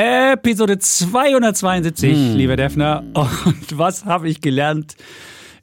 [0.00, 2.36] Episode 272, Hm.
[2.36, 3.02] lieber Defner.
[3.14, 4.94] Und was habe ich gelernt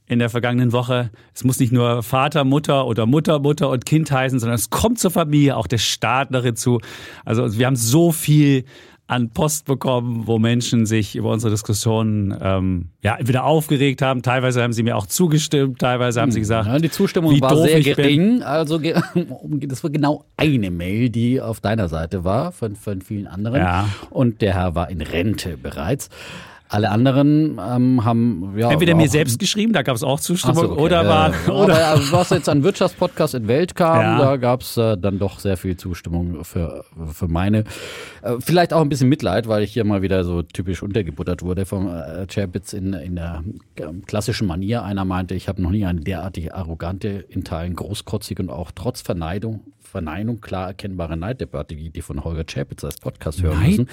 [0.07, 1.09] in der vergangenen Woche?
[1.33, 4.99] Es muss nicht nur Vater, Mutter oder Mutter, Mutter und Kind heißen, sondern es kommt
[4.99, 6.81] zur Familie, auch der Staat noch hinzu.
[7.23, 8.65] Also wir haben so viel
[9.07, 14.63] an Post bekommen, wo Menschen sich über unsere Diskussionen ähm, ja, entweder aufgeregt haben, teilweise
[14.63, 17.67] haben sie mir auch zugestimmt, teilweise haben sie gesagt, Ja, die Zustimmung wie war doof
[17.67, 17.95] sehr ich bin.
[17.95, 18.41] gering.
[18.43, 18.79] Also
[19.43, 23.61] das war genau eine Mail, die auf deiner Seite war, von, von vielen anderen.
[23.61, 23.89] Ja.
[24.09, 26.09] Und der Herr war in Rente bereits.
[26.67, 30.71] Alle anderen ähm, haben ja Entweder mir selbst geschrieben, da gab es auch Zustimmung, so,
[30.71, 30.81] okay.
[30.81, 34.19] oder war oder also, was jetzt an Wirtschaftspodcast in Welt kam, Ja.
[34.19, 37.65] da gab es äh, dann doch sehr viel Zustimmung für, für meine.
[38.23, 41.65] Äh, vielleicht auch ein bisschen Mitleid, weil ich hier mal wieder so typisch untergebuttert wurde
[41.65, 43.43] vom äh, Chapitz in, in der
[43.75, 44.83] äh, klassischen Manier.
[44.83, 49.01] Einer meinte, ich habe noch nie eine derartig arrogante, in Teilen großkotzige und auch trotz
[49.01, 53.87] Verneidung, Verneinung klar erkennbare Neiddebatte, die die von Holger Chapitz als Podcast hören müssen.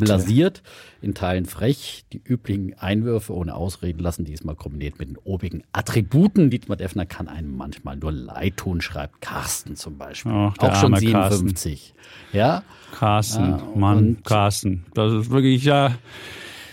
[0.00, 0.62] Blasiert,
[1.02, 6.50] in Teilen frech, die üblichen Einwürfe ohne Ausreden lassen, diesmal kombiniert mit den obigen Attributen.
[6.50, 10.32] Dietmar Deffner kann einem manchmal nur leid tun, schreibt Carsten zum Beispiel.
[10.32, 11.36] Ach, Auch schon arme Carsten.
[11.48, 11.94] 57.
[12.32, 12.62] Ja?
[12.98, 14.84] Carsten, Ah, Mann, Carsten.
[14.94, 15.96] Das ist wirklich ja.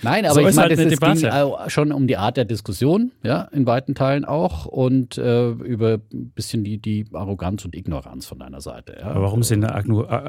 [0.03, 3.11] Nein, aber So ich meine, halt es, ging auch schon um die Art der Diskussion,
[3.23, 8.25] ja, in weiten Teilen auch und äh, über ein bisschen die, die Arroganz und Ignoranz
[8.25, 8.97] von deiner Seite.
[8.99, 9.07] Ja.
[9.07, 9.69] Aber warum sind da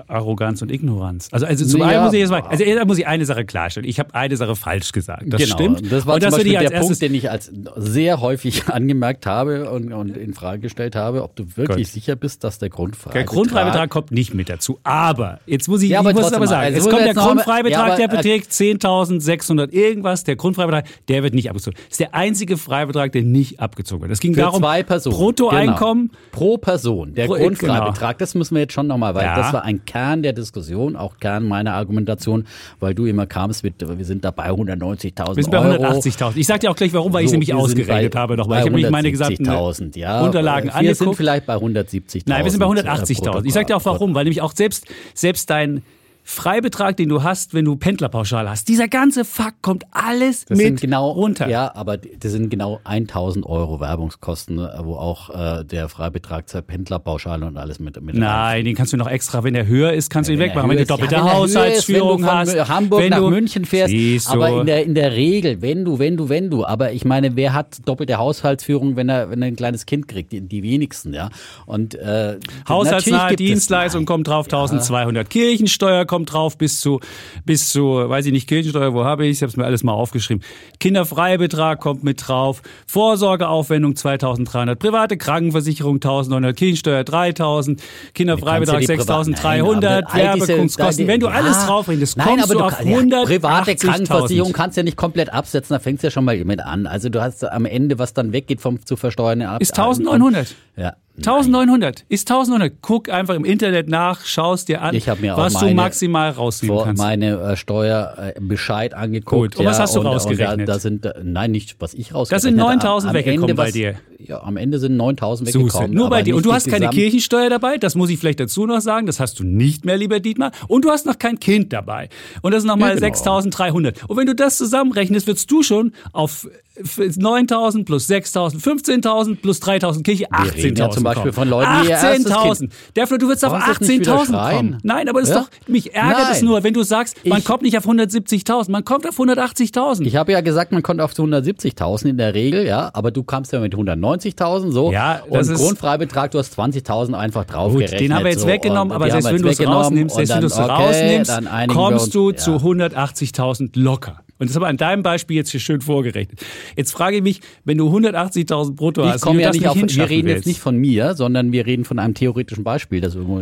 [0.08, 1.28] Arroganz und Ignoranz?
[1.32, 3.44] Also, also zum Naja, einen muss ich jetzt mal, also erst muss ich eine Sache
[3.44, 3.88] klarstellen.
[3.88, 5.24] Ich habe eine Sache falsch gesagt.
[5.26, 5.92] Das genau, stimmt.
[5.92, 9.26] das war und zum das Beispiel der erstes Punkt, den ich als sehr häufig angemerkt
[9.26, 11.94] habe und, und in Frage gestellt habe, ob du wirklich Gut.
[11.94, 13.12] sicher bist, dass der Grundfreibetrag...
[13.12, 14.78] der Grundfreibetrag kommt nicht mit dazu.
[14.82, 17.14] Aber, jetzt muss ich, Ja, aber ich muss es aber sagen, also es kommt der
[17.14, 20.24] Grundfreibetrag, ja, aber, der äh, beträgt 10.600 irgendwas.
[20.24, 21.76] Der Grundfreibetrag, der wird nicht abgezogen.
[21.76, 24.12] Das ist der einzige Freibetrag, der nicht abgezogen wird.
[24.12, 25.16] Es ging Für darum, zwei Personen.
[25.16, 26.18] Bruttoeinkommen, Genau.
[26.32, 27.14] Pro Person.
[27.14, 29.36] Der Pro- Grundfreibetrag, das müssen wir jetzt schon nochmal, weil Ja.
[29.36, 32.46] das war ein Kern der Diskussion, auch Kern meiner Argumentation,
[32.80, 35.82] weil du immer kamst mit, wir sind da bei 190.000 wir sind bei Euro.
[35.84, 36.36] 180.000.
[36.36, 38.58] Ich sag dir auch gleich, warum, weil ich es So, nämlich ausgerechnet bei- habe nochmal.
[38.58, 40.20] Ich habe nämlich meine gesamten 170.000, ja.
[40.22, 41.16] Unterlagen Wir sind angeguckt.
[41.16, 42.22] vielleicht bei 170.000.
[42.26, 43.44] Nein, wir sind bei äh, 180.000.
[43.46, 45.82] Ich sag dir auch warum, weil nämlich auch selbst, selbst dein
[46.26, 50.80] Freibetrag, den du hast, wenn du Pendlerpauschale hast, dieser ganze Fuck kommt alles Das mit
[50.80, 51.48] genau, runter.
[51.48, 56.62] Ja, aber das sind genau 1000 Euro Werbungskosten, äh, wo auch äh, der Freibetrag zur
[56.62, 60.08] Pendlerpauschale und alles mit, mit Nein, den kannst du noch extra, wenn der höher ist,
[60.08, 60.70] kannst du ihn wegmachen.
[60.70, 62.68] er Wenn du doppelte ja, wenn er höher ist, Haushaltsführung wenn du von hast.
[62.70, 64.30] Hamburg wenn nach du, München fährst.
[64.30, 66.64] Aber in der, in der Regel, wenn du, wenn du, wenn du.
[66.64, 70.32] Aber ich meine, wer hat doppelte Haushaltsführung, wenn er, wenn er ein kleines Kind kriegt?
[70.32, 71.28] Die, die wenigsten, ja.
[71.66, 75.28] Und äh, Haushaltsnahe Dienstleistung kommt drauf, 1200.
[75.28, 77.00] Kirchensteuer kommt drauf bis zu,
[77.44, 79.92] bis zu, weiß ich nicht, Kirchensteuer, wo habe ich Ich habe es mir alles mal
[79.92, 80.42] aufgeschrieben.
[80.78, 82.62] Kinderfreibetrag kommt mit drauf.
[82.86, 84.78] Vorsorgeaufwendung 2300.
[84.78, 86.56] Private Krankenversicherung 1900.
[86.56, 87.82] Kirchensteuer 3000.
[88.14, 89.82] Kinderfreibetrag Kannst ja die Privaten- 6300.
[89.82, 91.06] Nein, aber all diese- Werbekungskosten.
[91.08, 93.26] Wenn du alles draufrechnest, kommst Nein, aber du du, auf kann- ja, 100.
[93.26, 96.60] Private Krankenversicherung kannst du ja nicht komplett absetzen, da fängst du ja schon mal mit
[96.60, 96.86] an.
[96.86, 99.60] Also du hast am Ende, was dann weggeht vom zu versteuernden ab.
[99.62, 100.54] Ist 1900.
[100.76, 100.94] Ja.
[101.18, 102.74] 1900 ist 1900.
[102.82, 104.94] Guck einfach im Internet nach, schaust dir an,
[105.36, 107.00] was du maximal rausnehmen vor kannst.
[107.02, 109.54] meine äh, Steuerbescheid angeguckt.
[109.54, 110.60] Gut, und was hast du und, rausgerechnet?
[110.60, 113.00] Und da, da sind, äh, nein, nicht, was ich rausgerechnet Das sind habe.
[113.00, 113.94] 9.000 Am weggekommen Ende, bei was- dir.
[114.26, 115.90] Ja, am Ende sind 9.000 Suse, weggekommen.
[115.92, 116.34] nur bei dir.
[116.34, 119.38] Und du hast keine Kirchensteuer dabei, das muss ich vielleicht dazu noch sagen, das hast
[119.38, 120.50] du nicht mehr, lieber Dietmar.
[120.66, 122.08] Und du hast noch kein Kind dabei.
[122.40, 123.38] Und das sind nochmal Ja, genau.
[123.38, 124.06] 6.300.
[124.08, 130.02] Und wenn du das zusammenrechnest, wirst du schon auf 9.000 plus 6.000, 15.000 plus 3.000
[130.02, 131.32] Kirche, 18.000 reden ja zum Beispiel kommen.
[131.32, 132.68] von Leuten, die ihr erstes 18.000.
[132.94, 134.56] Dafür, du wirst auf Brauchst du jetzt nicht wieder 18.000 schreien?
[134.56, 134.78] kommen.
[134.82, 135.42] Nein, aber das ist Ja?
[135.42, 136.44] doch, mich ärgert es Nein.
[136.46, 140.06] nur, wenn du sagst, man Ich- kommt nicht auf 170.000, man kommt auf 180.000.
[140.06, 143.52] Ich habe ja gesagt, man kommt auf 170.000 in der Regel, ja, aber du kamst
[143.52, 144.90] ja mit 190.000 so.
[144.92, 147.92] Ja, das und ist- Grundfreibetrag, du hast 20.000 einfach draufgerechnet.
[147.92, 148.48] Gut, den haben wir jetzt so.
[148.48, 151.66] weggenommen, aber selbst wenn du es rausnimmst, selbst wenn du es okay, rausnimmst, einigen wir
[151.76, 152.36] kommst uns, du ja.
[152.36, 154.23] zu 180.000 locker.
[154.38, 156.40] Und das haben wir an deinem Beispiel jetzt hier schön vorgerechnet.
[156.76, 159.76] Jetzt frage ich mich, wenn du 180.000 brutto Ich hast, du ja das nicht auf,
[159.76, 160.46] wir reden jetzt willst.
[160.48, 163.38] nicht von mir, sondern wir reden von einem theoretischen Beispiel, das irgendwo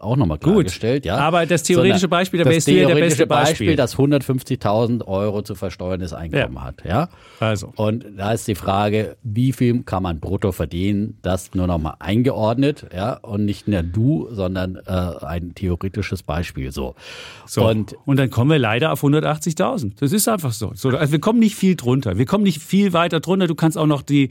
[0.00, 1.16] auch nochmal klargestellt, ja.
[1.18, 3.76] aber das theoretische Sondern Beispiel, da das wärst du ja der beste Beispiel.
[3.76, 6.64] das 150.000 Euro zu versteuerndes Einkommen Ja.
[6.64, 7.08] hat, ja.
[7.38, 7.72] Also.
[7.76, 11.18] Und da ist die Frage, wie viel kann man brutto verdienen?
[11.22, 13.14] Das nur nochmal eingeordnet, ja.
[13.14, 14.90] Und nicht nur du, sondern äh,
[15.24, 16.94] ein theoretisches Beispiel, so.
[17.46, 17.66] So.
[17.66, 19.99] Und Und dann kommen wir leider auf 180.000.
[20.00, 20.72] Das ist einfach so.
[20.74, 20.88] so.
[20.90, 22.18] Also wir kommen nicht viel drunter.
[22.18, 23.46] Wir kommen nicht viel weiter drunter.
[23.46, 24.30] Du kannst auch noch die,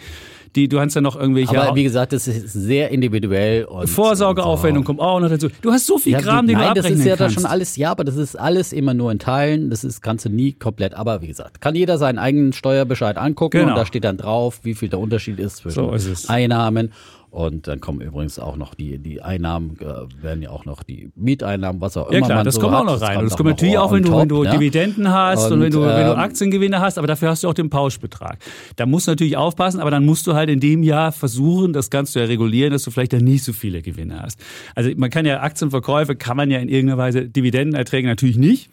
[0.55, 1.61] die, du kannst ja noch irgendwelche.
[1.61, 3.65] Aber wie gesagt, das ist sehr individuell.
[3.65, 5.47] Und, Vorsorgeaufwendung kommt auch noch dazu.
[5.61, 7.29] Du hast so viel Ja, Kram, die, den nein, du das abrechnen ist ja da
[7.29, 9.69] schon alles, ja, aber das ist alles immer nur in Teilen.
[9.69, 10.95] Das ist, kannst du nie komplett.
[10.95, 13.71] Aber wie gesagt, kann jeder seinen eigenen Steuerbescheid angucken Genau.
[13.73, 16.29] und da steht dann drauf, wie viel der Unterschied ist zwischen So ist.
[16.29, 16.91] Einnahmen.
[17.31, 21.11] Und dann kommen übrigens auch noch die, die Einnahmen, äh, werden ja auch noch die
[21.15, 22.19] Mieteinnahmen, was auch immer.
[22.19, 22.81] Ja klar, man das so kommt hat.
[22.81, 23.17] auch noch rein.
[23.19, 24.49] Und das kommt natürlich auch, wenn du, top, wenn du ne?
[24.49, 27.49] Dividenden hast und, Und, wenn, du, wenn du ähm, Aktiengewinne hast, aber dafür hast du
[27.49, 28.39] auch den Pauschbetrag.
[28.77, 31.91] Da musst du natürlich aufpassen, aber dann musst du halt in dem Jahr versuchen, das
[31.91, 34.39] kannst du ja regulieren, dass du vielleicht dann nicht so viele Gewinne hast.
[34.73, 38.71] Also man kann ja Aktienverkäufe, kann man ja in irgendeiner Weise Dividendenerträge natürlich nicht.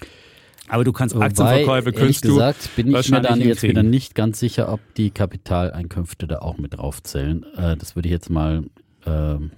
[0.69, 4.15] Aber du kannst Wobei, Aktienverkäufe, kannst du gesagt, bin ich mir dann jetzt wieder nicht
[4.15, 7.45] ganz sicher, ob die Kapitaleinkünfte da auch mit draufzählen.
[7.57, 8.65] Äh, das würde ich jetzt mal
[9.07, 9.53] ähm,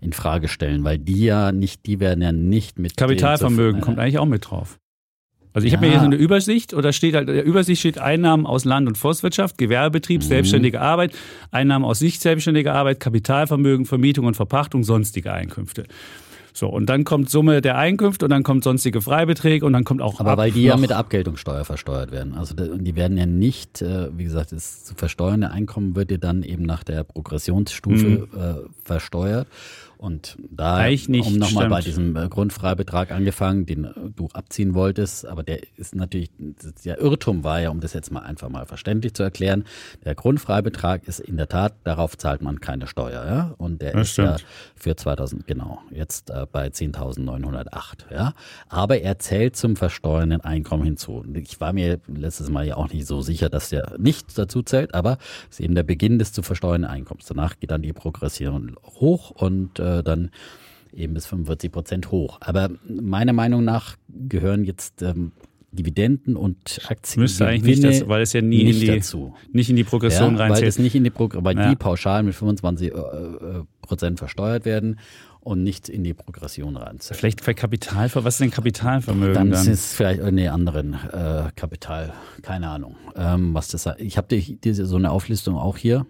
[0.00, 4.18] in Frage stellen, weil die ja nicht, die werden ja nicht mit Kapitalvermögen kommt eigentlich
[4.18, 4.78] auch mit drauf.
[5.52, 5.90] Also ich habe Ja.
[5.90, 8.86] mir hier so eine Übersicht, oder steht halt, in der Übersicht steht Einnahmen aus Land-
[8.88, 10.26] und Forstwirtschaft, Gewerbebetrieb, Mhm.
[10.26, 11.12] selbstständige Arbeit,
[11.50, 15.84] Einnahmen aus nicht selbstständiger Arbeit, Kapitalvermögen, Vermietung und Verpachtung, sonstige Einkünfte.
[16.52, 20.02] So, und dann kommt Summe der Einkünfte und dann kommt sonstige Freibeträge und dann kommt
[20.02, 22.34] auch Aber ab weil die ja mit der Abgeltungssteuer versteuert werden.
[22.34, 26.42] Also die werden ja nicht, äh, wie gesagt, das zu versteuernde Einkommen wird ja dann
[26.42, 28.28] eben nach der Progressionsstufe
[28.66, 29.46] äh, versteuert.
[30.00, 35.26] Und da, nicht, um nochmal bei diesem äh, Grundfreibetrag angefangen, den äh, du abziehen wolltest,
[35.26, 36.30] aber der ist natürlich,
[36.86, 39.64] der Irrtum war ja, um das jetzt mal einfach mal verständlich zu erklären,
[40.06, 44.12] der Grundfreibetrag ist in der Tat, darauf zahlt man keine Steuer, ja, und der Das
[44.12, 44.50] ist ja stimmt.
[44.74, 48.32] für 2000, genau, jetzt äh, bei 10.908, ja,
[48.70, 51.26] aber er zählt zum versteuernden Einkommen hinzu.
[51.34, 54.94] Ich war mir letztes Mal ja auch nicht so sicher, dass der nicht dazu zählt,
[54.94, 55.18] aber
[55.50, 57.26] es ist eben der Beginn des zu versteuernden Einkommens.
[57.26, 60.30] Danach geht dann die Progression hoch und äh, dann
[60.92, 62.38] eben bis 45 Prozent hoch.
[62.40, 65.32] Aber meiner Meinung nach gehören jetzt ähm,
[65.72, 69.34] Dividenden und Aktien Müsste eigentlich nicht dazu, weil es ja nie nicht in die, dazu.
[69.52, 70.66] nicht in die Progression Ja, weil reinzählt.
[70.68, 71.10] das nicht in die
[71.44, 71.68] weil Ja.
[71.70, 74.98] die pauschal mit 25 äh, äh, Prozent versteuert werden
[75.38, 77.16] und nicht in die Progression reinzählen.
[77.18, 79.60] Vielleicht für Kapital, was ist denn Kapitalvermögen Dann dann?
[79.62, 82.96] ist es vielleicht irgendeine anderen äh, Kapital, keine Ahnung.
[83.14, 84.26] Ähm, was das, ich habe
[84.72, 86.04] so eine Auflistung auch hier.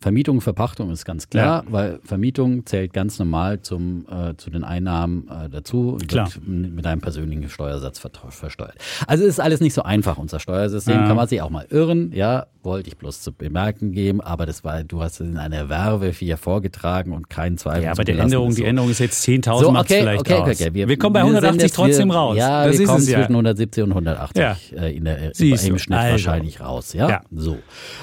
[0.00, 5.28] Vermietung, Verpachtung ist ganz klar, weil Vermietung zählt ganz normal zum, äh, zu den Einnahmen
[5.28, 6.26] äh, dazu und Klar.
[6.34, 8.76] wird mit einem persönlichen Steuersatz ver- versteuert.
[9.06, 10.94] Also ist alles nicht so einfach, unser Steuersystem.
[11.00, 11.06] Ja.
[11.06, 14.64] Kann man sich auch mal irren, ja, wollte ich bloß zu bemerken geben, aber das
[14.64, 18.12] war, du hast es in einer Werbe hier vorgetragen und keinen Zweifel ja, aber die
[18.12, 18.66] Änderung, ist die so.
[18.68, 20.88] Änderung ist jetzt 10.000 So, okay, vielleicht okay, okay, okay.
[20.88, 22.36] Wir, kommen bei sind 180 jetzt- trotzdem wir, raus.
[22.36, 23.18] Ja, das wir ist kommen es ja.
[23.18, 24.56] zwischen 170 und 180 Ja.
[24.82, 26.10] äh, in der, Siehst im du, Schnitt also.
[26.12, 26.92] wahrscheinlich raus.
[26.92, 27.20] Ja, Ja.
[27.34, 27.58] so.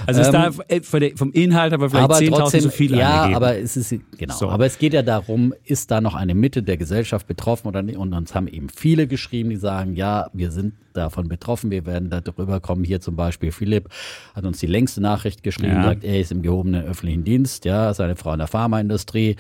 [0.06, 2.70] Also es Ähm, darf äh, von der- vom Inhalt aber vielleicht aber 10.000 trotzdem, zu
[2.72, 3.36] viel ja, angegeben.
[3.36, 4.34] aber es ist genau.
[4.36, 4.50] So.
[4.50, 7.98] Aber es geht ja darum, ist da noch eine Mitte der Gesellschaft betroffen oder nicht?
[7.98, 12.10] Und uns haben eben viele geschrieben, die sagen, ja, wir sind davon betroffen, wir werden
[12.10, 12.84] da drüber kommen.
[12.84, 13.90] Hier zum Beispiel Philipp
[14.36, 15.84] hat uns die längste Nachricht geschrieben, Ja.
[15.84, 19.36] sagt, er ist im gehobenen öffentlichen Dienst, ja, seine Frau in der Pharmaindustrie.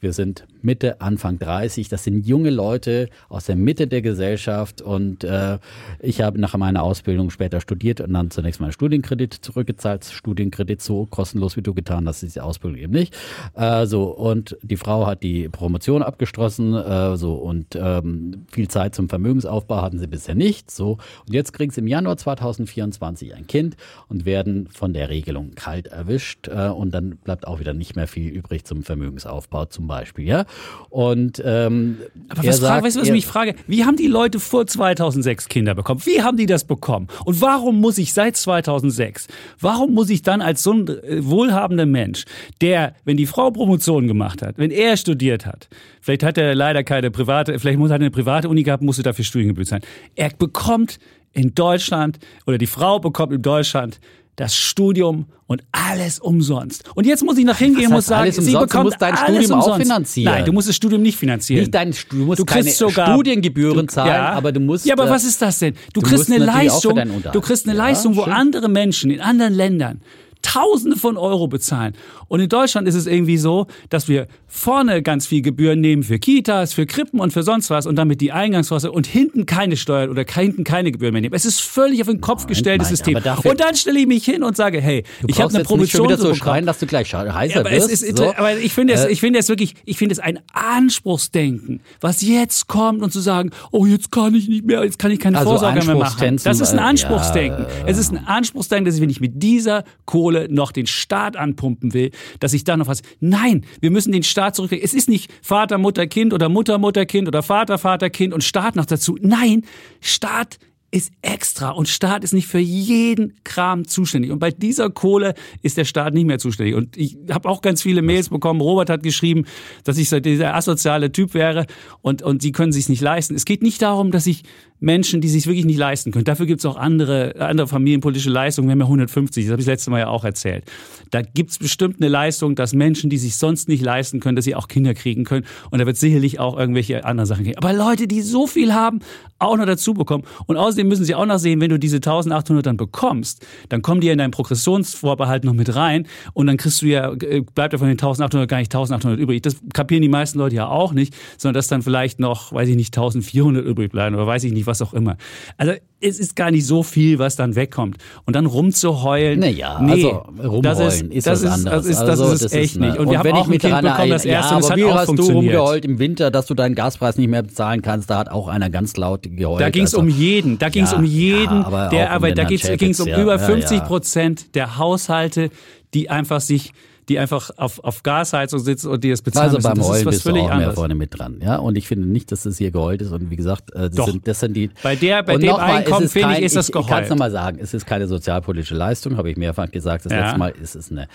[0.00, 1.88] Wir sind Mitte, Anfang 30.
[1.88, 4.82] Das sind junge Leute aus der Mitte der Gesellschaft.
[4.82, 5.58] Und äh,
[6.00, 10.04] ich habe nach meiner Ausbildung später studiert und dann zunächst meinen Studienkredit zurückgezahlt.
[10.04, 13.14] Studienkredit so kostenlos wie du getan hast, ist die Ausbildung eben nicht.
[13.54, 16.74] Äh, so und die Frau hat die Promotion abgeschlossen.
[16.74, 20.68] Äh, so und ähm, viel Zeit zum Vermögensaufbau hatten sie bisher nicht.
[20.72, 23.76] So und jetzt kriegen sie im Januar 2024 ein Kind
[24.08, 26.48] und werden von der Regelung kalt erwischt.
[26.48, 30.26] Äh, und dann bleibt auch wieder nicht mehr viel übrig zum Vermögensaufbau zum Beispiel.
[30.26, 30.46] Ja
[30.90, 31.98] und ähm,
[32.28, 33.54] Aber er was, frage, sagt, weißt du, was ich mich frage?
[33.66, 36.00] Wie haben die Leute vor 2006 Kinder bekommen?
[36.04, 37.08] Wie haben die das bekommen?
[37.24, 39.26] Und warum muss ich seit 2006,
[39.60, 42.24] warum muss ich dann als so ein äh, wohlhabender Mensch,
[42.60, 45.68] der, wenn die Frau Promotion gemacht hat, wenn er studiert hat,
[46.02, 49.24] vielleicht hat er leider keine private, vielleicht muss er eine private Uni gehabt, musste dafür
[49.24, 49.82] Studiengebühr zahlen.
[50.14, 50.98] Er bekommt
[51.32, 53.98] in Deutschland oder die Frau bekommt in Deutschland
[54.36, 56.84] das Studium und alles umsonst.
[56.94, 58.62] Und jetzt muss ich nach hingehen und muss sagen, alles sie umsonst?
[58.62, 59.82] Du bekommt musst dein Studium auch umsonst.
[59.82, 60.32] finanzieren.
[60.34, 61.60] Nein, du musst das Studium nicht finanzieren.
[61.60, 64.86] Nicht dein, du musst Du keine sogar Studiengebühren du- zahlen, aber du musst.
[64.86, 65.74] Ja, aber äh, was ist das denn?
[65.92, 66.98] Du, du kriegst eine auch Leistung.
[67.32, 68.32] Du kriegst eine Ja, Leistung, wo schön.
[68.32, 70.00] andere Menschen in anderen Ländern
[70.42, 71.94] Tausende von Euro bezahlen.
[72.28, 76.18] Und in Deutschland ist es irgendwie so, dass wir vorne ganz viel Gebühren nehmen für
[76.18, 80.10] Kitas, für Krippen und für sonst was und damit die Eingangskosten und hinten keine Steuern
[80.10, 81.34] oder hinten keine Gebühren mehr nehmen.
[81.34, 83.16] Es ist völlig auf den Kopf gestelltes System.
[83.16, 86.08] Und dann stelle ich mich hin und sage, hey, ich habe eine nicht schon Promotion
[86.10, 86.34] so bekommen.
[86.36, 87.90] schreien, dass du gleich heißer Ja, aber wirst.
[87.90, 88.34] ist, so.
[88.34, 92.22] aber ich finde es, Äh, ich finde es wirklich, ich finde es ein Anspruchsdenken, was
[92.22, 95.38] jetzt kommt und zu sagen, oh, jetzt kann ich nicht mehr, jetzt kann ich keine
[95.38, 96.38] Also Vorsorge mehr machen.
[96.42, 97.64] Das ist ein äh, Anspruchsdenken.
[97.64, 101.36] ja, Es ist ein Anspruchsdenken, dass ich, wenn ich mit dieser Kohle noch den Staat
[101.36, 102.10] anpumpen will,
[102.40, 104.84] dass ich da noch was, nein, wir müssen den Staat zurücklegen.
[104.84, 108.44] Es ist nicht Vater, Mutter, Kind oder Mutter, Mutter, Kind oder Vater, Vater, Kind und
[108.44, 109.16] Staat noch dazu.
[109.20, 109.64] Nein,
[110.00, 110.58] Staat
[110.92, 114.30] ist extra und Staat ist nicht für jeden Kram zuständig.
[114.30, 116.74] Und bei dieser Kohle ist der Staat nicht mehr zuständig.
[116.74, 118.60] Und ich habe auch ganz viele Mails bekommen.
[118.60, 119.46] Robert hat geschrieben,
[119.84, 121.66] dass ich so dieser asoziale Typ wäre
[122.02, 123.34] und, und die können sich nicht leisten.
[123.34, 124.42] Es geht nicht darum, dass ich
[124.82, 126.24] Menschen, die sich wirklich nicht leisten können.
[126.24, 128.68] Dafür gibt es auch andere, andere familienpolitische Leistungen.
[128.68, 130.64] Wir haben ja 150, das habe ich das letzte Mal ja auch erzählt.
[131.10, 134.44] Da gibt es bestimmt eine Leistung, dass Menschen, die sich sonst nicht leisten können, dass
[134.44, 135.46] sie auch Kinder kriegen können.
[135.70, 137.58] Und da wird sicherlich auch irgendwelche anderen Sachen geben.
[137.58, 139.00] Aber Leute, die so viel haben,
[139.38, 140.24] auch noch dazu bekommen.
[140.46, 144.00] Und außerdem müssen sie auch noch sehen, wenn du diese 1800 dann bekommst, dann kommen
[144.00, 147.78] die in deinen Progressionsvorbehalt noch mit rein und dann kriegst du ja, äh, bleibt ja
[147.78, 149.42] von den 1800 gar nicht 1800 übrig.
[149.42, 152.76] Das kapieren die meisten Leute ja auch nicht, sondern dass dann vielleicht noch, weiß ich
[152.76, 155.16] nicht, 1400 übrig bleiben oder weiß ich nicht, was auch immer.
[155.58, 157.96] Also es ist gar nicht so viel, was dann wegkommt.
[158.24, 159.40] Und dann rumzuheulen.
[159.40, 161.84] Naja, nee, also rumheulen das ist, ist das was ist, anderes.
[161.84, 162.98] Das ist, das also, ist es echt nicht.
[162.98, 164.82] Und, wir haben wenn auch ich ein Kind bekommen, das erste, ja, und es hat
[164.82, 165.56] auch hast du funktioniert.
[165.56, 168.10] rumgeheult im Winter, dass du deinen Gaspreis nicht mehr bezahlen kannst?
[168.10, 169.60] Da hat auch einer ganz laut geheult.
[169.60, 170.58] Da ging es also, um jeden.
[170.58, 173.00] Da ging es ja, um jeden, ja, aber der, um aber den da ging es
[173.00, 173.84] um über ja, 50 ja.
[173.84, 175.50] Prozent der Haushalte,
[175.94, 176.72] die einfach sich
[177.12, 179.80] die einfach auf, auf Gasheizung sitzen und die es bezahlen Also müssen.
[179.80, 180.74] beim Heulen bist du auch mehr anderes.
[180.74, 181.40] vorne mit dran.
[181.42, 181.56] Ja?
[181.56, 183.12] Und ich finde nicht, dass das hier geheult ist.
[183.12, 184.08] Und wie gesagt, äh, das, Doch.
[184.08, 184.70] sind, das sind die.
[184.82, 187.04] Bei der- bei und dem es Einkommen, finde ich, ist das Ich, ich kann geheult.
[187.04, 190.04] es nochmal sagen, es ist keine sozialpolitische Leistung, habe ich mehrfach gesagt.
[190.06, 190.20] Das Ja.
[190.24, 191.06] letzte Mal ist es eine,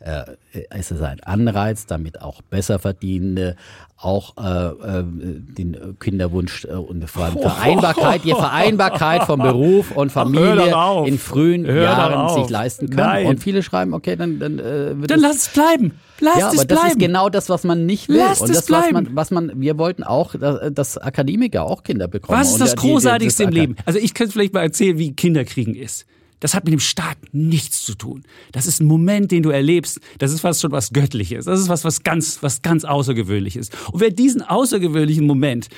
[0.00, 0.22] äh,
[0.70, 3.56] es ist ein Anreiz, damit auch Besserverdienende
[4.04, 10.10] auch äh, äh, den Kinderwunsch äh, und vor allem Vereinbarkeit, die Vereinbarkeit von Beruf und
[10.10, 11.06] Familie auf.
[11.06, 13.06] in frühen Hör Jahren sich leisten können.
[13.06, 13.26] Nein.
[13.26, 15.92] Und viele schreiben, okay, dann, dann äh, wird Dann es lass es bleiben.
[16.20, 16.88] Lass ja, es aber das bleiben.
[16.90, 18.16] ist genau das, was man nicht will.
[18.18, 18.94] Lasst und es das, was bleiben.
[19.06, 22.38] man, was man, wir wollten auch, dass, Akademiker auch Kinder bekommen.
[22.38, 23.76] Was ist das die- die- Großartigste im das- Leben?
[23.86, 26.06] Also ich kann vielleicht mal erzählen, wie Kinderkriegen ist.
[26.42, 28.24] Das hat mit dem Staat nichts zu tun.
[28.50, 30.00] Das ist ein Moment, den du erlebst.
[30.18, 31.44] Das ist fast schon was Göttliches.
[31.44, 33.70] Das ist was, was ganz, was ganz Außergewöhnliches.
[33.92, 35.68] Und wer diesen außergewöhnlichen Moment,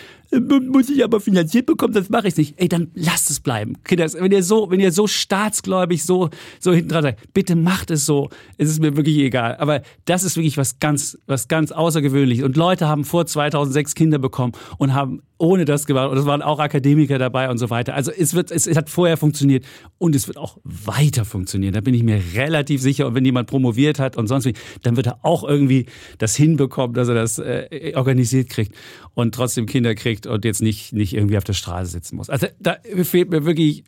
[0.40, 2.54] muss ich aber finanziert bekommen, das mache ich nicht.
[2.56, 3.74] Ey, dann lasst es bleiben.
[3.84, 7.90] Kinder, wenn ihr so, wenn ihr so staatsgläubig so, so hinten dran seid, bitte macht
[7.90, 8.30] es so.
[8.58, 9.56] Es ist mir wirklich egal.
[9.58, 12.44] Aber das ist wirklich was ganz, was ganz Außergewöhnliches.
[12.44, 16.10] Und Leute haben vor 2006 Kinder bekommen und haben ohne das gemacht.
[16.10, 17.94] Und es waren auch Akademiker dabei und so weiter.
[17.94, 19.64] Also es wird, es, es hat vorher funktioniert
[19.98, 21.74] und es wird auch weiter funktionieren.
[21.74, 23.06] Da bin ich mir relativ sicher.
[23.06, 25.86] Und wenn jemand promoviert hat und sonst wie, dann wird er auch irgendwie
[26.18, 28.74] das hinbekommen, dass er das äh, organisiert kriegt
[29.14, 32.30] und trotzdem Kinder kriegt und jetzt nicht, nicht irgendwie auf der Straße sitzen muss.
[32.30, 33.84] Also da fehlt mir wirklich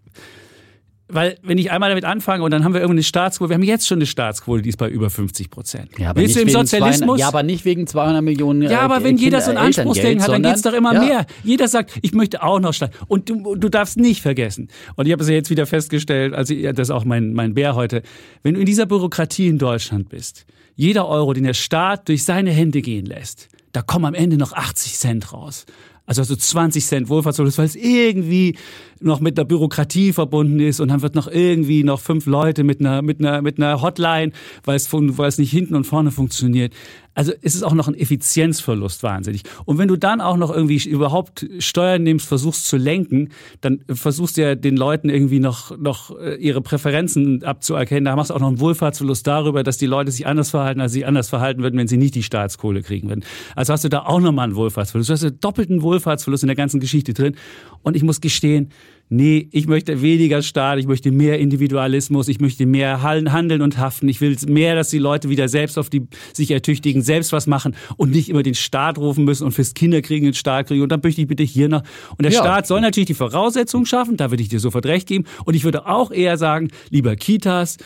[1.08, 3.62] weil, wenn ich einmal damit anfange und dann haben wir irgendwie eine Staatsquote, wir haben
[3.62, 5.90] jetzt schon eine Staatsquote, die ist bei über 50 Prozent.
[5.98, 6.98] Ja, aber Willst du nicht im wegen Sozialismus?
[7.06, 8.62] 200, ja, aber nicht wegen 200 Millionen.
[8.62, 10.94] Ja, äh, aber wenn jeder Kinder- so ein Anspruchsdenken hat, dann sondern- geht's doch immer
[10.94, 11.26] ja, mehr.
[11.44, 12.90] Jeder sagt, ich möchte auch noch Staat.
[13.06, 14.68] Und du, du darfst nicht vergessen.
[14.96, 17.54] Und ich habe es ja jetzt wieder festgestellt, also ja, das ist auch mein, mein
[17.54, 18.02] Bär heute,
[18.42, 22.50] wenn du in dieser Bürokratie in Deutschland bist, jeder Euro, den der Staat durch seine
[22.50, 25.66] Hände gehen lässt, da kommen am Ende noch 80 Cent raus.
[26.06, 28.56] Also so 20 Cent Wohlfahrtsverlust, weil es irgendwie
[29.00, 32.80] noch mit einer Bürokratie verbunden ist und dann wird noch irgendwie noch fünf Leute mit
[32.80, 34.32] einer, mit einer, mit einer Hotline,
[34.64, 36.72] weil es, fun- weil es nicht hinten und vorne funktioniert.
[37.14, 39.42] Also es ist auch noch ein Effizienzverlust wahnsinnig.
[39.64, 43.30] Und wenn du dann auch noch irgendwie überhaupt Steuern nimmst, versuchst zu lenken,
[43.62, 48.04] dann versuchst du ja den Leuten irgendwie noch, noch äh, ihre Präferenzen abzuerkennen.
[48.04, 50.92] Da machst du auch noch einen Wohlfahrtsverlust darüber, dass die Leute sich anders verhalten, als
[50.92, 53.24] sie anders verhalten würden, wenn sie nicht die Staatskohle kriegen würden.
[53.54, 55.08] Also hast du da auch nochmal einen Wohlfahrtsverlust.
[55.08, 57.34] Du hast einen doppelten Wohlfahrtsverlust in der ganzen Geschichte drin.
[57.82, 58.68] Und ich muss gestehen,
[59.08, 64.08] nee, ich möchte weniger Staat, ich möchte mehr Individualismus, ich möchte mehr Handeln und Haften.
[64.08, 67.76] Ich will mehr, dass die Leute wieder selbst auf die sich ertüchtigen, selbst was machen
[67.96, 70.82] und nicht immer den Staat rufen müssen und fürs Kinderkriegen den Staat kriegen.
[70.82, 71.82] Und dann möchte ich bitte hier noch.
[72.10, 72.40] Und der Ja.
[72.40, 75.24] Staat soll natürlich die Voraussetzungen schaffen, da würde ich dir sofort recht geben.
[75.44, 77.76] Und ich würde auch eher sagen, lieber Kitas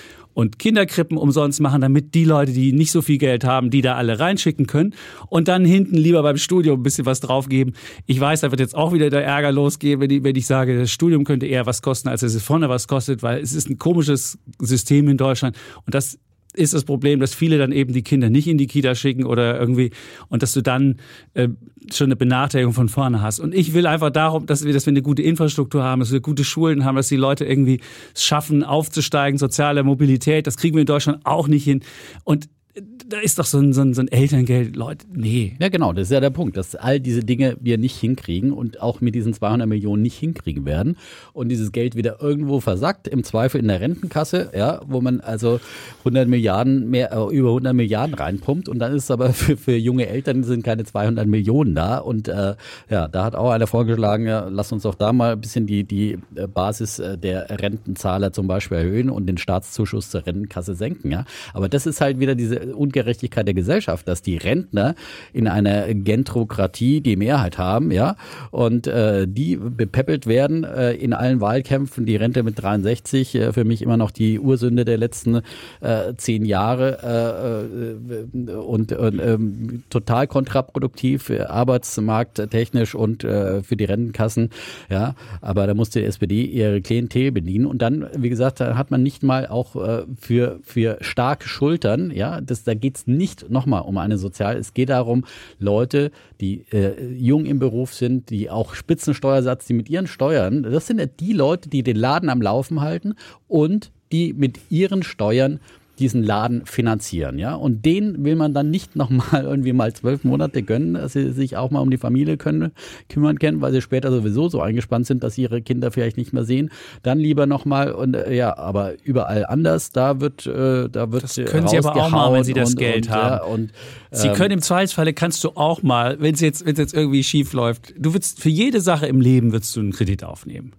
[0.40, 3.96] und Kinderkrippen umsonst machen, damit die Leute, die nicht so viel Geld haben, die da
[3.96, 4.94] alle reinschicken können
[5.28, 7.74] und dann hinten lieber beim Studium ein bisschen was draufgeben.
[8.06, 10.78] Ich weiß, da wird jetzt auch wieder der Ärger losgehen, wenn ich, wenn ich sage,
[10.78, 13.78] das Studium könnte eher was kosten, als es vorne was kostet, weil es ist ein
[13.78, 16.18] komisches System in Deutschland und das
[16.60, 19.58] ist das Problem, dass viele dann eben die Kinder nicht in die Kita schicken oder
[19.58, 19.90] irgendwie
[20.28, 20.96] und dass du dann
[21.34, 21.48] äh,
[21.92, 23.40] schon eine Benachteiligung von vorne hast.
[23.40, 26.20] Und ich will einfach darum, dass wir, dass wir eine gute Infrastruktur haben, dass wir
[26.20, 27.80] gute Schulen haben, dass die Leute irgendwie
[28.14, 30.46] es schaffen, aufzusteigen, soziale Mobilität.
[30.46, 31.80] Das kriegen wir in Deutschland auch nicht hin.
[32.24, 35.56] Und da ist doch so ein, so ein, so ein Elterngeld, Leute, nee.
[35.58, 38.80] Ja, genau, das ist ja der Punkt, dass all diese Dinge wir nicht hinkriegen und
[38.80, 40.96] auch mit diesen 200 Millionen nicht hinkriegen werden
[41.32, 45.58] und dieses Geld wieder irgendwo versackt, im Zweifel in der Rentenkasse, ja, wo man also
[46.00, 50.06] 100 Milliarden mehr, äh, über 100 Milliarden reinpumpt und dann ist aber für, für junge
[50.06, 52.54] Eltern sind keine 200 Millionen da und äh,
[52.88, 55.82] ja, da hat auch einer vorgeschlagen, ja, lass uns doch da mal ein bisschen die,
[55.82, 61.10] die äh, Basis äh, der Rentenzahler zum Beispiel erhöhen und den Staatszuschuss zur Rentenkasse senken,
[61.10, 64.94] ja, aber das ist halt wieder diese Ungerechtigkeit der Gesellschaft, dass die Rentner
[65.32, 68.16] in einer Gentrokratie die Mehrheit haben, ja,
[68.50, 72.06] und äh, die bepäppelt werden äh, in allen Wahlkämpfen.
[72.06, 75.42] Die Rente mit 63 äh, für mich immer noch die Ursünde der letzten
[75.80, 84.50] äh, zehn Jahre äh, äh und, ähm, total kontraproduktiv, arbeitsmarkttechnisch und äh, für die Rentenkassen,
[84.88, 85.14] ja.
[85.40, 89.22] Aber da musste die SPD ihre Klientel bedienen und dann, wie gesagt, hat man nicht
[89.22, 94.18] mal auch äh, für für starke Schultern, ja, das da geht's nicht nochmal um eine
[94.18, 95.24] Sozial, es geht darum,
[95.58, 100.86] Leute, die äh, jung im Beruf sind, die auch Spitzensteuersatz, die mit ihren Steuern, das
[100.86, 103.14] sind die Leute, die den Laden am Laufen halten
[103.48, 105.60] und die mit ihren Steuern
[106.00, 107.54] diesen Laden finanzieren, ja.
[107.54, 111.56] Und den will man dann nicht nochmal irgendwie mal zwölf Monate gönnen, dass sie sich
[111.56, 112.72] auch mal um die Familie können,
[113.08, 116.32] kümmern können, weil sie später sowieso so eingespannt sind, dass sie ihre Kinder vielleicht nicht
[116.32, 116.70] mehr sehen.
[117.02, 121.36] Dann lieber nochmal und äh, ja, aber überall anders, da wird, äh, da wird Das
[121.36, 123.30] können Sie aber auch mal, wenn Sie das und, Geld und, haben.
[123.30, 123.72] Ja, und,
[124.10, 127.52] Sie ähm, können im Zweifelsfalle kannst du auch mal, wenn es jetzt, jetzt irgendwie schief
[127.52, 130.72] läuft, du würdest für jede Sache im Leben würdest du einen Kredit aufnehmen.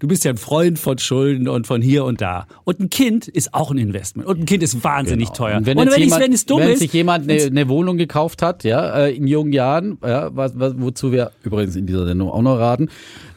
[0.00, 2.46] Du bist ja ein Freund von Schulden und von hier und da.
[2.64, 4.28] Und ein Kind ist auch ein Investment.
[4.28, 5.58] Und ein Kind ist wahnsinnig teuer.
[5.58, 7.96] Und wenn, und wenn, jemand, wenn es dumm wenn ist, sich jemand eine, eine Wohnung
[7.96, 12.06] gekauft hat, ja, äh, in jungen Jahren, ja, was, was, wozu wir übrigens in dieser
[12.06, 12.88] Sendung auch noch raten,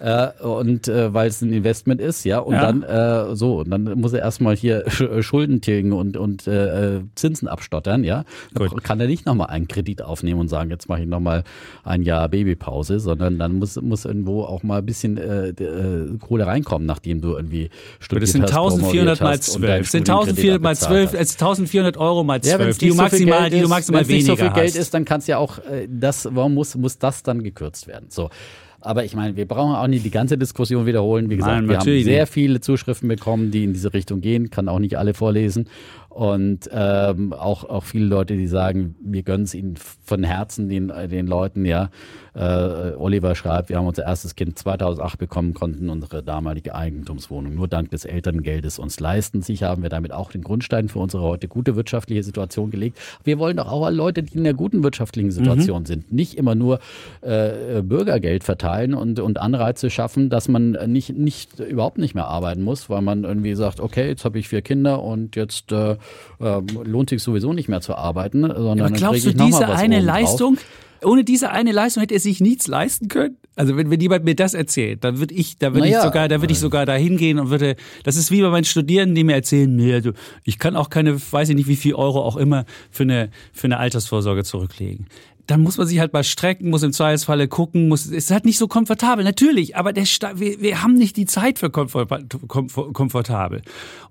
[0.01, 2.71] äh, und äh, weil es ein Investment ist, ja, und Ja.
[2.71, 6.97] dann äh, so, und dann muss er erstmal hier Sch Schulden tilgen und, und äh,
[6.97, 8.23] äh, Zinsen abstottern, ja.
[8.55, 8.83] Gut.
[8.83, 11.43] kann er nicht nochmal einen Kredit aufnehmen und sagen, jetzt mache ich nochmal
[11.83, 16.47] ein Jahr Babypause, sondern dann muss, muss irgendwo auch mal ein bisschen äh, äh, Kohle
[16.47, 19.85] reinkommen, nachdem du irgendwie studiert das sind hast, 1400 promoviert mal hast und deinen 12.
[19.85, 21.13] Das sind Studienkredit 1400 mal abbezahlt 12, hast.
[21.13, 23.53] es ist 1400 Euro mal 12, Ja, wenn es die du nicht so maximal, Geld
[23.53, 24.75] die du maximal wenn's nicht weniger so viel Geld hast.
[24.77, 28.07] ist, dann kannst ja auch äh, das, warum muss, muss das dann gekürzt werden?
[28.09, 28.29] So.
[28.81, 31.29] Aber ich meine, wir brauchen auch nicht die ganze Diskussion wiederholen.
[31.29, 34.49] Wie gesagt, Nein, wir haben natürlich sehr viele Zuschriften bekommen, die in diese Richtung gehen.
[34.49, 35.67] Kann auch nicht alle vorlesen.
[36.13, 40.89] Und ähm, auch, auch viele Leute, die sagen, wir gönnen es ihnen von Herzen, den,
[40.89, 41.89] äh, den Leuten, ja.
[42.33, 47.67] Äh, Oliver schreibt, wir haben unser erstes Kind 2008 bekommen, konnten unsere damalige Eigentumswohnung nur
[47.67, 49.41] dank des Elterngeldes uns leisten.
[49.41, 52.99] Sicher haben wir damit auch den Grundstein für unsere heute gute wirtschaftliche Situation gelegt.
[53.23, 56.79] Wir wollen doch auch Leute, die in einer guten wirtschaftlichen Situation sind, nicht immer nur
[57.21, 62.63] äh, Bürgergeld verteilen und, und Anreize schaffen, dass man nicht, nicht überhaupt nicht mehr arbeiten
[62.63, 65.97] muss, weil man irgendwie sagt, okay, jetzt habe ich vier Kinder und jetzt äh,
[66.39, 69.49] äh, lohnt sich sowieso nicht mehr zu arbeiten, sondern Aber dann glaubst krieg du, ich
[69.51, 69.99] diese eine.
[69.99, 70.57] Leistung,
[71.03, 73.37] ohne diese eine Leistung hätte er sich nichts leisten können?
[73.57, 76.05] Also wenn, wenn jemand mir das erzählt, dann würde ich, da würde ich Naja.
[76.05, 79.13] sogar, da würde ich sogar da hingehen und würde, das ist wie bei meinen Studierenden,
[79.13, 80.11] die mir erzählen, nee, also
[80.45, 83.65] ich kann auch keine, weiß ich nicht, wie viel Euro auch immer für eine, für
[83.65, 85.07] eine Altersvorsorge zurücklegen.
[85.51, 88.45] Dann muss man sich halt mal strecken, muss im Zweifelsfalle gucken, muss, es ist halt
[88.45, 92.07] nicht so komfortabel, natürlich, aber der, wir, wir haben nicht die Zeit für komfort,
[92.47, 93.61] komfort, komfortabel.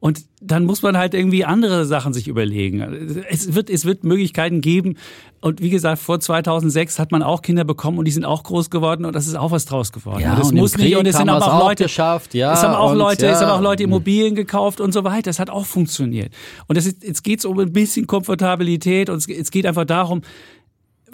[0.00, 2.82] Und dann muss man halt irgendwie andere Sachen sich überlegen.
[3.30, 4.98] Es wird, es wird Möglichkeiten geben.
[5.40, 8.68] Und wie gesagt, vor 2006 hat man auch Kinder bekommen und die sind auch groß
[8.68, 10.20] geworden und das ist auch was draus geworden.
[10.20, 12.74] Ja, und das muss nicht, und es sind aber auch Leute, geschafft, ja, es haben
[12.74, 13.46] auch Leute, es ja.
[13.46, 15.30] haben auch Leute Immobilien gekauft und so weiter.
[15.30, 16.34] Das hat auch funktioniert.
[16.66, 20.20] Und das ist, jetzt geht's um ein bisschen Komfortabilität und es, es geht einfach darum,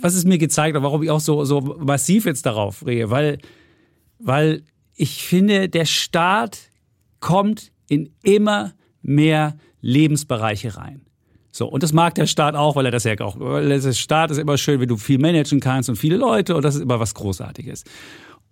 [0.01, 3.39] was es mir gezeigt hat, warum ich auch so, so massiv jetzt darauf rehe, weil,
[4.19, 4.63] weil
[4.95, 6.71] ich finde, der Staat
[7.21, 11.03] kommt in immer mehr Lebensbereiche rein.
[11.53, 14.31] So, und das mag der Staat auch, weil er das ja auch, weil der Staat
[14.31, 17.01] ist immer schön, wenn du viel managen kannst und viele Leute und das ist immer
[17.01, 17.85] was Großartiges.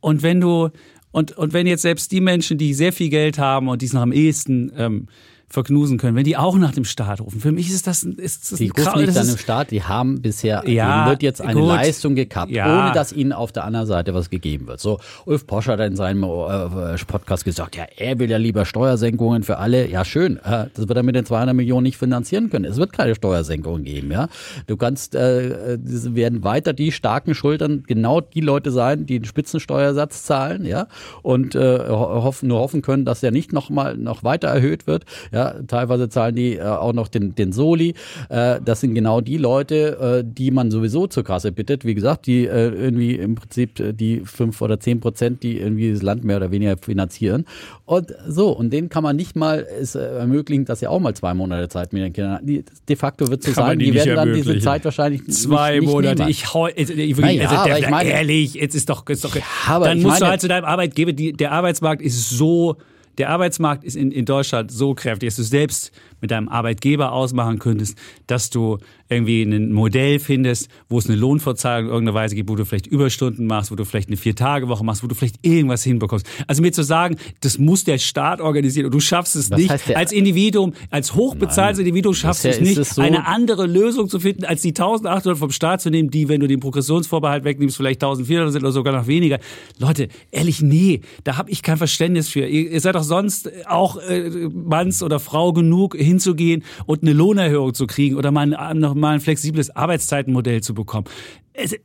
[0.01, 0.71] Und wenn du,
[1.11, 3.93] und, und wenn jetzt selbst die Menschen, die sehr viel Geld haben und die es
[3.93, 5.09] noch am ehesten ähm,
[5.49, 8.51] verknusen können, wenn die auch nach dem Staat rufen, für mich ist das, ein- ist
[8.51, 11.69] das Die rufen nicht ist- dem Staat, die haben bisher, Ja, wird jetzt eine gut.
[11.69, 12.85] Leistung gekappt, Ja.
[12.87, 14.81] ohne dass ihnen auf der anderen Seite was gegeben wird.
[14.81, 19.43] So, Ulf Posch hat in seinem äh, Podcast gesagt, ja, er will ja lieber Steuersenkungen
[19.43, 19.89] für alle.
[19.89, 22.65] Ja, schön, äh, das wird er mit den 200 Millionen nicht finanzieren können.
[22.65, 24.29] Es wird keine Steuersenkungen geben, ja.
[24.67, 30.25] Du kannst, äh, werden weiter die starken Schultern genau die Leute sein, die den Spitzensteuersatz
[30.25, 30.87] zahlen, ja,
[31.23, 34.87] und äh, ho- hoffen, nur hoffen können, dass der nicht noch mal noch weiter erhöht
[34.87, 35.05] wird.
[35.35, 37.95] Ja, teilweise zahlen die äh, auch noch den, den Soli.
[38.29, 41.85] Äh, das sind genau die Leute, äh, die man sowieso zur Kasse bittet.
[41.85, 46.03] Wie gesagt, die äh, irgendwie im Prinzip die fünf oder zehn Prozent, die irgendwie das
[46.03, 47.45] Land mehr oder weniger finanzieren.
[47.85, 51.35] Und so, und denen kann man nicht mal es ermöglichen, dass sie auch mal zwei
[51.35, 52.47] Monate Zeit mit den Kindern haben.
[52.47, 54.59] Die, de facto wird es so Kann sein, die werden dann diese.
[54.61, 56.15] Zeit wahrscheinlich Zwei nicht, nicht Monate.
[56.21, 56.31] nehmen.
[56.31, 59.37] Ich hau, jetzt, ich, Naja, also, der, ich meine- ehrlich, jetzt ist doch, ist doch
[59.69, 62.77] aber dann ich musst du meine- halt zu deinem Arbeitgeber, die, der Arbeitsmarkt ist so
[63.19, 67.59] der Arbeitsmarkt ist in, in Deutschland so kräftig, dass du selbst mit deinem Arbeitgeber ausmachen
[67.59, 67.97] könntest,
[68.27, 68.79] dass du
[69.11, 72.87] irgendwie ein Modell findest, wo es eine Lohnverzahlung in irgendeiner Weise gibt, wo du vielleicht
[72.87, 76.27] Überstunden machst, wo du vielleicht eine Vier-Tage-Woche machst, wo du vielleicht irgendwas hinbekommst.
[76.47, 79.71] Also mir zu sagen, das muss der Staat organisieren und du schaffst es Was nicht
[79.97, 84.19] als Individuum, als hochbezahltes Individuum schaffst du es nicht, es so- eine andere Lösung zu
[84.21, 88.03] finden, als die 1800 vom Staat zu nehmen, die, wenn du den Progressionsvorbehalt wegnimmst, vielleicht
[88.03, 89.39] 1400 sind oder sogar noch weniger.
[89.79, 92.47] Leute, ehrlich, nee, da habe ich kein Verständnis für.
[92.47, 97.75] Ihr, ihr seid doch sonst auch äh, Manns oder Frau genug, hinzugehen und eine Lohnerhöhung
[97.75, 101.07] zu kriegen oder mal ein, noch mal ein flexibles Arbeitszeitenmodell zu bekommen.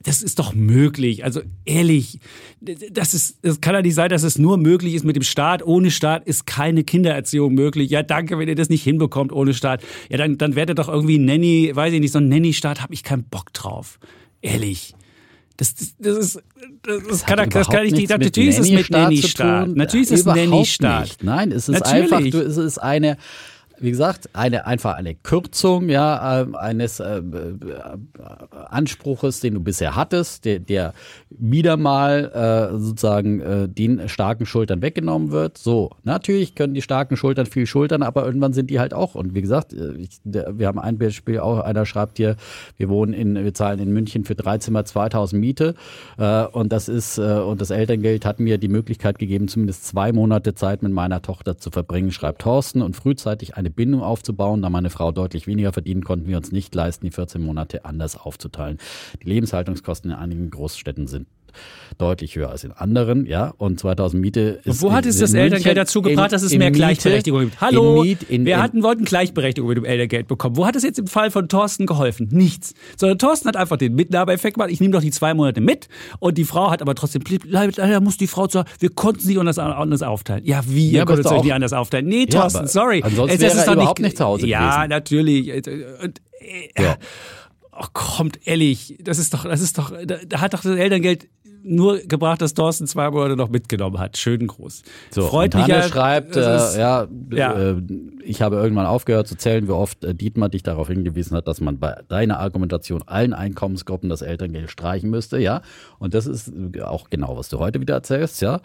[0.04, 1.24] Das ist doch möglich.
[1.24, 2.20] Also ehrlich,
[2.60, 5.64] das ist, das kann ja nicht sein, dass es nur möglich ist mit dem Staat.
[5.64, 7.92] Ohne Staat ist keine Kindererziehung möglich.
[7.92, 9.84] Ja, danke, wenn ihr das nicht hinbekommt ohne Staat.
[10.10, 12.96] Ja, dann, dann werdet doch irgendwie ein Nanny, weiß ich nicht, so ein Nanny-Staat habe
[12.96, 14.00] ich keinen Bock drauf.
[14.42, 14.96] Ehrlich.
[15.60, 16.44] Das, das, das ist,
[16.84, 18.10] das, das kann, das kann ich nicht.
[18.10, 19.76] Natürlich ist es mit Nanny-Staat.
[19.76, 21.18] Natürlich ist es Nanny-Staat.
[21.22, 22.12] Nein, es ist Natürlich.
[22.12, 23.18] einfach, du, es ist eine,
[23.82, 27.22] wie gesagt, eine, einfach eine Kürzung, ja, ähm, eines äh, äh,
[28.70, 30.94] Anspruches, den du bisher hattest, der, der
[31.30, 35.58] wieder mal äh, sozusagen äh, den starken Schultern weggenommen wird.
[35.58, 39.16] So, natürlich können die starken Schultern viel schultern, aber irgendwann sind die halt auch.
[39.16, 42.36] Und wie gesagt, ich, wir haben ein Beispiel, auch einer schreibt hier,
[42.78, 45.76] wir wohnen in, wir zahlen in München für drei Zimmer 2000 Miete
[46.52, 50.84] und das ist, und das Elterngeld hat mir die Möglichkeit gegeben, zumindest zwei Monate Zeit
[50.84, 54.62] mit meiner Tochter zu verbringen, schreibt Thorsten, und frühzeitig eine Bindung aufzubauen.
[54.62, 58.18] Da meine Frau deutlich weniger verdient, konnten wir uns nicht leisten, die 14 Monate anders
[58.18, 58.78] aufzuteilen.
[59.24, 61.28] Die Lebenshaltungskosten in einigen Großstädten sind
[61.98, 63.54] deutlich höher als in anderen, ja.
[63.58, 64.68] Und 2000 Miete ist.
[64.68, 67.42] Und wo hat es das Elterngeld München dazu gebracht, in- dass es mehr Miete- Gleichberechtigung
[67.42, 67.60] gibt?
[67.62, 70.56] Hallo, in Miet, in, wir hatten, wollten Gleichberechtigung mit dem Elterngeld bekommen.
[70.56, 72.30] Wo hat es jetzt im Fall von Thorsten geholfen?
[72.32, 72.74] Nichts.
[72.98, 74.70] Sondern Thorsten hat einfach den Mitnahmeeffekt gemacht.
[74.72, 75.88] Ich nehme doch die zwei Monate mit
[76.20, 79.60] und die Frau hat aber trotzdem, leider muss die Frau zu, wir konnten sie anders,
[79.60, 80.46] anders aufteilen.
[80.46, 82.06] Ja, wie, Ja, ihr konntet es euch nicht anders aufteilen.
[82.08, 83.02] Nee, Ja, Thorsten, aber sorry.
[83.04, 84.90] ansonsten Es- wäre ist er doch überhaupt nicht zu Hause Ja, gewesen.
[84.90, 85.52] natürlich.
[85.54, 86.96] Und, äh, Ja.
[87.82, 91.30] Oh, kommt ehrlich, das ist doch, das ist doch, da, da hat doch das Elterngeld
[91.62, 94.18] nur gebracht, dass Thorsten zwei Monate noch mitgenommen hat.
[94.18, 94.82] Schön groß.
[95.12, 95.84] So, Freut mich ja.
[95.84, 97.54] schreibt, ist- äh, ja, ja.
[97.72, 97.82] Äh,
[98.24, 101.60] ich habe irgendwann aufgehört zu zählen, wie oft äh, Dietmar dich darauf hingewiesen hat, dass
[101.60, 105.62] man bei deiner Argumentation allen Einkommensgruppen das Elterngeld streichen müsste, ja.
[106.00, 108.62] Und das ist äh, auch genau, was du heute wieder erzählst, ja.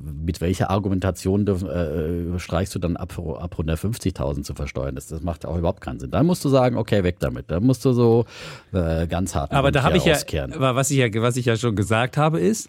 [0.00, 4.94] Mit welcher Argumentation du, äh, streichst du dann ab, ab 150.000 zu versteuern?
[4.94, 6.10] Das, das macht auch überhaupt keinen Sinn.
[6.10, 7.50] Dann musst du sagen, okay, weg damit.
[7.50, 8.26] Da musst du so
[8.72, 10.52] äh, ganz hart Aber da habe ich ja, auskehren.
[10.52, 12.68] aber was ich ja, was ich ja schon gesagt habe, ist,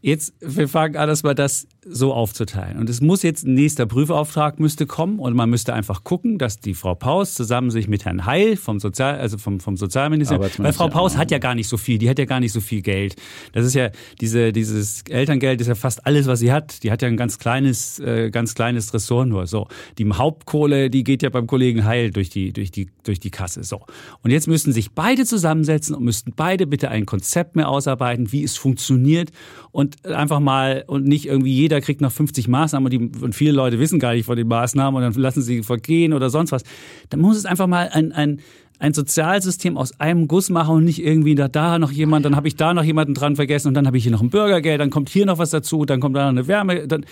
[0.00, 2.78] jetzt, wir fangen an, dass wir das so aufzuteilen.
[2.78, 6.58] Und es muss jetzt ein nächster Prüfauftrag müsste kommen und man müsste einfach gucken, dass
[6.58, 10.72] die Frau Paus zusammen sich mit Herrn Heil vom Sozial, also vom, vom Sozialministerium, weil
[10.72, 11.20] Frau Paus ja.
[11.20, 13.16] hat ja gar nicht so viel, die hat ja gar nicht so viel Geld.
[13.52, 16.82] Das ist ja, diese, dieses Elterngeld ist ja fast alles, was sie hat.
[16.82, 19.46] Die hat ja ein ganz kleines, äh, ganz kleines Ressort nur.
[19.46, 19.68] So.
[19.98, 23.62] Die Hauptkohle, die geht ja beim Kollegen Heil durch die, durch die, durch die Kasse.
[23.62, 23.82] So.
[24.22, 28.42] Und jetzt müssten sich beide zusammensetzen und müssten beide bitte ein Konzept mehr ausarbeiten, wie
[28.42, 29.30] es funktioniert
[29.72, 33.52] und einfach mal, und nicht irgendwie jeder kriegt noch 50 Maßnahmen und, die, und viele
[33.52, 36.62] Leute wissen gar nicht von den Maßnahmen und dann lassen sie vergehen oder sonst was.
[37.10, 38.40] Dann muss es einfach mal ein, ein,
[38.78, 42.48] ein Sozialsystem aus einem Guss machen und nicht irgendwie da, da noch jemand, dann habe
[42.48, 44.90] ich da noch jemanden dran vergessen und dann habe ich hier noch ein Bürgergeld, dann
[44.90, 46.86] kommt hier noch was dazu, dann kommt da noch eine Wärme.
[46.86, 47.06] Dann,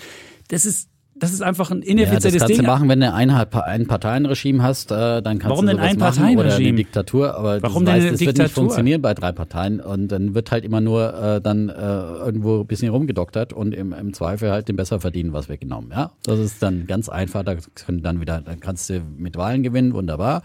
[0.47, 2.57] das ist, das ist einfach ein Ja, das ineffizientes kannst Ding.
[2.65, 5.97] du machen, wenn du ein, ein Parteienregime hast, äh, dann kannst Warum du denn ein
[5.97, 6.19] machen.
[6.19, 6.77] Oder eine Parteienregime?
[6.77, 8.63] Diktatur, aber Warum du denn eine das wird nicht Diktatur?
[8.63, 12.67] funktionieren bei drei Parteien und dann wird halt immer nur äh, dann äh, irgendwo ein
[12.67, 15.91] bisschen rumgedoktert und im, im Zweifel halt den besser verdienen was weggenommen.
[15.91, 19.63] Ja, das ist dann ganz einfach, da können dann wieder, dann kannst du mit Wahlen
[19.63, 20.41] gewinnen, wunderbar.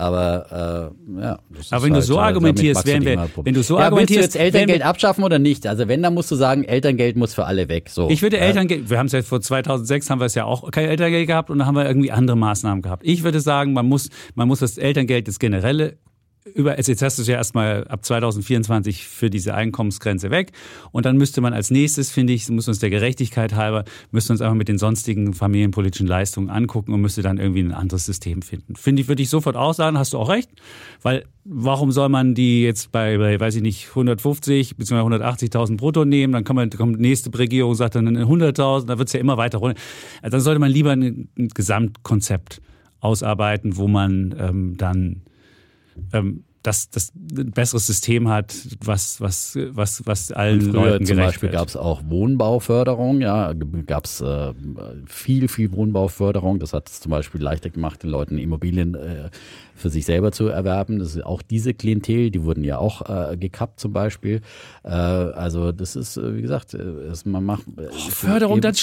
[0.00, 1.38] Aber äh, ja.
[1.72, 4.20] Aber wenn du halt, so äh, damit argumentierst, du wären wir- wenn du so argumentierst,
[4.22, 5.66] willst du jetzt Elterngeld abschaffen oder nicht?
[5.66, 7.88] Also wenn, dann musst du sagen, Elterngeld muss für alle weg.
[7.90, 8.08] So.
[8.08, 8.44] Ich würde Ja.
[8.44, 11.50] Elterngeld, wir haben es ja vor 2006 haben wir es ja auch kein Elterngeld gehabt
[11.50, 13.02] und dann haben wir irgendwie andere Maßnahmen gehabt.
[13.04, 15.98] Ich würde sagen, man muss, man muss das Elterngeld, das generelle
[16.54, 20.52] über, also jetzt hast du es ja erstmal ab 2024 für diese Einkommensgrenze weg.
[20.92, 24.40] Und dann müsste man als nächstes, finde ich, muss uns der Gerechtigkeit halber, müsste uns
[24.40, 28.76] einfach mit den sonstigen familienpolitischen Leistungen angucken und müsste dann irgendwie ein anderes System finden.
[28.76, 30.50] Finde ich, würde ich sofort auch sagen, hast du auch recht.
[31.02, 35.00] Weil warum soll man die jetzt bei, bei weiß ich nicht, 150 bzw.
[35.00, 36.32] 180.000 brutto nehmen?
[36.32, 39.36] Dann kann man, kommt die nächste Regierung, sagt dann 100.000, da wird es ja immer
[39.36, 39.80] weiter runter.
[40.22, 42.60] Also dann sollte man lieber ein, ein Gesamtkonzept
[43.00, 45.22] ausarbeiten, wo man ähm, dann
[46.12, 51.16] ähm, das, das ein besseres System hat, was, was, was, was allen Früher Leuten zum
[51.16, 53.54] Beispiel gab es auch Wohnbauförderung, ja,
[53.86, 54.52] gab es äh,
[55.06, 56.58] viel, viel Wohnbauförderung.
[56.58, 59.30] Das hat es zum Beispiel leichter gemacht, den Leuten Immobilien äh,
[59.74, 60.98] für sich selber zu erwerben.
[60.98, 64.40] Das ist auch diese Klientel, die wurden ja auch äh, gekappt zum Beispiel.
[64.82, 68.74] Äh, also das ist, äh, wie gesagt, äh, es, man macht äh, ist Förderung, dann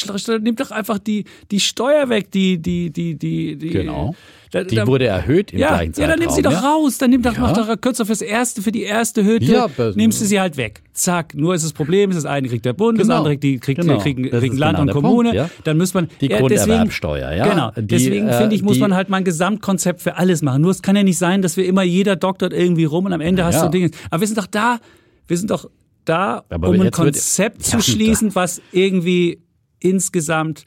[0.41, 3.69] nimmt doch einfach die, die Steuer weg, die, die, die, die, die.
[3.69, 4.15] Genau.
[4.55, 6.97] Da, Die da, wurde erhöht im ja, gleichen ja, dann nimm sie doch Zeitraum, raus.
[6.97, 7.41] Dann nimm doch, Ja.
[7.41, 9.45] mach doch kürzer fürs erste, für die erste Hütte.
[9.51, 10.81] Ja, nimmst du sie halt weg.
[10.93, 11.33] Zack.
[11.35, 13.17] Nur ist das Problem, ist das eine kriegt der Bund, das Genau.
[13.17, 13.97] andere die kriegt, Genau.
[13.97, 15.29] kriegen, Das kriegen Land genau und Kommune.
[15.31, 15.49] Punkt, ja.
[15.65, 17.49] Dann muss man Die ja, Grunderwerbsteuer, ja.
[17.49, 17.71] Genau.
[17.75, 20.61] Die, deswegen äh, finde ich, muss die- man halt mal ein Gesamtkonzept für alles machen.
[20.61, 23.19] Nur es kann ja nicht sein, dass wir immer jeder doktort irgendwie rum und am
[23.21, 23.91] Ende hast du Dinge.
[24.09, 24.79] Aber wir sind doch da,
[25.27, 25.69] wir sind doch
[26.05, 29.39] da, Aber um ein wird- Konzept Ja, zu schließen, was irgendwie
[29.81, 30.63] insgesamt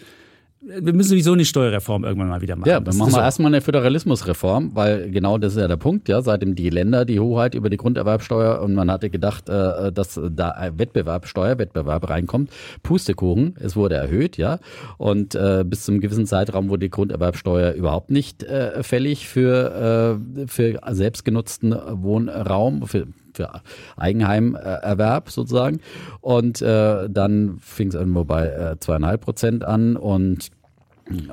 [0.61, 2.69] wir müssen sowieso eine Steuerreform irgendwann mal wieder machen.
[2.69, 3.25] Ja, Das dann machen wir so.
[3.25, 7.21] erstmal eine Föderalismusreform, weil genau das ist ja der Punkt, ja, seitdem die Länder die
[7.21, 12.51] Hoheit über die Grunderwerbsteuer und man hatte gedacht, äh, dass da Wettbewerb, Steuerwettbewerb reinkommt.
[12.83, 14.59] Pustekuchen, es wurde erhöht, ja,
[14.97, 20.47] und äh, bis zum gewissen Zeitraum wurde die Grunderwerbsteuer überhaupt nicht äh, fällig für, äh,
[20.49, 23.07] für selbstgenutzten Wohnraum, für
[23.39, 23.63] für
[23.97, 25.81] Eigenheimerwerb sozusagen.
[26.21, 30.51] Und äh, dann fing es irgendwo bei äh, zweieinhalb Prozent an und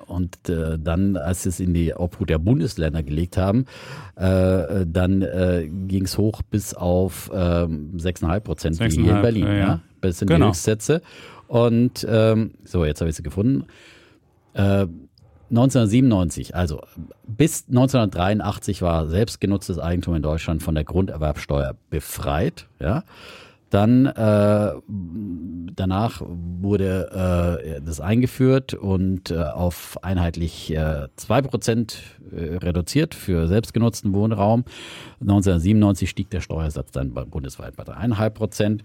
[0.08, 3.66] und äh, dann, als sie es in die Obhut der Bundesländer gelegt haben,
[4.16, 9.22] äh, dann äh, ging es hoch bis auf ähm, 6,5 Prozent wie hier in 6,5,
[9.22, 9.44] Berlin.
[9.48, 9.80] ja, Ja, ja.
[10.00, 10.46] Das sind Genau.
[10.46, 11.02] die Höchstsätze.
[11.50, 13.66] Und ähm, so, jetzt habe ich sie gefunden.
[14.54, 14.88] Äh,
[15.56, 16.82] 1997, also
[17.26, 22.68] bis 1983 war selbstgenutztes Eigentum in Deutschland von der Grunderwerbsteuer befreit.
[22.80, 23.04] Ja.
[23.70, 24.72] Dann äh,
[25.76, 31.96] danach wurde äh, das eingeführt und äh, auf einheitlich äh, 2%
[32.32, 34.66] äh, reduziert für selbstgenutzten Wohnraum.
[35.20, 38.84] 1997 stieg der Steuersatz dann bundesweit bei 3,5 Prozent.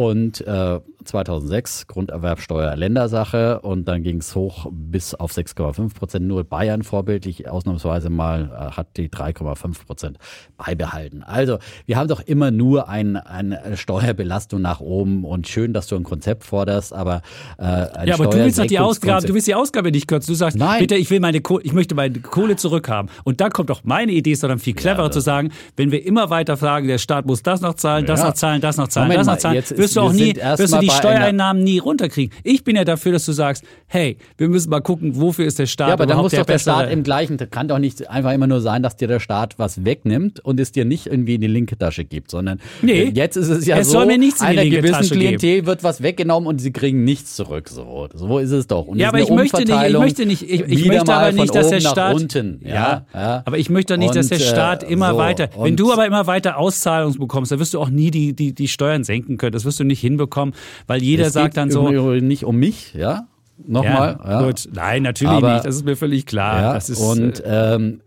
[0.00, 6.26] Und äh, 2006 Grunderwerbsteuer Ländersache und dann ging es hoch bis auf 6,5 Prozent.
[6.26, 10.18] Nur Bayern vorbildlich ausnahmsweise mal äh, hat die 3,5 Prozent
[10.56, 11.22] beibehalten.
[11.22, 15.96] Also wir haben doch immer nur ein, eine Steuerbelastung nach oben und schön, dass du
[15.96, 17.20] ein Konzept forderst, aber
[17.58, 20.32] äh, ein Ja, aber du willst doch die Ausgabe, du willst die Ausgabe nicht kürzen.
[20.32, 20.80] Du sagst, Nein.
[20.80, 23.10] bitte, ich will meine Kohle, ich möchte meine Kohle zurückhaben.
[23.24, 26.30] Und da kommt doch meine Idee, dann viel cleverer das- zu sagen, wenn wir immer
[26.30, 28.28] weiter fragen, der Staat muss das noch zahlen, das Ja.
[28.28, 30.72] noch zahlen, das noch zahlen, Moment das noch zahlen, ist- wirst du auch nie, wirst
[30.74, 32.34] du die Steuereinnahmen nie runterkriegen.
[32.44, 35.66] Ich bin ja dafür, dass du sagst, hey, wir müssen mal gucken, wofür ist der
[35.66, 38.32] Staat Ja, aber dann muss doch der bessere- Staat im gleichen, kann doch nicht einfach
[38.32, 41.40] immer nur sein, dass dir der Staat was wegnimmt und es dir nicht irgendwie in
[41.40, 44.18] die linke Tasche gibt, sondern Nee, äh, jetzt ist es ja es so, soll mir
[44.18, 45.38] nichts in die einer linke gewissen Tasche geben.
[45.38, 47.68] Klientel wird was weggenommen und sie kriegen nichts zurück.
[47.68, 48.86] So, so ist es doch.
[48.86, 51.68] Und Ja, aber ich möchte nicht, ich möchte nicht, ich, ich möchte aber nicht, dass
[51.68, 52.60] der Staat, unten.
[52.64, 53.42] ja, ja.
[53.44, 56.06] aber ich möchte doch nicht, dass der äh, Staat immer so, weiter, wenn du aber
[56.06, 59.52] immer weiter Auszahlungen bekommst, dann wirst du auch nie die, die, die Steuern senken können.
[59.52, 60.54] Das wirst du nicht hinbekommen,
[60.86, 63.26] weil jeder es sagt geht dann so, nicht um mich, ja.
[63.66, 64.18] Nochmal.
[64.24, 66.60] ja, Ja, gut, nein, natürlich Aber- nicht, das ist mir völlig klar.
[66.62, 68.00] Ja, das ist, und äh, ähm,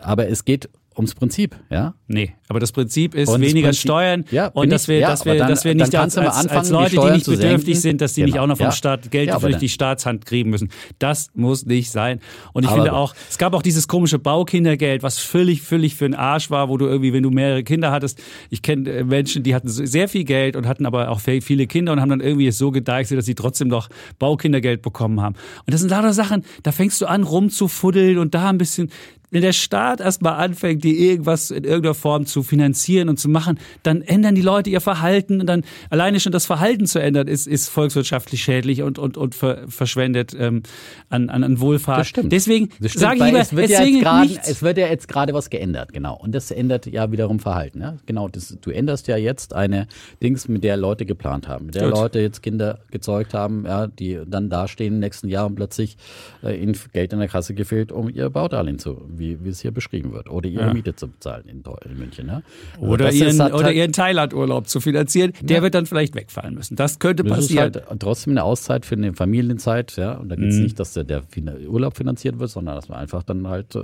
[0.00, 1.94] aber es geht ums Prinzip, ja.
[2.06, 5.24] nee, aber das Prinzip ist Und weniger Prinzip- Steuern Ja, und dass wir, ja, dass
[5.24, 8.00] wir, dann- dass wir nicht als, anfangen, als die Leute, die Steuern nicht bedürftig sind,
[8.00, 8.72] dass die nicht Genau, auch noch vom ja.
[8.72, 10.68] Staat Geld durch dann- die Staatshand kriegen müssen.
[10.98, 12.20] Das muss nicht sein.
[12.52, 16.04] Und ich Aber finde auch, es gab auch dieses komische Baukindergeld, was völlig, völlig für
[16.04, 19.42] den Arsch war, wo du irgendwie, wenn du mehrere Kinder hattest, ich kenne äh, Menschen,
[19.42, 22.46] die hatten sehr viel Geld und hatten aber auch viele Kinder und haben dann irgendwie
[22.48, 25.34] es so gedeichselt, dass sie trotzdem noch Baukindergeld bekommen haben.
[25.66, 28.90] Und das sind lauter Sachen, da fängst du an rumzufuddeln und da ein bisschen,
[29.30, 33.58] wenn der Staat erstmal anfängt, dir irgendwas in irgendeiner Form zu finanzieren und zu machen,
[33.82, 37.46] dann ändern die Leute ihr Verhalten und dann alleine schon das Verhalten zu ändern, ist,
[37.46, 40.62] ist volkswirtschaftlich schädlich und, und, und ver, verschwendet ähm,
[41.08, 42.00] an, an, an Wohlfahrt.
[42.00, 42.32] Das stimmt.
[42.32, 44.48] Deswegen Das stimmt, sage ich lieber, es wird, ja jetzt nichts.
[44.48, 46.16] es wird ja jetzt gerade was geändert, genau.
[46.16, 47.80] Und das ändert ja wiederum Verhalten.
[47.80, 47.96] Ja?
[48.06, 49.86] Genau, das, du änderst ja jetzt eine
[50.22, 51.94] Dings, mit der Leute geplant haben, mit der Gut.
[51.94, 55.96] Leute jetzt Kinder gezeugt haben, ja, die dann dastehen im nächsten Jahr und plötzlich
[56.42, 59.70] äh, ihnen Geld in der Kasse gefehlt, um ihr Baudarlehen zu, wie, wie es hier
[59.70, 60.72] beschrieben wird, oder ihre Ja.
[60.74, 62.28] Miete zu bezahlen in, in München.
[62.28, 62.42] Ja?
[62.76, 66.54] Also Oder ihren, ist halt- oder ihren Thailand-Urlaub zu finanzieren, der wird dann vielleicht wegfallen
[66.54, 66.76] müssen.
[66.76, 67.72] Das könnte Das ist passieren.
[67.74, 70.14] halt trotzdem eine Auszeit für eine Familienzeit, ja.
[70.14, 70.62] Und da geht es Mhm.
[70.62, 71.22] nicht, dass der, der
[71.68, 73.82] Urlaub finanziert wird, sondern dass man einfach dann halt äh,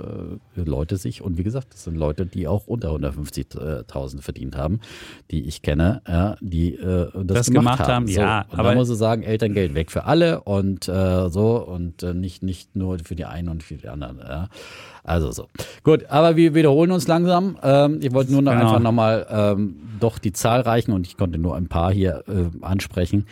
[0.55, 4.79] Leute sich, und wie gesagt, das sind Leute, die auch unter 150.000 verdient haben,
[5.31, 8.07] die ich kenne, ja, die äh, das, Das gemacht, gemacht haben, haben.
[8.07, 8.19] So.
[8.21, 12.03] ja, Und aber- da muss ich sagen, Elterngeld weg für alle und äh, so und
[12.03, 14.17] äh, nicht, nicht nur für die einen und für die anderen.
[14.19, 14.49] Ja.
[15.05, 15.47] Also so.
[15.83, 17.57] Gut, aber wir wiederholen uns langsam.
[17.61, 18.65] Ähm, ich wollte nur noch Genau.
[18.65, 23.25] einfach nochmal ähm, doch die zahlreichen, und ich konnte nur ein paar hier äh, ansprechen,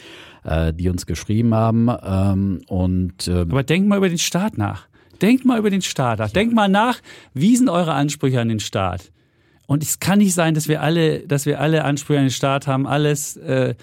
[0.44, 1.90] äh, die uns geschrieben haben.
[2.06, 4.88] Ähm, und ähm, Aber denkt mal über den Staat nach.
[5.22, 6.30] Denkt mal über den Staat nach.
[6.30, 7.00] Denkt mal nach,
[7.34, 9.12] wie sind eure Ansprüche an den Staat?
[9.66, 12.68] Und es kann nicht sein, dass wir alle, dass wir alle Ansprüche an den Staat
[12.68, 13.76] haben, alles äh,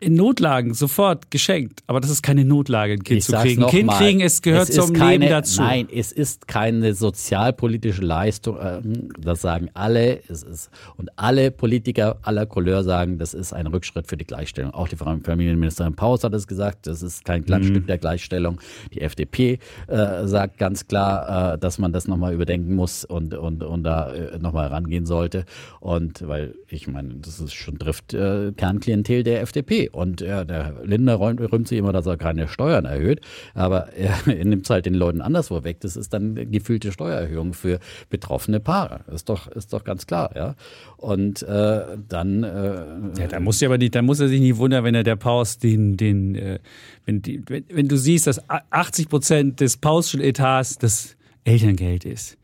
[0.00, 1.82] in Notlagen sofort geschenkt.
[1.86, 3.66] Aber das ist keine Notlage, ein Kind Ich zu kriegen.
[3.66, 5.60] Kind mal, kriegen, es gehört es zum keine, Leben dazu.
[5.60, 8.58] Nein, es ist keine sozialpolitische Leistung.
[8.58, 8.80] äh,
[9.18, 10.20] Das sagen alle.
[10.28, 14.72] Es ist, und alle Politiker aller Couleur sagen, das ist ein Rückschritt für die Gleichstellung.
[14.72, 17.86] Auch die Familienministerin Paus hat es gesagt, das ist kein Glanzstück Mhm.
[17.86, 18.60] der Gleichstellung.
[18.92, 19.58] Die FDP
[19.88, 24.12] äh, sagt ganz klar, äh, dass man das nochmal überdenken muss und, und, und da
[24.14, 25.44] äh, nochmal rangehen sollte.
[25.80, 29.87] Und weil, ich meine, das ist schon trifft äh, Kernklientel der FDP.
[29.92, 33.20] Und äh, der Lindner räumt, rühmt sich immer, dass er keine Steuern erhöht.
[33.54, 35.80] Aber er, nimmt halt den Leuten anderswo weg.
[35.80, 37.78] Das ist dann gefühlte Steuererhöhung für
[38.10, 39.00] betroffene Paare.
[39.12, 40.54] Ist doch, ist doch ganz klar, ja.
[40.96, 44.84] Und äh, dann äh, Ja, da muss, aber nicht, da muss er sich nicht wundern,
[44.84, 46.58] wenn er der Paus den, den, äh,
[47.04, 52.37] wenn, die, wenn, wenn du siehst, dass 80 Prozent des Pauschen Etats das Elterngeld ist.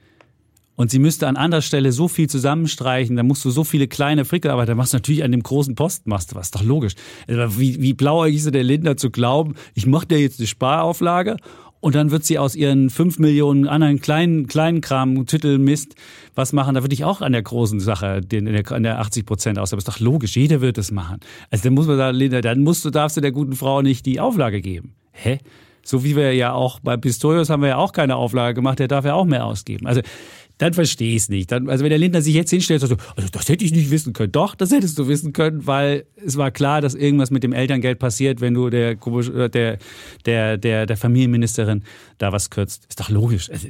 [0.76, 4.24] Und sie müsste an anderer Stelle so viel zusammenstreichen, da musst du so viele kleine
[4.24, 6.94] Frickel, da machst du natürlich an dem großen Posten, machst du was, ist doch logisch.
[7.28, 11.36] Also Wie, wie blauäugig ist der Lindner zu glauben, ich mache dir jetzt eine Sparauflage
[11.84, 15.94] und dann wird sie aus ihren fünf Millionen anderen kleinen, kleinen Kram, Titel, Mist,
[16.34, 16.74] was machen.
[16.74, 19.58] Da würde ich auch an der großen Sache, den, an der, an der 80 Prozent
[19.58, 19.74] aus.
[19.74, 21.20] Aber ist doch logisch, jeder wird es machen.
[21.50, 24.06] Also dann muss man da, Linda, dann musst du, darfst du der guten Frau nicht
[24.06, 24.94] die Auflage geben.
[25.12, 25.40] Hä?
[25.82, 28.88] So wie wir ja auch bei Pistorius haben wir ja auch keine Auflage gemacht, der
[28.88, 29.86] darf ja auch mehr ausgeben.
[29.86, 30.00] Also
[30.58, 31.50] dann verstehe ich es nicht.
[31.50, 33.72] Dann, also wenn der Lindner sich jetzt hinstellt und sagt, so, also das hätte ich
[33.72, 34.32] nicht wissen können.
[34.32, 37.98] Doch, das hättest du wissen können, weil es war klar, dass irgendwas mit dem Elterngeld
[37.98, 39.78] passiert, wenn du der, der,
[40.24, 41.82] der, der, der Familienministerin
[42.18, 42.86] da was kürzt.
[42.88, 43.50] Ist doch logisch.
[43.50, 43.68] Also,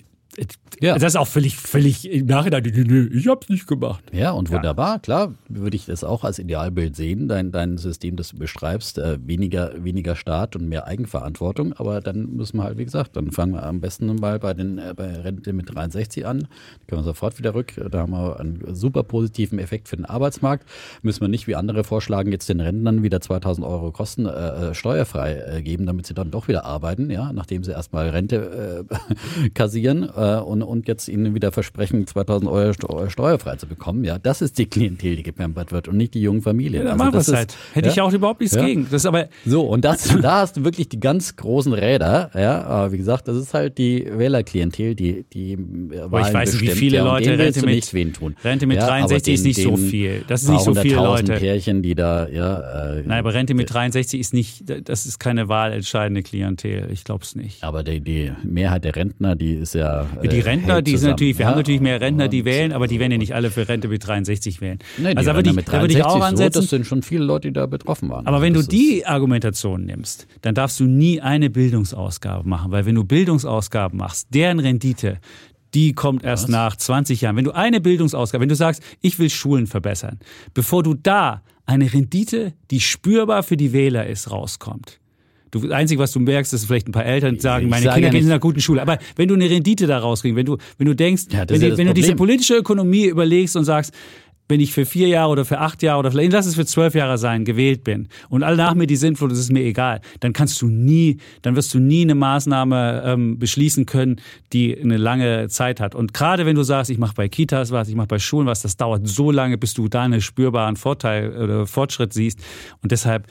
[0.81, 0.95] Ja.
[0.95, 4.05] Das ist auch völlig, völlig im Nachhinein, nö, ich hab's nicht gemacht.
[4.13, 8.31] Ja, und wunderbar, klar, würde ich das auch als Idealbild sehen, dein, dein System, das
[8.31, 11.73] du beschreibst, äh, weniger, weniger Staat und mehr Eigenverantwortung.
[11.75, 14.79] Aber dann müssen wir halt, wie gesagt, dann fangen wir am besten mal bei den
[14.79, 16.41] äh, bei Rente mit 63 an.
[16.41, 16.47] Da
[16.87, 17.75] können wir sofort wieder rück.
[17.91, 20.69] Da haben wir einen super positiven Effekt für den Arbeitsmarkt.
[21.03, 24.75] Müssen wir nicht, wie andere vorschlagen, jetzt den Rentnern wieder 2000 Euro Kosten äh, äh,
[24.75, 29.51] steuerfrei äh, geben, damit sie dann doch wieder arbeiten, ja, nachdem sie erstmal Rente äh,
[29.55, 34.05] kassieren äh, und, und jetzt ihnen wieder versprechen, 2000 Euro Steu- steuerfrei zu bekommen.
[34.05, 36.87] Ja, das ist die Klientel, die gepampert wird und nicht die jungen Familien.
[36.87, 37.57] Ja, Also das ist- halt.
[37.73, 38.05] Hätte ich ja.
[38.05, 38.65] auch überhaupt nichts Ja.
[38.65, 38.85] gegen.
[38.85, 42.63] Das ist aber, So, und das, da hast du wirklich die ganz großen Räder, ja,
[42.65, 45.59] aber wie gesagt, das ist halt die Wählerklientel, die, die
[46.01, 48.37] Aber ich weiß nicht, wie viele ja, Leute Rente mit- nicht wen tun.
[48.45, 50.25] Rente mit ja, aber 63 ist den- nicht so viel.
[50.29, 51.35] Das ist nicht so viele Leute.
[51.35, 52.95] Pärchen, die da, ja.
[52.97, 56.89] Äh, nein, aber Rente mit 63 ist nicht, das ist keine wahlentscheidende Klientel.
[56.93, 57.63] Ich glaube es nicht.
[57.63, 60.07] aber die, die Mehrheit der Rentner, die ist ja.
[60.23, 61.51] Die äh, Rentner, die sind natürlich, wir ja.
[61.51, 64.07] haben natürlich mehr Rentner, die wählen, aber die werden ja nicht alle für Rente mit
[64.07, 64.79] 63 wählen.
[64.99, 66.61] Nee, also da würde ich, da würde ich 63 auch so, ansetzen.
[66.61, 68.27] Das sind schon viele Leute, die da betroffen waren.
[68.27, 72.71] Aber wenn du Das ist- die Argumentation nimmst, dann darfst du nie eine Bildungsausgabe machen,
[72.73, 75.19] weil wenn du Bildungsausgaben machst, deren Rendite,
[75.75, 77.37] die kommt erst nach 20 Jahren.
[77.37, 80.21] Wenn du eine Bildungsausgabe, wenn du sagst, ich will Schulen verbessern,
[80.55, 85.01] bevor du da eine Rendite, die spürbar für die Wähler ist, rauskommt.
[85.55, 87.95] Du, das Einzige, was du merkst, ist vielleicht ein paar Eltern sagen, Ich meine sage
[87.95, 88.83] Kinder ja gehen in einer guten Schule.
[88.83, 91.77] Aber wenn du eine Rendite da rauskriegst, wenn du, wenn du denkst, Ja, wenn, ja
[91.79, 93.95] wenn du diese politische Ökonomie überlegst und sagst,
[94.49, 96.95] wenn ich für vier Jahre oder für acht Jahre oder vielleicht lass es für zwölf
[96.95, 100.33] Jahre sein, gewählt bin und alle nach mir die Sintflut, das ist mir egal, dann
[100.33, 104.21] kannst du nie, dann wirst du nie eine Maßnahme ähm, beschließen können,
[104.53, 105.95] die eine lange Zeit hat.
[105.95, 108.61] Und gerade wenn du sagst, ich mache bei Kitas was, ich mache bei Schulen was,
[108.61, 112.39] das dauert so lange, bis du da einen spürbaren Vorteil oder Fortschritt siehst.
[112.83, 113.27] Und deshalb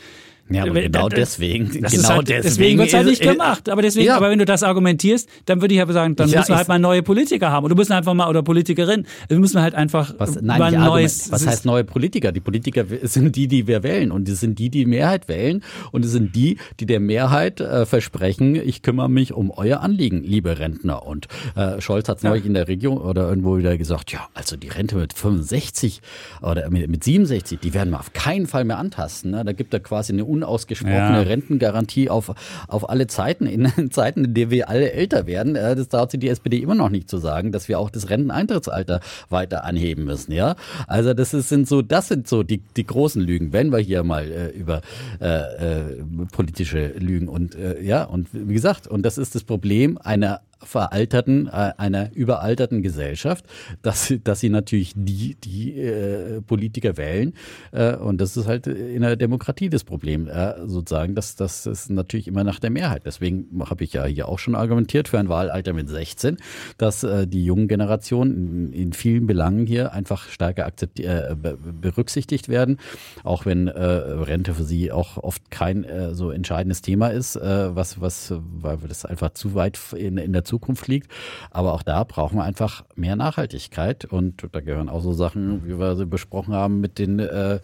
[0.53, 1.81] Ja, aber genau das- deswegen.
[1.81, 3.69] das genau halt, deswegen wird es halt nicht gemacht.
[3.69, 4.17] Aber deswegen, Ja.
[4.17, 6.67] aber wenn du das argumentierst, dann würde ich aber sagen, dann Ja, müssen wir halt
[6.67, 7.65] mal neue Politiker haben.
[7.65, 9.05] Oder müssen einfach mal, oder Politikerin.
[9.27, 11.31] Wir müssen halt einfach Was, mal nein, ein nicht neues.
[11.31, 12.31] Was heißt neue Politiker?
[12.31, 16.05] Die Politiker sind die, die wir wählen und es sind die, die Mehrheit wählen und
[16.05, 20.59] es sind die, die der Mehrheit äh, versprechen, ich kümmere mich um euer Anliegen, liebe
[20.59, 21.05] Rentner.
[21.05, 24.55] Und äh, Scholz hat es neulich in der Region oder irgendwo wieder gesagt, ja, also
[24.57, 26.01] die Rente mit 65
[26.41, 29.31] oder mit, mit 67, die werden wir auf keinen Fall mehr antasten.
[29.31, 29.43] Ne?
[29.43, 31.21] Da gibt er quasi eine unausgesprochene Ja.
[31.21, 32.33] Rentengarantie auf,
[32.67, 35.55] auf alle Zeiten, in Zeiten, in denen wir alle älter werden.
[35.55, 38.09] Äh, das traut sich die SPD immer noch nicht zu sagen, dass wir auch das
[38.09, 40.31] Renteneintrittsalter weiter anheben müssen.
[40.31, 40.55] Ja,
[40.87, 44.03] also das ist, sind so, das sind so die, die großen Lügen, wenn wir hier
[44.03, 44.81] mal äh, über
[45.21, 49.97] äh, äh, politische Lügen und äh, ja und wie gesagt und das ist das Problem
[49.97, 53.45] einer veralterten, äh, einer überalterten Gesellschaft,
[53.81, 57.33] dass, sie- dass sie natürlich die, die äh, Politiker wählen.
[57.71, 61.15] Äh, und das ist halt in der Demokratie das Problem, äh, sozusagen.
[61.15, 63.03] Das, das ist natürlich immer nach der Mehrheit.
[63.05, 66.37] Deswegen habe ich ja hier auch schon argumentiert für ein Wahlalter mit 16,
[66.77, 72.49] dass äh, die jungen Generationen in, in vielen Belangen hier einfach stärker äh, be- berücksichtigt
[72.49, 72.77] werden.
[73.23, 77.75] Auch wenn äh, Rente für sie auch oft kein äh, so entscheidendes Thema ist, äh,
[77.75, 80.52] was, was, weil das einfach zu weit in, in der Zukunft
[80.87, 81.11] liegt.
[81.51, 85.79] Aber auch da brauchen wir einfach mehr Nachhaltigkeit und da gehören auch so Sachen, wie
[85.79, 87.59] wir sie besprochen haben, mit den äh,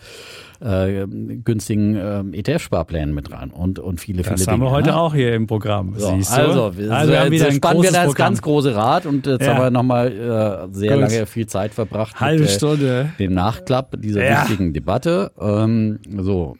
[0.61, 4.89] äh, günstigen äh, ETF-Sparplänen mit rein und, und viele, viele Das haben wir Dinge, heute
[4.89, 4.97] ne?
[4.97, 5.93] auch hier im Programm.
[5.97, 6.41] So, siehst du?
[6.41, 9.55] also, wir, also wir haben wieder spannen wir das ganz große Rad und jetzt Ja.
[9.55, 11.01] haben wir nochmal äh, sehr Gut.
[11.01, 13.13] lange viel Zeit verbracht Halbe mit äh, Stunde.
[13.19, 14.41] dem Nachklapp dieser Ja.
[14.41, 15.31] wichtigen Debatte.
[15.39, 16.57] Ähm, so,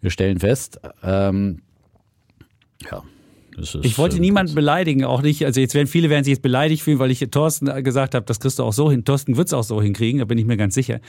[0.00, 1.60] wir stellen fest, ähm,
[2.90, 3.02] ja, das
[3.82, 5.44] Ich wollte äh, niemanden beleidigen, auch nicht.
[5.44, 8.40] Also jetzt werden viele werden sich jetzt beleidigt fühlen, weil ich Thorsten gesagt habe, das
[8.40, 9.04] kriegst du auch so hin.
[9.04, 11.00] Thorsten wird es auch so hinkriegen, da bin ich mir ganz sicher.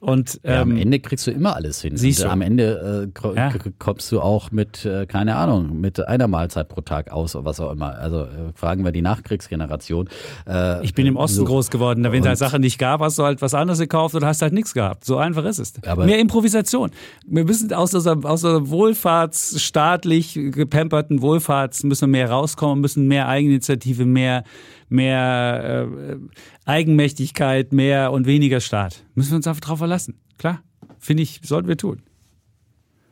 [0.00, 1.96] Und Ja, am ähm, Ende kriegst du immer alles hin.
[1.96, 2.30] siehst Und du.
[2.32, 3.52] Am Ende äh, Ja.
[3.80, 7.58] kommst du auch mit, äh, keine Ahnung, mit einer Mahlzeit pro Tag aus oder was
[7.58, 7.96] auch immer.
[7.98, 10.08] Also äh, fragen wir die Nachkriegsgeneration.
[10.48, 11.44] Äh, ich bin im Osten so.
[11.46, 12.04] groß geworden.
[12.04, 14.28] Da wenn es Und- halt Sachen nicht gab, hast du halt was anderes gekauft oder
[14.28, 15.04] hast halt nichts gehabt.
[15.04, 15.72] So einfach ist es.
[15.84, 16.90] Aber- Mehr Improvisation.
[17.26, 23.28] Wir müssen aus dieser, aus dieser wohlfahrtsstaatlich gepamperten Wohlfahrts müssen wir mehr rauskommen, müssen mehr
[23.28, 24.44] Eigeninitiative, mehr
[24.88, 26.16] mehr äh,
[26.64, 29.04] Eigenmächtigkeit, mehr und weniger Staat.
[29.14, 30.20] Müssen wir uns einfach drauf verlassen.
[30.38, 30.62] Klar,
[30.98, 32.02] finde ich, sollten wir tun.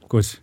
[0.08, 0.40] Gut.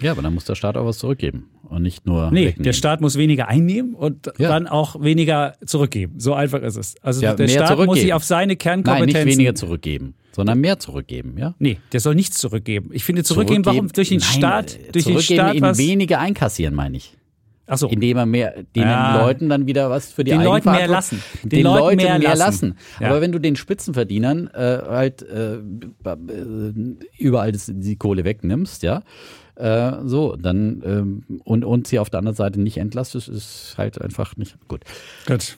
[0.00, 2.64] Ja, aber dann muss der Staat auch was zurückgeben und nicht nur Nee, wegnehmen.
[2.64, 4.48] der Staat muss weniger einnehmen und Ja.
[4.48, 6.18] dann auch weniger zurückgeben.
[6.18, 6.96] So einfach ist es.
[7.00, 8.00] Also Ja, der Staat muss zurückgeben.
[8.00, 9.24] sich auf seine Nein, Kernkompetenzen...
[9.24, 11.54] nicht weniger zurückgeben, sondern mehr zurückgeben, ja?
[11.60, 12.90] Nee, der soll nichts zurückgeben.
[12.92, 15.78] Ich finde zurückgeben, warum durch den Nein, Staat, durch den zurückgeben Staat was.
[15.78, 17.16] weniger einkassieren, meine ich.
[17.66, 17.88] Ach so.
[17.88, 19.20] Indem er mehr, den Ja.
[19.22, 21.22] Leuten dann wieder was für die Den Leuten mehr lassen.
[21.42, 22.76] Den Den, Leuten Leuten mehr mehr, lassen.
[23.00, 23.08] Ja.
[23.08, 25.60] Aber wenn du den Spitzenverdienern äh, halt äh, äh,
[27.18, 29.02] überall das, die Kohle wegnimmst, ja,
[29.56, 34.00] äh, so, dann ähm, und, und sie auf der anderen Seite nicht entlastest, ist halt
[34.00, 34.82] einfach nicht gut.
[35.26, 35.56] Gut.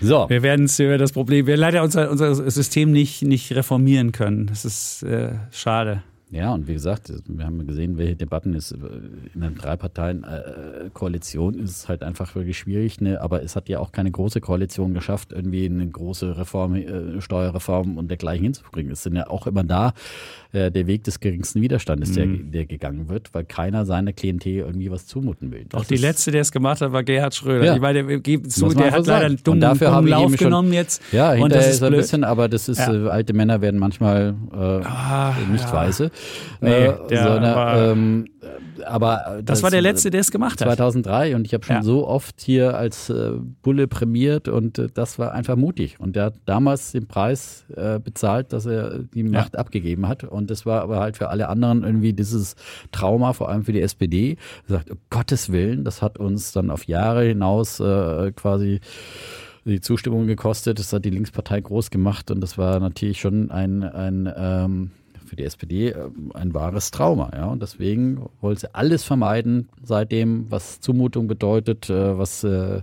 [0.00, 0.28] So.
[0.28, 4.46] Wir werden wir werden das Problem, wir leider unser, unser System nicht, nicht reformieren können.
[4.46, 6.02] Das ist äh, schade.
[6.32, 11.88] Ja, und wie gesagt, wir haben gesehen, welche Debatten es in einer Drei-Parteien-Koalition ist es
[11.88, 13.00] halt einfach wirklich schwierig.
[13.00, 13.20] Ne?
[13.20, 17.98] Aber es hat ja auch keine große Koalition geschafft, irgendwie eine große Reform, äh, Steuerreform
[17.98, 18.92] und dergleichen hinzubringen.
[18.92, 19.92] Es sind ja auch immer da
[20.52, 22.52] äh, der Weg des geringsten Widerstandes, der, Mhm.
[22.52, 25.64] der gegangen wird, weil keiner seiner Klientel irgendwie was zumuten will.
[25.72, 27.64] Auch Das die ist- letzte, der es gemacht hat, war Gerhard Schröder.
[27.64, 27.74] Ja.
[27.74, 30.72] Ich meine, geben zu, der hat leider einen Und dummen, dafür dummen Lauf schon- genommen
[30.72, 31.02] jetzt.
[31.12, 32.92] Ja, und hinterher das ist ist ein bisschen, aber das ist, Ja.
[32.92, 35.72] äh, alte Männer werden manchmal äh, nicht ja.
[35.72, 36.10] weise.
[36.60, 38.24] Nee, äh, der sondern, war- ähm,
[38.86, 40.66] aber äh, Das war der Letzte, der es gemacht hat.
[40.68, 41.82] 2003 und ich habe schon Ja.
[41.82, 46.00] so oft hier als äh, Bulle prämiert und äh, das war einfach mutig.
[46.00, 50.24] Und der hat damals den Preis äh, bezahlt, dass er die Macht abgegeben hat.
[50.24, 52.56] Und das war aber halt für alle anderen irgendwie dieses
[52.92, 56.86] Trauma, vor allem für die SPD, sagt, um Gottes Willen, das hat uns dann auf
[56.86, 58.80] Jahre hinaus äh, quasi
[59.64, 63.84] die Zustimmung gekostet, das hat die Linkspartei groß gemacht und das war natürlich schon ein,
[63.84, 64.90] ein ähm,
[65.32, 67.30] für die SPD äh, ein wahres Trauma.
[67.34, 67.46] Ja?
[67.46, 72.82] Und deswegen wollte sie alles vermeiden seitdem, was Zumutung bedeutet, äh, was äh,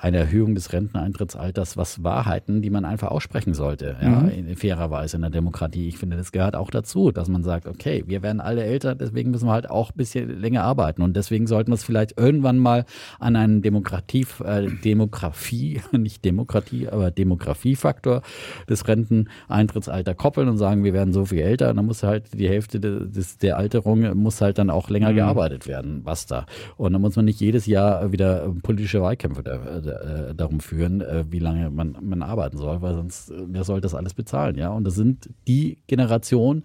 [0.00, 5.16] eine Erhöhung des Renteneintrittsalters, was Wahrheiten, die man einfach aussprechen sollte, ja, in fairer Weise
[5.16, 5.88] in der Demokratie.
[5.88, 9.30] Ich finde, das gehört auch dazu, dass man sagt, okay, wir werden alle älter, deswegen
[9.30, 11.02] müssen wir halt auch ein bisschen länger arbeiten.
[11.02, 12.84] Und deswegen sollten wir es vielleicht irgendwann mal
[13.18, 18.22] an einen Demokratie, äh, Demografie, nicht Demokratie, aber Demografiefaktor
[18.68, 21.70] des Renteneintrittsalter koppeln und sagen, wir werden so viel älter.
[21.70, 25.66] Und dann muss halt die Hälfte des, der Alterung muss halt dann auch länger gearbeitet
[25.66, 26.02] werden.
[26.02, 26.46] Basta.
[26.76, 31.24] Und dann muss man nicht jedes Jahr wieder politische Wahlkämpfe da, äh, darum führen, äh,
[31.30, 34.70] wie lange man, man arbeiten soll, weil sonst, äh, wer soll das alles bezahlen, ja?
[34.70, 36.64] Und das sind die Generationen,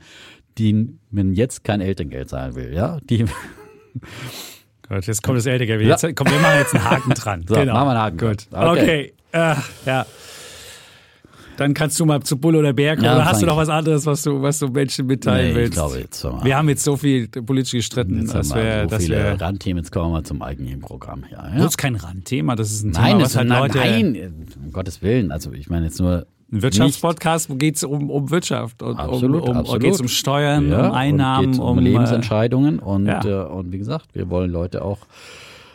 [0.58, 3.00] die man jetzt kein Elterngeld zahlen will, ja?
[3.10, 3.26] Die,
[4.88, 5.82] Gut, jetzt kommt das Ältere.
[5.82, 7.46] Jetzt, komm, wir machen jetzt einen Haken dran.
[7.48, 8.52] So, machen wir einen Haken Gut.
[8.52, 8.70] dran.
[8.70, 8.82] Okay.
[8.82, 9.14] Okay.
[9.32, 10.06] Äh, ja.
[11.58, 13.60] Dann kannst du mal zu Bull oder Berg Ja, oder hast du noch ich.
[13.60, 15.74] was anderes, was du, was du Menschen mitteilen Nee, ich willst?
[15.74, 19.16] glaube, jetzt wir- wir haben jetzt so viel politisch gestritten, jetzt wir wir, so viele
[19.18, 21.38] wir Randthemen, jetzt kommen wir mal zum eigentlichen Programm hier.
[21.38, 21.58] Ja?
[21.58, 23.78] das ist kein Randthema, das ist ein Nein, Thema, das was halt nein, Leute.
[23.78, 25.32] nein, um Gottes Willen.
[25.32, 29.44] Also ich meine jetzt nur Ein Wirtschaftspodcast, wo geht es um, um Wirtschaft und Absolut,
[29.44, 29.82] um, um, absolut.
[29.82, 33.24] geht es um Steuern, ja, um Einnahmen, um, um, äh, Lebensentscheidungen und, ja.
[33.26, 35.00] äh, und wie gesagt, wir wollen Leute auch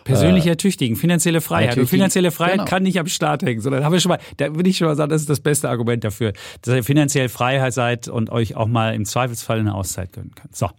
[0.04, 1.78] persönlich ertüchtigen, finanzielle Freiheit.
[1.78, 2.64] Und finanzielle Freiheit genau.
[2.64, 4.96] kann nicht am Staat hängen, sondern habe ich schon mal, da würde ich schon mal
[4.96, 6.32] sagen, das ist das beste Argument dafür,
[6.62, 10.56] dass ihr finanziell Freiheit seid und euch auch mal im Zweifelsfall eine Auszeit gönnen könnt.
[10.56, 10.70] So.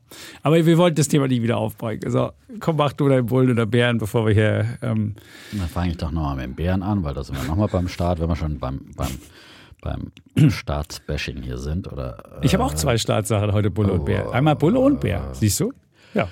[0.43, 2.09] Aber wir wollten das Thema nicht wieder aufbeugen.
[2.11, 5.15] So, komm, mach du deinen Bullen oder Bären, bevor wir hier, ähm,
[5.51, 7.87] Dann fange ich doch nochmal mit dem Bären an, weil da sind wir nochmal beim
[7.87, 11.91] Start, wenn wir schon beim, beim, beim Staatsbashing hier sind.
[11.91, 14.31] Oder, äh, ich habe auch zwei Staatssachen heute, Bulle und Bär.
[14.31, 15.29] Einmal Bulle und Bär.
[15.33, 15.73] Siehst du?
[16.13, 16.27] Ja.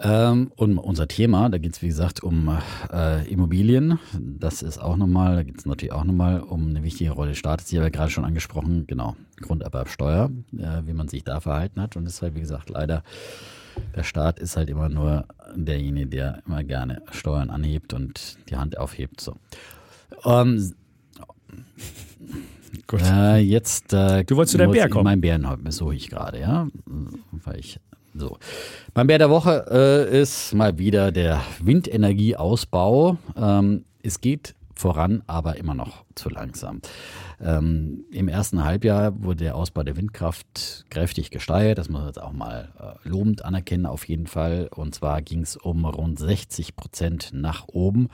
[0.00, 2.58] Ähm, und unser Thema, da geht es wie gesagt um
[2.92, 4.00] äh, Immobilien.
[4.20, 7.38] Das ist auch nochmal, da geht es natürlich auch nochmal um eine wichtige Rolle des
[7.38, 7.66] Staates.
[7.66, 11.96] Die haben wir gerade schon angesprochen, genau, Grunderwerbsteuer, äh, wie man sich da verhalten hat.
[11.96, 13.04] Und deshalb, wie gesagt, leider,
[13.94, 18.76] der Staat ist halt immer nur derjenige, der immer gerne Steuern anhebt und die Hand
[18.78, 19.20] aufhebt.
[19.20, 19.36] So.
[20.24, 20.74] Ähm,
[22.88, 23.00] Gut.
[23.02, 25.04] äh, jetzt äh, Du wolltest zu deinem Bär ich- kommen.
[25.04, 26.66] Mein Bären suche ich gerade, ja.
[27.30, 27.78] Weil ich
[28.14, 28.38] so.
[28.94, 33.18] Mein Bär der Woche äh, ist mal wieder der Windenergieausbau.
[33.36, 36.80] Ähm, es geht voran, aber immer noch zu langsam.
[37.40, 41.78] Ähm, Im ersten Halbjahr wurde der Ausbau der Windkraft kräftig gesteigert.
[41.78, 44.68] Das muss man jetzt auch mal äh, lobend anerkennen, auf jeden Fall.
[44.74, 48.08] Und zwar ging es um rund 60 Prozent nach oben,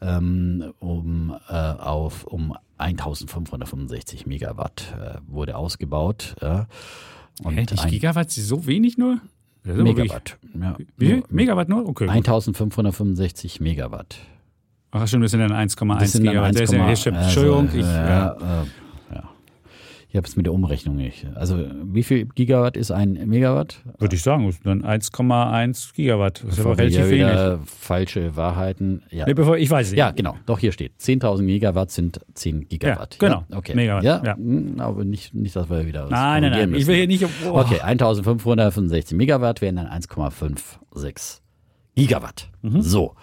[0.00, 6.36] ähm, um, äh, auf, um 1565 Megawatt äh, wurde ausgebaut.
[7.42, 9.20] Und Hä, nicht Gigawatt, so wenig nur?
[9.66, 10.38] Megawatt.
[10.60, 10.76] Ja.
[10.96, 11.88] Wie Megawatt nur?
[11.88, 12.06] Okay.
[12.06, 12.14] gut.
[12.14, 14.18] 1565 Megawatt.
[14.92, 16.54] Ach stimmt, das sind dann 1,1 Das sind dann Gigawatt.
[16.54, 17.16] Das ist ja- 1,1, stimmt.
[17.18, 18.36] Entschuldigung, ich, äh, ja.
[20.16, 21.26] Ich habe es mit der Umrechnung nicht.
[21.34, 23.82] Also wie viel Gigawatt ist ein Megawatt?
[23.98, 26.42] würde ich sagen, dann 1,1 Gigawatt.
[26.42, 27.60] Das ist aber relativ wenig.
[27.66, 29.02] falsche Wahrheiten.
[29.10, 29.26] Ja.
[29.26, 29.98] Nee, bevor, ich weiß es nicht.
[29.98, 30.34] ja, genau.
[30.46, 30.92] Doch, hier steht.
[30.98, 33.18] 10.000 Gigawatt sind 10 Gigawatt.
[33.20, 33.44] Ja, genau.
[33.50, 33.74] Ja, okay.
[33.74, 34.36] Megawatt, Ja, ja.
[34.38, 36.74] mm, aber nicht, nicht, dass wir wieder was Nein, nein, nein.
[36.74, 37.22] Ich will hier nicht.
[37.44, 37.50] Oh.
[37.50, 41.40] Okay, 1565 Megawatt wären dann 1,56
[41.94, 42.48] Gigawatt.
[42.62, 42.80] Mhm.
[42.80, 43.16] So.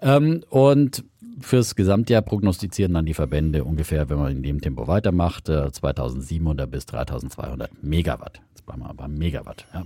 [0.00, 1.04] Ähm, und
[1.40, 6.70] fürs Gesamtjahr prognostizieren dann die Verbände ungefähr, wenn man in dem Tempo weitermacht, äh, 2700
[6.70, 8.40] bis 3200 Megawatt.
[8.50, 9.66] Jetzt bleiben wir beim Megawatt.
[9.72, 9.84] Ja.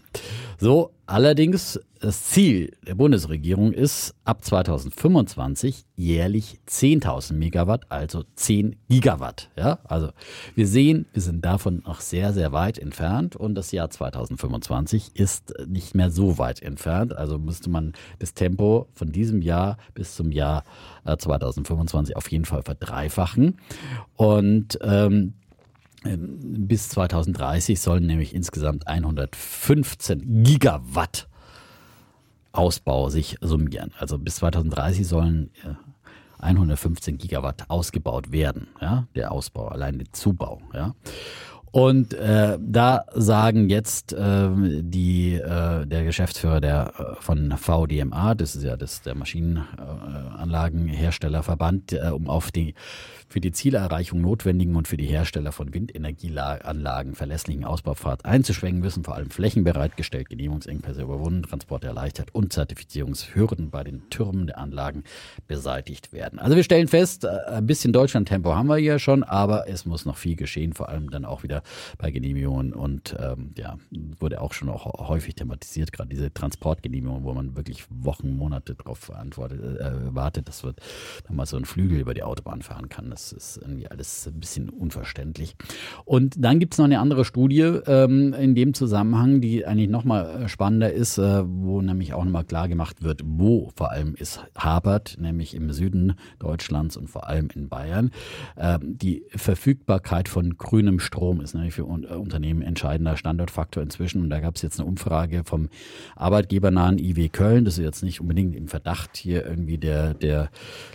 [0.58, 9.50] So, allerdings das Ziel der Bundesregierung ist, ab 2025 jährlich 10.000 Megawatt, also 10 Gigawatt.
[9.56, 10.10] Ja, also
[10.54, 15.54] wir sehen, wir sind davon noch sehr, sehr weit entfernt und das Jahr 2025 ist
[15.66, 17.16] nicht mehr so weit entfernt.
[17.16, 20.62] Also müsste man das Tempo von diesem Jahr bis zum Jahr
[21.04, 23.58] äh, 2025 auf jeden Fall verdreifachen.
[24.14, 25.34] Und ähm,
[26.04, 31.28] bis 2030 sollen nämlich insgesamt 115 Gigawatt
[32.52, 33.92] Ausbau sich summieren.
[33.98, 35.74] Also bis 2030 sollen äh,
[36.40, 40.94] 115 Gigawatt ausgebaut werden, ja, der Ausbau, allein der Zubau, ja.
[41.70, 48.56] Und äh, da sagen jetzt äh, die, äh, der Geschäftsführer der, äh, von VDMA, das
[48.56, 52.74] ist ja das, der Maschinenanlagenherstellerverband, äh, um auf die
[53.28, 59.14] für die Zielerreichung notwendigen und für die Hersteller von Windenergieanlagen verlässlichen Ausbaupfad einzuschwenken, müssen vor
[59.14, 65.04] allem Flächen bereitgestellt, Genehmigungsengpässe überwunden, Transporte erleichtert und Zertifizierungshürden bei den Türmen der Anlagen
[65.46, 66.38] beseitigt werden.
[66.38, 70.06] Also wir stellen fest, äh, ein bisschen Deutschland-Tempo haben wir hier schon, aber es muss
[70.06, 71.62] noch viel geschehen, vor allem dann auch wieder
[71.98, 73.78] bei Genehmigungen und ähm, ja,
[74.18, 79.80] wurde auch schon auch häufig thematisiert, gerade diese Transportgenehmigungen, wo man wirklich Wochen, Monate verantwortet,
[79.80, 83.10] äh, wartet, dass dann mal so ein Flügel über die Autobahn fahren kann.
[83.18, 85.56] Das ist irgendwie alles ein bisschen unverständlich.
[86.04, 90.48] Und dann gibt es noch eine andere Studie ähm, in dem Zusammenhang, die eigentlich nochmal
[90.48, 95.16] spannender ist, äh, wo nämlich auch nochmal klar gemacht wird, wo vor allem es hapert,
[95.20, 98.12] nämlich im Süden Deutschlands und vor allem in Bayern.
[98.56, 104.22] Ähm, die Verfügbarkeit von grünem Strom ist nämlich für äh, Unternehmen entscheidender Standortfaktor inzwischen.
[104.22, 105.70] Und da gab es jetzt eine Umfrage vom
[106.14, 107.64] arbeitgebernahen IW Köln.
[107.64, 110.50] Das ist jetzt nicht unbedingt im Verdacht, hier irgendwie der, der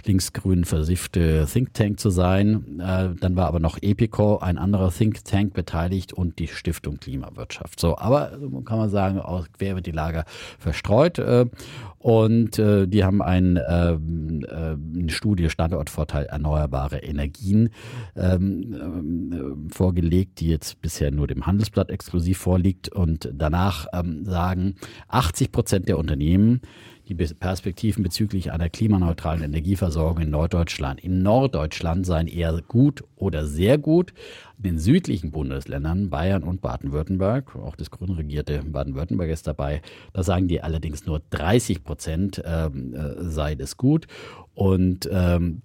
[0.05, 2.79] linksgrün versiffte Think Tank zu sein.
[2.79, 7.79] Äh, dann war aber noch Epico, ein anderer Think Tank beteiligt und die Stiftung Klimawirtschaft.
[7.79, 8.31] So, aber
[8.65, 10.23] kann man sagen, auch quer wird die Lager
[10.57, 11.19] verstreut.
[11.19, 11.47] Äh,
[11.99, 17.69] und äh, die haben ein, ähm, äh, eine Studie Standortvorteil erneuerbare Energien
[18.17, 22.89] ähm, vorgelegt, die jetzt bisher nur dem Handelsblatt exklusiv vorliegt.
[22.89, 24.75] Und danach ähm, sagen
[25.07, 26.59] 80 Prozent der Unternehmen,
[27.07, 31.03] die Perspektiven bezüglich einer klimaneutralen Energieversorgung in Norddeutschland.
[31.03, 34.13] In Norddeutschland seien eher gut oder sehr gut.
[34.57, 39.81] In den südlichen Bundesländern, Bayern und Baden-Württemberg, auch das grün regierte Baden-Württemberg ist dabei,
[40.13, 44.07] da sagen die allerdings nur 30 Prozent ähm, äh, sei das gut.
[44.55, 45.61] Und ähm,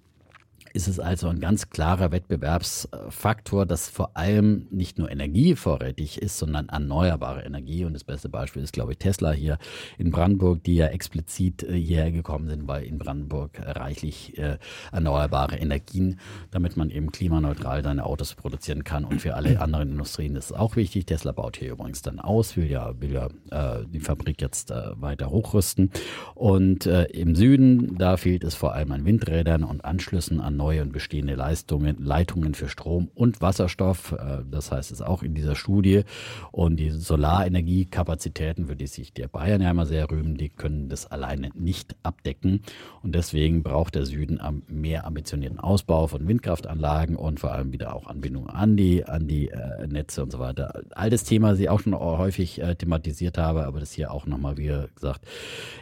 [0.73, 6.69] ist es also ein ganz klarer Wettbewerbsfaktor, dass vor allem nicht nur energievorrätig ist, sondern
[6.69, 7.85] erneuerbare Energie.
[7.85, 9.57] Und das beste Beispiel ist, glaube ich, Tesla hier
[9.97, 14.57] in Brandenburg, die ja explizit äh, hierher gekommen sind, weil in Brandenburg reichlich äh,
[14.91, 16.19] erneuerbare Energien,
[16.51, 19.05] damit man eben klimaneutral seine Autos produzieren kann.
[19.05, 21.05] Und für alle anderen Industrien ist es auch wichtig.
[21.05, 24.91] Tesla baut hier übrigens dann aus, will ja, will ja äh, die Fabrik jetzt äh,
[24.95, 25.91] weiter hochrüsten.
[26.35, 30.81] Und äh, im Süden, da fehlt es vor allem an Windrädern und Anschlüssen an neue
[30.81, 34.11] und bestehende Leistungen, Leitungen für Strom und Wasserstoff.
[34.11, 36.03] Äh, das heißt es auch in dieser Studie.
[36.51, 41.07] Und die Solarenergiekapazitäten, für die sich der Bayern ja immer sehr rühmen, die können das
[41.07, 42.61] alleine nicht abdecken.
[43.01, 48.07] Und deswegen braucht der Süden mehr ambitionierten Ausbau von Windkraftanlagen und vor allem wieder auch
[48.07, 50.81] Anbindung an die, an die äh, Netze und so weiter.
[50.91, 54.25] All das Thema, das ich auch schon häufig äh, thematisiert habe, aber das hier auch
[54.25, 55.25] nochmal, wie gesagt,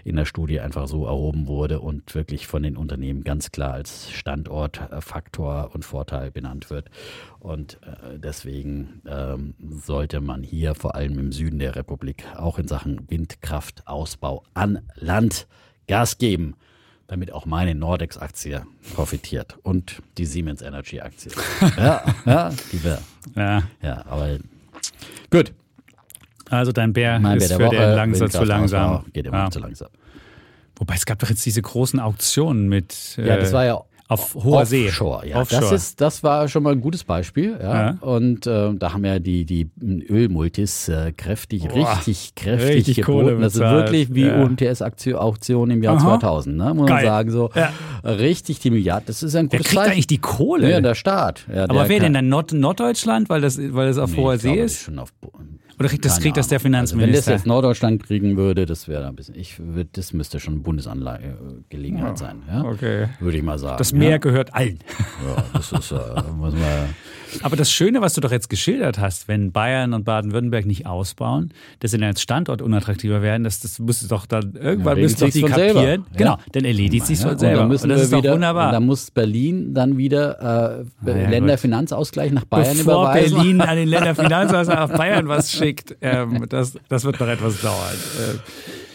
[0.04, 4.12] in der Studie einfach so erhoben wurde und wirklich von den Unternehmen ganz klar als
[4.68, 6.90] Standortfaktor und Vorteil benannt wird.
[7.40, 12.68] Und äh, deswegen ähm, sollte man hier vor allem im Süden der Republik auch in
[12.68, 15.48] Sachen Windkraftausbau an Land
[15.88, 16.56] Gas geben
[17.08, 18.64] damit auch meine Nordex-Aktie
[18.94, 21.32] profitiert und die Siemens Energy-Aktie.
[21.78, 23.02] ja, ja, die wäre.
[23.36, 23.64] Ja.
[23.82, 24.38] ja, aber
[25.32, 25.54] gut.
[26.50, 29.06] Also dein Bär mein ist Bär für Woche, den langsam zu langsam.
[29.14, 29.52] Geht immer ja.
[29.52, 29.90] zu langsam.
[30.76, 33.18] Wobei es gab doch jetzt diese großen Auktionen mit.
[33.18, 34.88] Ja, das war ja auf hoher See.
[34.88, 35.42] Offshore, ja.
[35.42, 35.62] Offshore.
[35.62, 37.58] Das, ist, das war schon mal ein gutes Beispiel.
[37.62, 37.92] Ja.
[37.92, 37.98] ja.
[38.00, 43.42] Und äh, da haben ja die, die Ölmultis äh, kräftig, Boah, richtig kräftig richtig geboten.
[43.42, 44.42] Das ist wirklich wie ja.
[44.44, 46.20] UMTS-Auktion im Jahr Aha.
[46.20, 46.56] 2000.
[46.56, 46.74] Ne?
[46.74, 46.96] Muss Geil.
[46.96, 47.72] man sagen, so ja.
[48.04, 49.08] richtig die Milliarden.
[49.08, 49.92] Das ist ein gutes Wer kriegt Zeichen.
[49.92, 50.72] eigentlich die Kohle?
[50.72, 51.46] Ja, der Staat.
[51.54, 54.54] Ja, Aber wer denn dann Nord Norddeutschland, weil das, weil das auf nee, hoher See
[54.54, 54.84] ist?
[54.84, 55.12] Schon auf,
[55.80, 57.18] oder kriegt das, kriegt das der Finanzminister?
[57.18, 60.40] Also wenn das jetzt Norddeutschland kriegen würde, das wäre ein bisschen, ich würde, das müsste
[60.40, 62.42] schon Bundesanlagegelegenheit ja, sein.
[62.48, 62.64] Ja?
[62.64, 63.08] Okay.
[63.20, 63.78] Würde ich mal sagen.
[63.78, 64.18] Das Meer ja?
[64.18, 64.80] gehört allen.
[65.26, 65.96] Ja, das ist, äh,
[66.36, 66.62] muss man,
[67.42, 71.52] aber das Schöne, was du doch jetzt geschildert hast, wenn Bayern und Baden-Württemberg nicht ausbauen,
[71.80, 75.26] dass sie dann als Standort unattraktiver werden, das, das müsste doch dann irgendwann ja, müsste
[75.26, 76.06] doch die kapieren.
[76.12, 76.18] Ja.
[76.18, 77.64] Genau, dann erledigt sich von selber.
[77.64, 78.72] Und, dann und das ist wieder, doch wunderbar.
[78.72, 83.38] dann muss Berlin dann wieder äh, ja, Länderfinanzausgleich nach Bayern Bevor überweisen.
[83.38, 87.76] Berlin an den Länderfinanzausgleich nach Bayern was schickt, ähm, das, das wird noch etwas dauern.
[88.20, 88.87] Äh,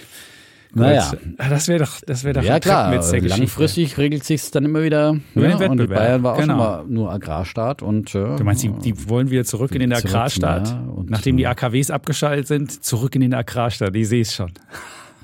[0.74, 1.12] naja.
[1.38, 5.16] Ah, das wäre doch, das wäre doch Ja klar, langfristig regelt sich dann immer wieder.
[5.34, 6.52] Ja, und die Bayern war auch genau.
[6.52, 9.92] schon mal nur Agrarstaat und äh, Du meinst, die, die wollen wieder zurück in den
[9.92, 13.94] Agrarstaat, ja, nachdem die AKWs abgeschaltet sind, zurück in den Agrarstaat.
[13.96, 14.52] Ich sehe es schon.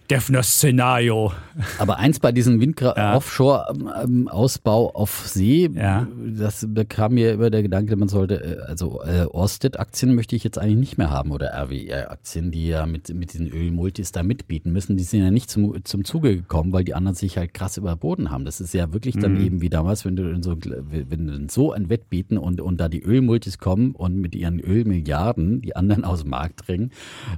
[0.10, 1.32] Defner-Szenario.
[1.78, 6.08] Aber eins bei diesem Windkraft-Offshore-Ausbau ähm, auf See, ja.
[6.18, 10.58] das bekam mir immer der Gedanke, man sollte, äh, also äh, Orsted-Aktien möchte ich jetzt
[10.58, 14.98] eigentlich nicht mehr haben oder RWE-Aktien, die ja mit, mit diesen Ölmultis da mitbieten müssen,
[14.98, 18.32] die sind ja nicht zum, zum Zuge gekommen, weil die anderen sich halt krass überboten
[18.32, 18.46] haben.
[18.46, 19.46] Das ist ja wirklich dann mhm.
[19.46, 23.04] eben wie damals, wenn du so, wenn du so ein Wettbieten und, und da die
[23.04, 26.90] Ölmultis kommen und mit ihren Ölmilliarden die anderen aus dem Markt bringen,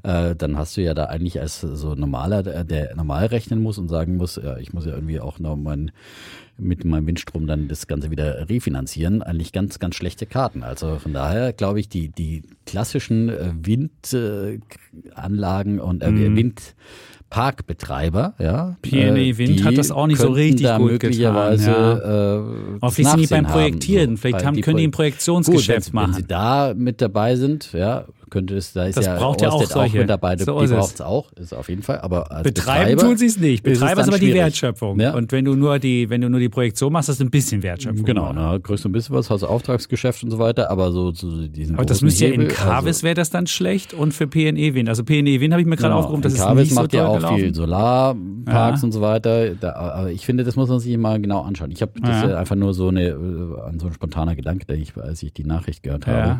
[0.03, 3.87] äh, dann hast du ja da eigentlich als so normaler der normal rechnen muss und
[3.87, 5.91] sagen muss, ja, ich muss ja irgendwie auch noch mein,
[6.57, 10.63] mit meinem Windstrom dann das Ganze wieder refinanzieren, eigentlich ganz, ganz schlechte Karten.
[10.63, 16.35] Also von daher glaube ich, die, die klassischen äh, Windanlagen und äh, mhm.
[16.35, 16.75] Wind
[17.31, 18.75] Parkbetreiber, ja.
[18.81, 21.97] PNE äh, Wind hat das auch nicht so richtig da gut möglicherweise, getan.
[21.97, 22.35] Ja.
[22.35, 24.17] Äh, Auch wie sie beim Projektieren.
[24.17, 26.13] So, Vielleicht haben, können die ein Projektionsgeschäft gut, machen.
[26.13, 29.49] Wenn sie da mit dabei sind, ja, könnte es, da ist das ja braucht ja
[29.49, 31.99] auch, auch mit dabei, so die braucht es auch, ist auf jeden Fall.
[31.99, 33.63] Aber als Betreiben Betreiber tun sie es nicht.
[33.63, 34.99] Betreiber ist aber die Wertschöpfung.
[34.99, 35.13] Ja?
[35.13, 37.61] Und wenn du nur die, wenn du nur die Projektion machst, hast du ein bisschen
[37.61, 38.05] Wertschöpfung.
[38.05, 41.11] Genau, na, kriegst du ein bisschen was, hast du Auftragsgeschäft und so weiter, aber so
[41.11, 44.27] zu diesen Aber das müsste ja in Carvis also, wäre das dann schlecht und für
[44.27, 44.89] PNE Wind.
[44.89, 46.97] Also PNE Wind habe ich mir gerade genau, aufgerufen, das ist Carvis nicht macht so
[46.97, 47.37] ja auch gelaufen.
[47.37, 48.85] viel Solarparks ja.
[48.85, 49.55] und so weiter.
[49.55, 51.71] Da, aber ich finde, das muss man sich mal genau anschauen.
[51.71, 52.37] Ich habe das ja.
[52.37, 56.07] einfach nur so eine, äh, so ein spontaner Gedanke, ich, als ich die Nachricht gehört
[56.07, 56.39] habe,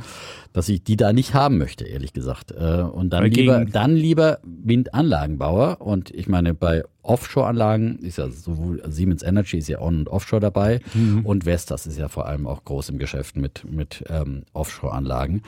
[0.53, 2.51] dass ich die da nicht haben möchte, ehrlich gesagt.
[2.51, 5.81] Äh, und dann lieber, dann lieber Windanlagenbauer.
[5.81, 10.39] Und ich meine, bei Offshore-Anlagen ist ja sowohl Siemens Energy ist ja On- und Offshore
[10.39, 11.25] dabei mhm.
[11.25, 15.41] und Vestas ist ja vor allem auch groß im Geschäft mit, mit ähm, Offshore-Anlagen.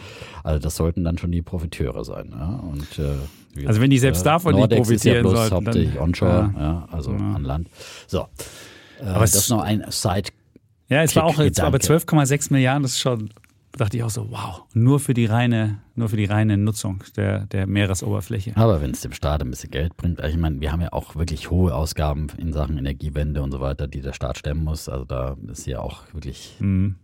[0.43, 2.29] Also das sollten dann schon die Profiteure sein.
[2.31, 2.63] Ja?
[2.71, 5.67] Und, äh, also wenn die selbst äh, davon Nordex nicht profitieren ist ja bloß sollten,
[5.67, 6.61] hauptsächlich onshore, ja.
[6.61, 7.17] ja also ja.
[7.35, 7.67] an Land.
[8.07, 8.27] So,
[8.99, 10.29] äh, aber das ist noch ein Side.
[10.89, 13.29] Ja, es war auch jetzt, aber 12,6 Milliarden, das ist schon
[13.77, 17.45] dachte ich auch so, wow, nur für die reine, nur für die reine Nutzung der,
[17.47, 18.55] der Meeresoberfläche.
[18.55, 20.93] Aber wenn es dem Staat ein bisschen Geld bringt, also ich meine, wir haben ja
[20.93, 24.89] auch wirklich hohe Ausgaben in Sachen Energiewende und so weiter, die der Staat stemmen muss.
[24.89, 26.95] Also da ist ja auch wirklich mhm.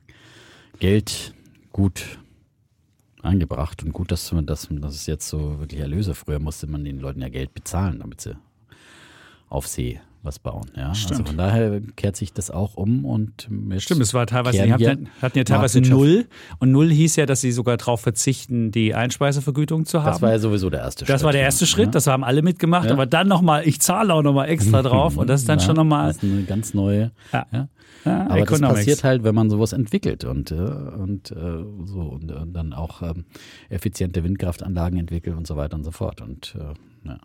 [0.79, 1.33] Geld
[1.71, 2.19] gut
[3.21, 6.13] angebracht und gut, dass man das, dass es jetzt so wirklich Erlöse.
[6.13, 8.37] Früher musste man den Leuten ja Geld bezahlen, damit sie
[9.49, 10.69] auf See was bauen.
[10.75, 10.89] Ja?
[10.89, 11.19] Also Stimmt.
[11.19, 15.09] Also von daher kehrt sich das auch um und Stimmt, es war teilweise, die hatten,
[15.21, 16.27] hatten ja teilweise null
[16.59, 20.11] und null hieß ja, dass sie sogar darauf verzichten, die Einspeisevergütung zu haben.
[20.11, 21.13] Das war ja sowieso der erste Schritt.
[21.13, 21.91] Das war der erste Schritt, ja.
[21.91, 22.93] das haben alle mitgemacht, ja.
[22.93, 25.75] aber dann nochmal, ich zahle auch nochmal extra drauf und das ist dann ja, schon
[25.75, 26.07] nochmal.
[26.07, 27.11] Das ist eine ganz neue.
[27.31, 27.45] Ja.
[28.05, 28.59] aber Economics.
[28.59, 31.35] das passiert halt, wenn man sowas entwickelt und, äh, und äh,
[31.85, 33.25] so und, und, dann auch ähm,
[33.69, 36.21] effiziente Windkraftanlagen entwickelt und so weiter und so fort.
[36.21, 37.17] Und äh, ja.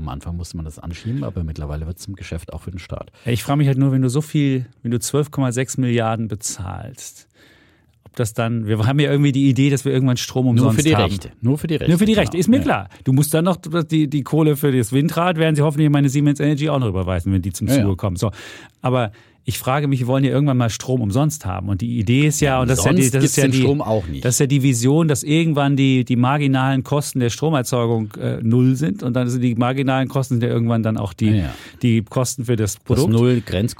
[0.00, 2.78] Am Anfang musste man das anschieben, aber mittlerweile wird es zum Geschäft auch für den
[2.80, 3.12] Staat.
[3.26, 7.28] Ich frage mich halt nur, wenn du so viel, wenn du 12,6 Milliarden bezahlst,
[8.04, 10.74] ob das dann, wir haben ja irgendwie die Idee, dass wir irgendwann Strom umsonst haben.
[10.76, 11.10] Nur für die haben.
[11.10, 11.30] Rechte.
[11.42, 11.90] Nur für die Rechte.
[11.90, 12.40] Nur für die Rechte, genau.
[12.40, 12.62] ist mir Ja.
[12.62, 12.88] klar.
[13.04, 16.08] Du musst dann noch die, die Kohle für das Windrad, werden sie hoffentlich in meine
[16.08, 18.16] Siemens Energy auch noch überweisen, wenn die zum Ja, Zuge kommen.
[18.16, 18.30] So.
[18.80, 19.12] Aber
[19.44, 21.68] ich frage mich, wir wollen ja irgendwann mal Strom umsonst haben.
[21.68, 23.80] Und die Idee ist ja, und das ist ja, die, das ist ja die, Strom
[23.80, 24.24] auch nicht.
[24.24, 28.76] das ist ja die Vision, dass irgendwann die, die marginalen Kosten der Stromerzeugung äh, null
[28.76, 31.54] sind und dann sind die marginalen Kosten sind ja irgendwann dann auch die, Ja, ja.
[31.82, 33.10] die Kosten für das Das Produkt.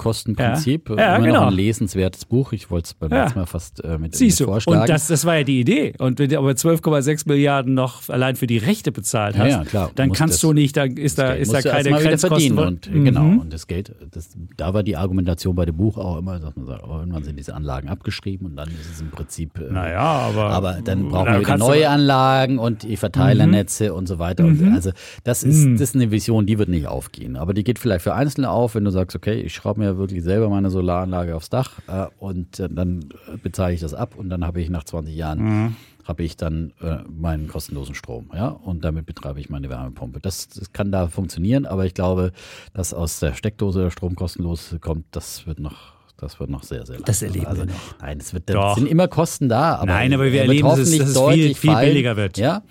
[0.05, 0.89] Null-Grenzkostenprinzip.
[0.89, 0.95] Ja.
[0.97, 1.39] Ja, Immer genau.
[1.41, 2.53] noch ein lesenswertes Buch.
[2.53, 4.81] Ich wollte es beim letzten Mal fast äh, mit, Siehst mit du, vorschlagen.
[4.81, 5.93] und das, das war ja die Idee.
[5.99, 9.91] Und wenn du aber 12,6 Milliarden noch allein für die Rechte bezahlt hast, klar.
[9.95, 12.57] dann kannst das- du nicht, da ist da, ist da keine Grenzkosten.
[12.57, 13.05] Und, Mhm.
[13.05, 16.55] Genau, und das Geld, das, da war die Argumentation bei dem Buch auch immer, dass
[16.55, 19.59] man sagt, oh, irgendwann sind diese Anlagen abgeschrieben und dann ist es im Prinzip.
[19.59, 20.49] Äh, Naja, aber.
[20.49, 24.45] aber dann brauchen Na, wir wieder neue Anlagen und die Verteilernetze und so weiter.
[24.45, 24.91] Und also
[25.23, 27.35] das ist, das ist eine Vision, die wird nicht aufgehen.
[27.35, 30.23] Aber die geht vielleicht für Einzelne auf, wenn du sagst, okay, ich schraube mir wirklich
[30.23, 33.05] selber meine Solaranlage aufs Dach äh, und äh, dann
[33.43, 36.97] bezahle ich das ab und dann habe ich nach 20 Jahren habe ich dann äh,
[37.09, 40.19] meinen kostenlosen Strom, ja, und damit betreibe ich meine Wärmepumpe.
[40.19, 42.31] Das, das kann da funktionieren, aber ich glaube,
[42.73, 46.85] dass aus der Steckdose der Strom kostenlos kommt, das wird noch das wird noch sehr,
[46.85, 47.05] sehr lang.
[47.05, 47.99] Das erleben also, wir noch.
[47.99, 48.75] Nein, es wird, Doch.
[48.77, 49.77] sind immer Kosten da.
[49.77, 52.15] Aber Nein, aber wir wird erleben, dass es- hoffentlich dass es viel- deutlich viel billiger
[52.15, 52.37] wird.
[52.37, 52.61] Ja.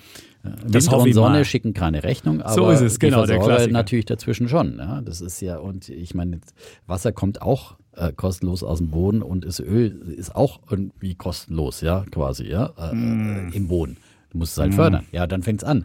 [0.64, 1.44] Das Wind und Sonne mal.
[1.44, 3.72] schicken keine Rechnung, aber So ist es, genau, die der Klassiker.
[3.72, 4.78] natürlich dazwischen schon.
[4.78, 6.38] Ja, das ist ja, und ich meine,
[6.86, 11.80] Wasser kommt auch äh, kostenlos aus dem Boden und das Öl ist auch irgendwie kostenlos,
[11.82, 13.52] ja, quasi, ja, äh, Mm.
[13.52, 13.96] im Boden.
[14.30, 15.06] Du musst es halt fördern.
[15.12, 15.84] Ja, dann fängt's an.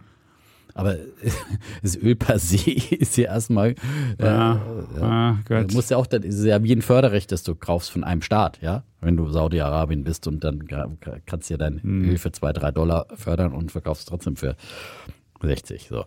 [0.74, 0.94] Aber
[1.82, 3.70] das Öl per se ist ja erstmal,
[4.18, 4.60] äh, Ja,
[5.00, 5.70] ah, Gott.
[5.70, 8.22] Du musst ja auch, das ist ja wie ein Förderrecht, das du kaufst von einem
[8.22, 8.82] Staat, ja.
[9.00, 12.04] Wenn du Saudi-Arabien bist und dann ka- ka- kannst du ja dein Hm.
[12.10, 14.56] Öl für zwei, drei Dollar fördern und verkaufst trotzdem für
[15.42, 15.86] 60.
[15.88, 16.04] So.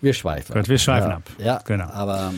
[0.00, 0.54] Wir schweifen.
[0.54, 1.22] Gut, wir schweifen ja, ab.
[1.38, 1.86] Ja, Genau.
[1.86, 2.32] Aber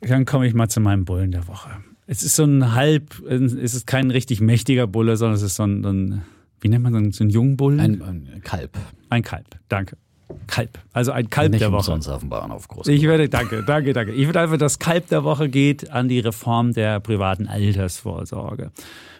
[0.00, 1.70] Dann komme ich mal zu meinem Bullen der Woche.
[2.10, 5.64] Es ist so ein halb, es ist kein richtig mächtiger Bulle, sondern es ist so
[5.64, 6.22] ein, so ein
[6.58, 7.78] wie nennt man so einen, so einen jungen Bullen?
[7.80, 8.78] ein, ein Kalb.
[9.10, 9.98] Ein Kalb, danke.
[10.46, 11.90] Kalb, also ein Kalb Nicht der Woche.
[11.90, 12.88] umsonst auf dem Bahnhof groß.
[12.88, 14.12] Ich würde, danke, danke, danke.
[14.12, 18.72] Ich würde einfach, das Kalb der Woche geht an die Reform der privaten Altersvorsorge.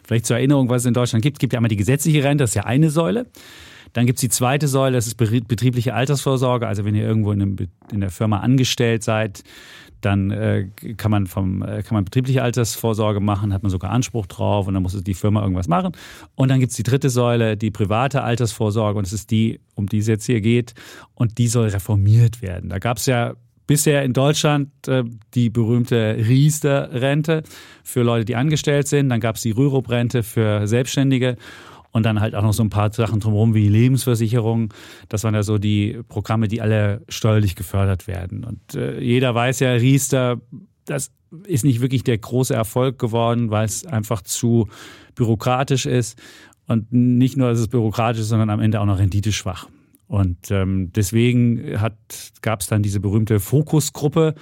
[0.02, 1.36] Vielleicht zur Erinnerung, was es in Deutschland gibt.
[1.36, 3.26] Es gibt ja einmal die gesetzliche Rente, das ist ja eine Säule.
[3.92, 6.66] Dann gibt es die zweite Säule, das ist betriebliche Altersvorsorge.
[6.66, 7.56] Also wenn ihr irgendwo in, einem,
[7.92, 9.44] in der Firma angestellt seid,
[10.00, 14.26] dann äh, kann man vom äh, kann man betriebliche Altersvorsorge machen, hat man sogar Anspruch
[14.26, 15.92] drauf und dann muss die Firma irgendwas machen.
[16.34, 19.86] Und dann gibt es die dritte Säule, die private Altersvorsorge und das ist die, um
[19.86, 20.74] die es jetzt hier geht
[21.14, 22.70] und die soll reformiert werden.
[22.70, 23.34] Da gab es ja
[23.68, 27.44] bisher in Deutschland äh, die berühmte Riester-Rente
[27.84, 29.10] für Leute, die angestellt sind.
[29.10, 31.36] Dann gab es die Rürup-Rente für Selbstständige.
[31.90, 34.74] Und dann halt auch noch so ein paar Sachen drumherum wie Lebensversicherung.
[35.08, 38.44] Das waren ja so die Programme, die alle steuerlich gefördert werden.
[38.44, 40.40] Und äh, jeder weiß ja, Riester,
[40.84, 41.10] das
[41.46, 44.68] ist nicht wirklich der große Erfolg geworden, weil es einfach zu
[45.14, 46.18] bürokratisch ist.
[46.66, 49.68] Und nicht nur, dass es bürokratisch ist, sondern am Ende auch noch renditeschwach.
[50.06, 51.78] Und ähm, deswegen
[52.40, 54.34] gab es dann diese berühmte Fokusgruppe,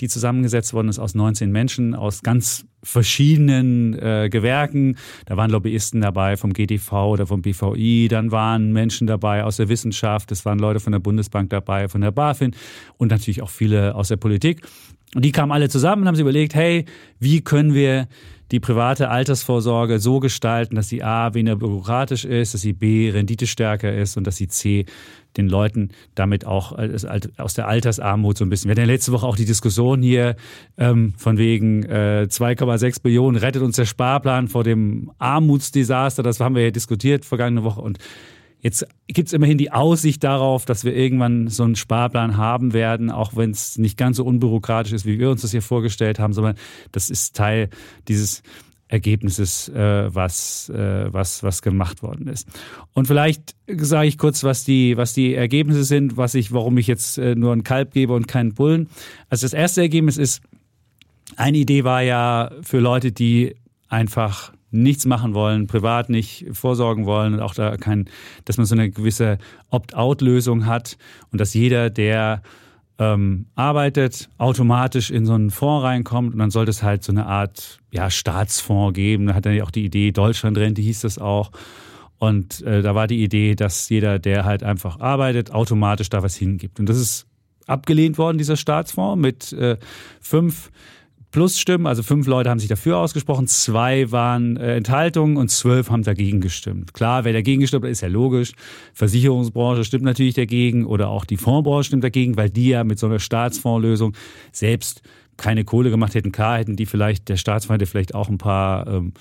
[0.00, 4.96] die zusammengesetzt worden ist aus 19 Menschen aus ganz verschiedenen äh, Gewerken.
[5.26, 9.68] Da waren Lobbyisten dabei vom GDV oder vom BVI, dann waren Menschen dabei aus der
[9.68, 12.54] Wissenschaft, es waren Leute von der Bundesbank dabei, von der BaFin
[12.96, 14.62] und natürlich auch viele aus der Politik.
[15.14, 16.84] Und die kamen alle zusammen und haben sich überlegt, hey,
[17.18, 18.08] wie können wir
[18.50, 23.94] die private Altersvorsorge so gestalten, dass sie A, weniger bürokratisch ist, dass sie B, renditestärker
[23.94, 24.86] ist und dass sie C,
[25.36, 26.76] den Leuten damit auch
[27.36, 28.68] aus der Altersarmut so ein bisschen.
[28.68, 30.36] Wir hatten ja letzte Woche auch die Diskussion hier
[30.78, 36.22] ähm, von wegen äh, 2,6 Billionen rettet uns der Sparplan vor dem Armutsdesaster.
[36.22, 37.98] Das haben wir ja diskutiert vergangene Woche und
[38.60, 43.10] Jetzt gibt es immerhin die Aussicht darauf, dass wir irgendwann so einen Sparplan haben werden,
[43.10, 46.32] auch wenn es nicht ganz so unbürokratisch ist, wie wir uns das hier vorgestellt haben,
[46.32, 46.56] sondern
[46.90, 47.68] das ist Teil
[48.08, 48.42] dieses
[48.88, 52.48] Ergebnisses, äh, was, äh, was, was gemacht worden ist.
[52.94, 56.86] Und vielleicht sage ich kurz, was die, was die Ergebnisse sind, was ich, warum ich
[56.86, 58.88] jetzt äh, nur einen Kalb gebe und keinen Bullen.
[59.28, 60.40] Also das erste Ergebnis ist,
[61.36, 63.54] eine Idee war ja für Leute, die
[63.88, 68.08] einfach nichts machen wollen, privat nicht vorsorgen wollen und auch da kein,
[68.44, 69.38] dass man so eine gewisse
[69.70, 70.98] Opt-out-Lösung hat
[71.32, 72.42] und dass jeder, der
[72.98, 77.26] ähm, arbeitet, automatisch in so einen Fonds reinkommt und dann sollte es halt so eine
[77.26, 79.26] Art ja, Staatsfonds geben.
[79.26, 81.50] Da hat er ja auch die Idee, Deutschlandrente hieß das auch.
[82.18, 86.34] Und äh, da war die Idee, dass jeder, der halt einfach arbeitet, automatisch da was
[86.34, 86.80] hingibt.
[86.80, 87.26] Und das ist
[87.68, 89.76] abgelehnt worden, dieser Staatsfonds, mit äh,
[90.20, 90.70] fünf
[91.30, 96.02] Plus-Stimmen, also fünf Leute haben sich dafür ausgesprochen, zwei waren äh, Enthaltungen und zwölf haben
[96.02, 96.94] dagegen gestimmt.
[96.94, 98.52] Klar, wer dagegen gestimmt hat, ist ja logisch.
[98.94, 103.06] Versicherungsbranche stimmt natürlich dagegen oder auch die Fondsbranche stimmt dagegen, weil die ja mit so
[103.06, 104.14] einer Staatsfondslösung
[104.52, 105.02] selbst
[105.38, 106.32] keine Kohle gemacht hätten.
[106.32, 109.12] Klar hätten die vielleicht, der Staatsfonds hätte vielleicht auch ein paar ähm,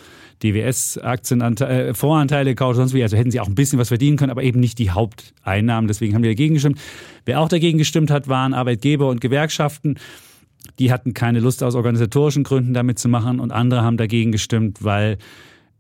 [0.44, 3.04] DWS-Aktien, äh, Voranteile gekauft, sonst wie.
[3.04, 5.88] Also hätten sie auch ein bisschen was verdienen können, aber eben nicht die Haupteinnahmen.
[5.88, 6.80] Deswegen haben die dagegen gestimmt.
[7.26, 9.98] Wer auch dagegen gestimmt hat, waren Arbeitgeber und Gewerkschaften.
[10.80, 14.84] Die hatten keine Lust aus organisatorischen Gründen damit zu machen und andere haben dagegen gestimmt,
[14.84, 15.18] weil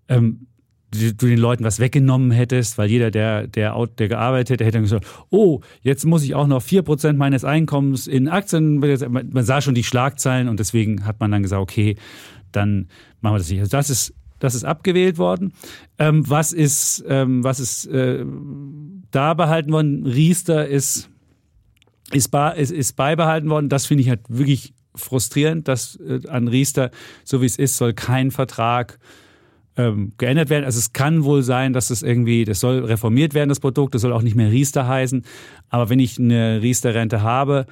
[0.07, 0.47] ähm,
[0.91, 5.05] du den Leuten was weggenommen hättest, weil jeder, der, der, der gearbeitet hätte, hätte gesagt,
[5.29, 9.75] oh, jetzt muss ich auch noch vier Prozent meines Einkommens in Aktien, man sah schon
[9.75, 11.97] die Schlagzeilen und deswegen hat man dann gesagt, okay,
[12.51, 12.87] dann
[13.21, 13.59] machen wir das nicht.
[13.59, 15.51] Also das ist, das ist abgewählt worden.
[15.99, 18.23] Ähm, was ist, ähm, was ist äh,
[19.11, 20.05] da behalten worden?
[20.05, 21.09] Riester ist,
[22.11, 23.69] ist, ist, ist beibehalten worden.
[23.69, 26.91] Das finde ich halt wirklich frustrierend, dass äh, an Riester,
[27.23, 28.99] so wie es ist, soll kein Vertrag
[29.77, 30.65] ähm, geändert werden.
[30.65, 34.01] Also es kann wohl sein, dass es irgendwie, das soll reformiert werden, das Produkt, das
[34.01, 35.23] soll auch nicht mehr Riester heißen.
[35.69, 37.67] Aber wenn ich eine Riester-Rente habe,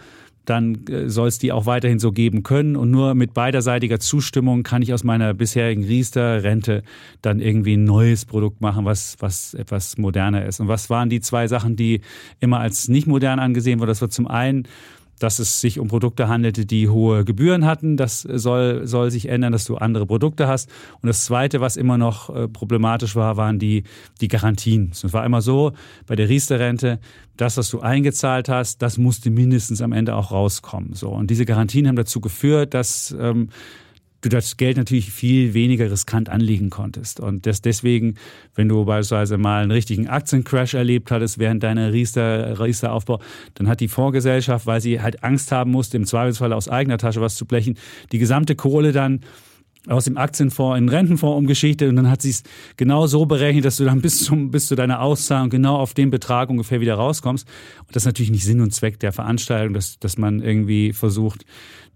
[0.45, 2.75] dann äh, soll es die auch weiterhin so geben können.
[2.75, 6.83] Und nur mit beiderseitiger Zustimmung kann ich aus meiner bisherigen Riester-Rente
[7.21, 10.59] dann irgendwie ein neues Produkt machen, was, was etwas moderner ist.
[10.59, 12.01] Und was waren die zwei Sachen, die
[12.39, 13.89] immer als nicht modern angesehen wurden?
[13.89, 14.67] Das war zum einen
[15.19, 17.97] dass es sich um Produkte handelte, die hohe Gebühren hatten.
[17.97, 20.69] Das soll, soll sich ändern, dass du andere Produkte hast.
[21.01, 23.83] Und das Zweite, was immer noch äh, problematisch war, waren die,
[24.21, 24.91] die Garantien.
[24.91, 25.73] Es war immer so,
[26.07, 26.99] bei der Riester-Rente,
[27.37, 30.93] das, was du eingezahlt hast, das musste mindestens am Ende auch rauskommen.
[30.93, 31.09] So.
[31.09, 33.49] Und diese Garantien haben dazu geführt, dass ähm,
[34.25, 37.19] du das Geld natürlich viel weniger riskant anlegen konntest.
[37.19, 38.15] Und das deswegen,
[38.55, 43.19] wenn du beispielsweise mal einen richtigen Aktiencrash erlebt hattest während deiner Riester-Aufbau,
[43.53, 47.21] dann hat die Fondsgesellschaft, weil sie halt Angst haben musste, im Zweifelsfall aus eigener Tasche
[47.21, 47.77] was zu blechen,
[48.11, 49.21] die gesamte Kohle dann
[49.87, 52.43] aus dem Aktienfonds in den Rentenfonds umgeschichtet und dann hat sie es
[52.77, 56.09] genau so berechnet, dass du dann bis, zum, bis zu deiner Auszahlung genau auf den
[56.09, 57.47] Betrag ungefähr wieder rauskommst.
[57.81, 61.45] Und das ist natürlich nicht Sinn und Zweck der Veranstaltung, dass, dass man irgendwie versucht,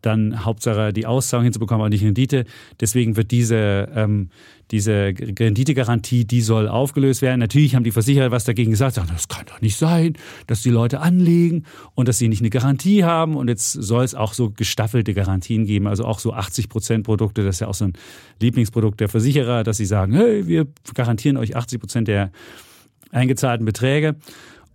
[0.02, 2.46] dann Hauptsache die Auszahlung hinzubekommen, aber nicht Rendite.
[2.80, 4.30] Deswegen wird diese, ähm,
[4.72, 7.40] diese Renditegarantie, die soll aufgelöst werden.
[7.40, 10.14] Natürlich haben die Versicherer was dagegen gesagt, sagen, das kann doch nicht sein,
[10.48, 13.36] dass die Leute anlegen und dass sie nicht eine Garantie haben.
[13.36, 17.44] Und jetzt soll es auch so gestaffelte Garantien geben, also auch so 80 Prozent Produkte.
[17.44, 17.94] Das ist ja auch so ein
[18.40, 22.32] Lieblingsprodukt der Versicherer, dass sie sagen, hey, wir garantieren euch 80 Prozent der
[23.12, 24.16] eingezahlten Beträge.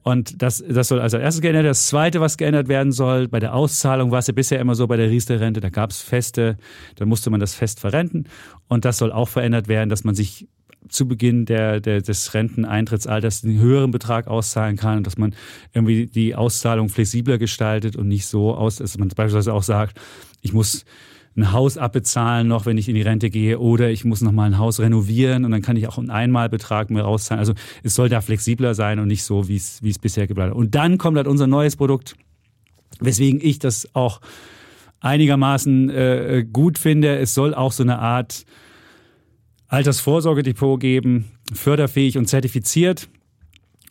[0.05, 1.71] Und das, das soll also als erstes geändert werden.
[1.71, 4.87] Das Zweite, was geändert werden soll, bei der Auszahlung war es ja bisher immer so
[4.87, 6.59] bei der Riester-Rente, da gab es Feste,
[6.97, 8.27] da musste man das fest verrenten.
[8.69, 10.47] Und das soll auch verändert werden, dass man sich
[10.91, 15.35] zu Beginn der, der, des Renteneintrittsalters einen höheren Betrag auszahlen kann und dass man
[15.73, 19.99] irgendwie die Auszahlung flexibler gestaltet und nicht so aus, dass man beispielsweise auch sagt,
[20.43, 20.85] ich muss
[21.37, 24.45] ein Haus abbezahlen noch, wenn ich in die Rente gehe, oder ich muss noch mal
[24.45, 27.41] ein Haus renovieren und dann kann ich auch einen Einmalbetrag mehr rauszahlen.
[27.41, 30.53] Also es soll da flexibler sein und nicht so, wie es, wie es bisher geplant
[30.53, 30.57] ist.
[30.57, 32.17] Und dann kommt halt unser neues Produkt,
[33.01, 34.21] weswegen ich das auch
[35.01, 37.19] einigermaßen äh, gut finde.
[37.19, 38.45] Es soll auch so eine Art
[39.69, 43.09] Altersvorsorgedepot geben, förderfähig und zertifiziert.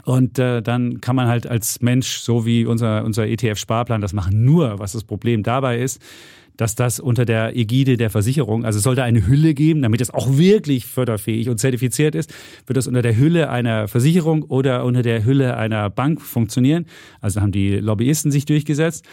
[0.05, 4.43] Und äh, dann kann man halt als Mensch, so wie unser, unser ETF-Sparplan, das machen.
[4.43, 6.01] Nur, was das Problem dabei ist,
[6.57, 10.11] dass das unter der Ägide der Versicherung, also es sollte eine Hülle geben, damit es
[10.11, 12.33] auch wirklich förderfähig und zertifiziert ist,
[12.65, 16.85] wird das unter der Hülle einer Versicherung oder unter der Hülle einer Bank funktionieren.
[17.21, 19.05] Also haben die Lobbyisten sich durchgesetzt.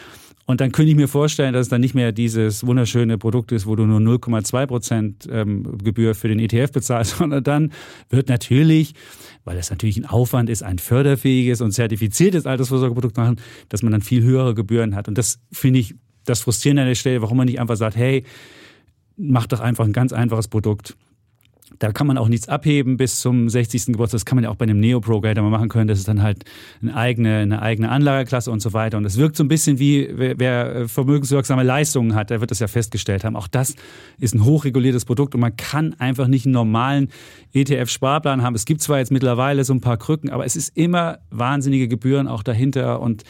[0.47, 3.67] Und dann könnte ich mir vorstellen, dass es dann nicht mehr dieses wunderschöne Produkt ist,
[3.67, 7.73] wo du nur 0,2 Prozent ähm, Gebühr für den ETF bezahlst, sondern dann
[8.09, 8.95] wird natürlich,
[9.45, 13.37] weil es natürlich ein Aufwand ist, ein förderfähiges und zertifiziertes Altersvorsorgeprodukt machen,
[13.69, 15.07] dass man dann viel höhere Gebühren hat.
[15.07, 18.25] Und das finde ich das Frustrierende an der Stelle, warum man nicht einfach sagt, hey,
[19.17, 20.97] mach doch einfach ein ganz einfaches Produkt
[21.79, 23.87] da kann man auch nichts abheben bis zum 60.
[23.87, 24.19] Geburtstag.
[24.19, 25.89] Das kann man ja auch bei einem Neo-Pro-Grader mal machen können.
[25.89, 26.45] Das ist dann halt
[26.83, 28.99] eine eigene, eine eigene Anlageklasse und so weiter.
[28.99, 32.59] Und es wirkt so ein bisschen wie, wer, wer vermögenswirksame Leistungen hat, der wird das
[32.59, 33.37] ja festgestellt haben.
[33.37, 33.77] Auch das
[34.19, 37.09] ist ein hochreguliertes Produkt und man kann einfach nicht einen normalen
[37.55, 38.55] ETF-Sparplan haben.
[38.55, 42.27] Es gibt zwar jetzt mittlerweile so ein paar Krücken, aber es ist immer wahnsinnige Gebühren
[42.27, 43.25] auch dahinter und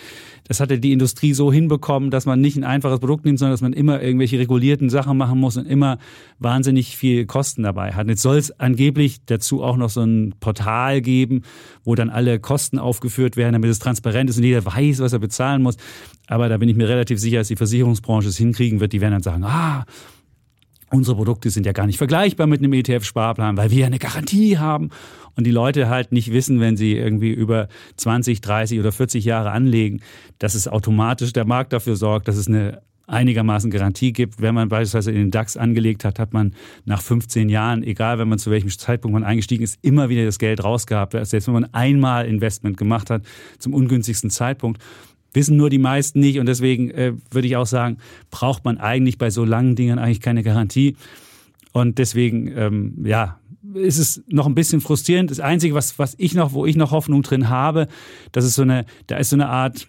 [0.50, 3.60] das hatte die Industrie so hinbekommen, dass man nicht ein einfaches Produkt nimmt, sondern dass
[3.60, 5.98] man immer irgendwelche regulierten Sachen machen muss und immer
[6.40, 8.08] wahnsinnig viel Kosten dabei hat.
[8.08, 11.42] Jetzt soll es angeblich dazu auch noch so ein Portal geben,
[11.84, 15.20] wo dann alle Kosten aufgeführt werden, damit es transparent ist und jeder weiß, was er
[15.20, 15.76] bezahlen muss.
[16.26, 18.92] Aber da bin ich mir relativ sicher, dass die Versicherungsbranche es hinkriegen wird.
[18.92, 19.84] Die werden dann sagen, ah,
[20.90, 24.58] unsere Produkte sind ja gar nicht vergleichbar mit einem ETF-Sparplan, weil wir ja eine Garantie
[24.58, 24.90] haben
[25.40, 29.52] und die Leute halt nicht wissen, wenn sie irgendwie über 20, 30 oder 40 Jahre
[29.52, 30.02] anlegen,
[30.38, 34.42] dass es automatisch der Markt dafür sorgt, dass es eine einigermaßen Garantie gibt.
[34.42, 38.28] Wenn man beispielsweise in den DAX angelegt hat, hat man nach 15 Jahren, egal wenn
[38.28, 41.12] man zu welchem Zeitpunkt man eingestiegen ist, immer wieder das Geld rausgehabt.
[41.12, 43.22] Selbst wenn man einmal Investment gemacht hat
[43.58, 44.82] zum ungünstigsten Zeitpunkt.
[45.32, 47.96] Wissen nur die meisten nicht und deswegen äh, würde ich auch sagen,
[48.30, 50.96] braucht man eigentlich bei so langen Dingen eigentlich keine Garantie.
[51.72, 53.38] Und deswegen, ähm, ja,
[53.74, 55.30] ist es noch ein bisschen frustrierend.
[55.30, 57.88] Das Einzige, was, was ich noch, wo ich noch Hoffnung drin habe,
[58.32, 59.88] das ist so eine, da ist so eine Art,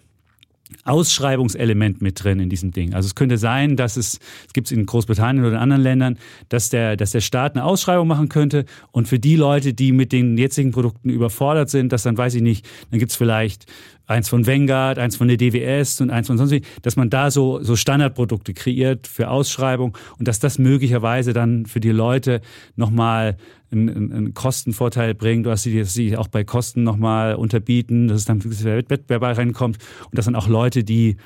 [0.84, 2.94] Ausschreibungselement mit drin in diesem Ding.
[2.94, 6.18] Also es könnte sein, dass es, es gibt es in Großbritannien oder in anderen Ländern,
[6.48, 10.12] dass der, dass der Staat eine Ausschreibung machen könnte und für die Leute, die mit
[10.12, 13.66] den jetzigen Produkten überfordert sind, dass dann weiß ich nicht, dann gibt es vielleicht
[14.06, 17.30] eins von Vanguard, eins von der DWS und eins von sonst wie, dass man da
[17.30, 22.40] so, so Standardprodukte kreiert für Ausschreibung und dass das möglicherweise dann für die Leute
[22.76, 23.36] nochmal
[23.70, 28.42] einen, einen Kostenvorteil bringt, dass sie sie auch bei Kosten nochmal unterbieten, dass es dann
[28.44, 31.16] Wettbewerb reinkommt und dass dann auch Leute, die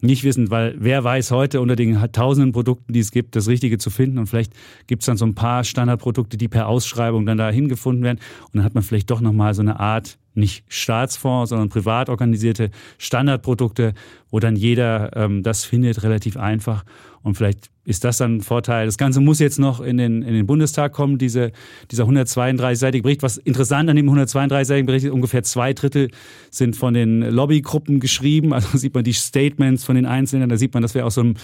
[0.00, 3.78] nicht wissen, weil wer weiß heute unter den tausenden Produkten, die es gibt, das Richtige
[3.78, 4.18] zu finden.
[4.18, 4.52] Und vielleicht
[4.86, 8.18] gibt es dann so ein paar Standardprodukte, die per Ausschreibung dann dahin gefunden werden.
[8.44, 12.70] Und dann hat man vielleicht doch nochmal so eine Art, nicht Staatsfonds, sondern privat organisierte
[12.98, 13.94] Standardprodukte,
[14.30, 16.84] wo dann jeder ähm, das findet, relativ einfach.
[17.22, 18.86] Und vielleicht ist das dann ein Vorteil.
[18.86, 21.52] Das Ganze muss jetzt noch in den, in den Bundestag kommen, diese,
[21.90, 23.22] dieser 132-seitige Bericht.
[23.22, 26.10] Was interessant an dem 132-seitigen Bericht ist, ungefähr zwei Drittel
[26.50, 28.52] sind von den Lobbygruppen geschrieben.
[28.52, 31.22] Also sieht man die Statements von den Einzelnen, da sieht man, dass wir aus so
[31.22, 31.34] einem,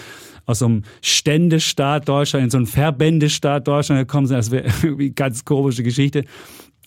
[0.46, 4.36] aus so einem Ständestaat Deutschland in so einen Verbändestaat Deutschland gekommen sind.
[4.36, 6.24] Das wäre irgendwie eine ganz komische Geschichte.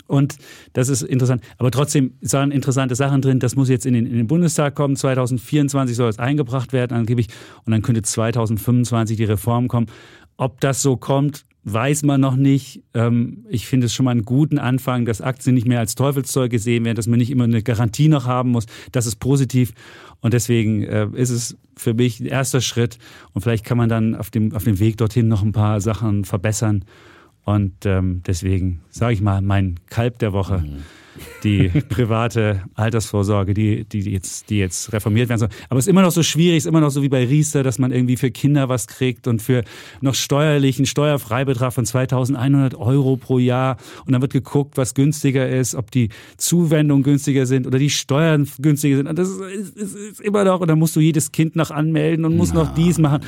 [0.08, 0.38] Und
[0.74, 1.44] das ist interessant.
[1.58, 3.40] Aber trotzdem sind interessante Sachen drin.
[3.40, 4.96] Das muss jetzt in den, in den Bundestag kommen.
[4.96, 7.28] 2024 soll es eingebracht werden, angeblich.
[7.66, 9.88] Und dann könnte 2025 die Reform kommen.
[10.38, 12.84] Ob das so kommt, weiß man noch nicht.
[12.94, 16.50] Ähm, ich finde es schon mal einen guten Anfang, dass Aktien nicht mehr als Teufelszeug
[16.50, 18.68] gesehen werden, dass man nicht immer eine Garantie noch haben muss.
[18.94, 19.74] Das ist positiv.
[20.22, 22.98] Und deswegen äh, ist es für mich ein erster Schritt.
[23.34, 26.24] Und vielleicht kann man dann auf dem, auf dem Weg dorthin noch ein paar Sachen
[26.24, 26.86] verbessern.
[27.48, 30.58] Und ähm, deswegen sage ich mal, mein Kalb der Woche.
[30.58, 30.84] Mhm
[31.44, 35.50] die private Altersvorsorge, die, die, jetzt, die jetzt reformiert werden soll.
[35.70, 37.64] Aber es ist immer noch so schwierig, es ist immer noch so wie bei Riester,
[37.64, 39.64] dass man irgendwie für Kinder was kriegt und für
[40.02, 43.78] noch steuerlichen Steuerfreibetrag von 2100 Euro pro Jahr.
[44.06, 48.48] Und dann wird geguckt, was günstiger ist, ob die Zuwendungen günstiger sind oder die Steuern
[48.60, 49.08] günstiger sind.
[49.08, 52.26] Und das ist, ist, ist immer noch, und dann musst du jedes Kind noch anmelden
[52.26, 53.22] und musst noch dies machen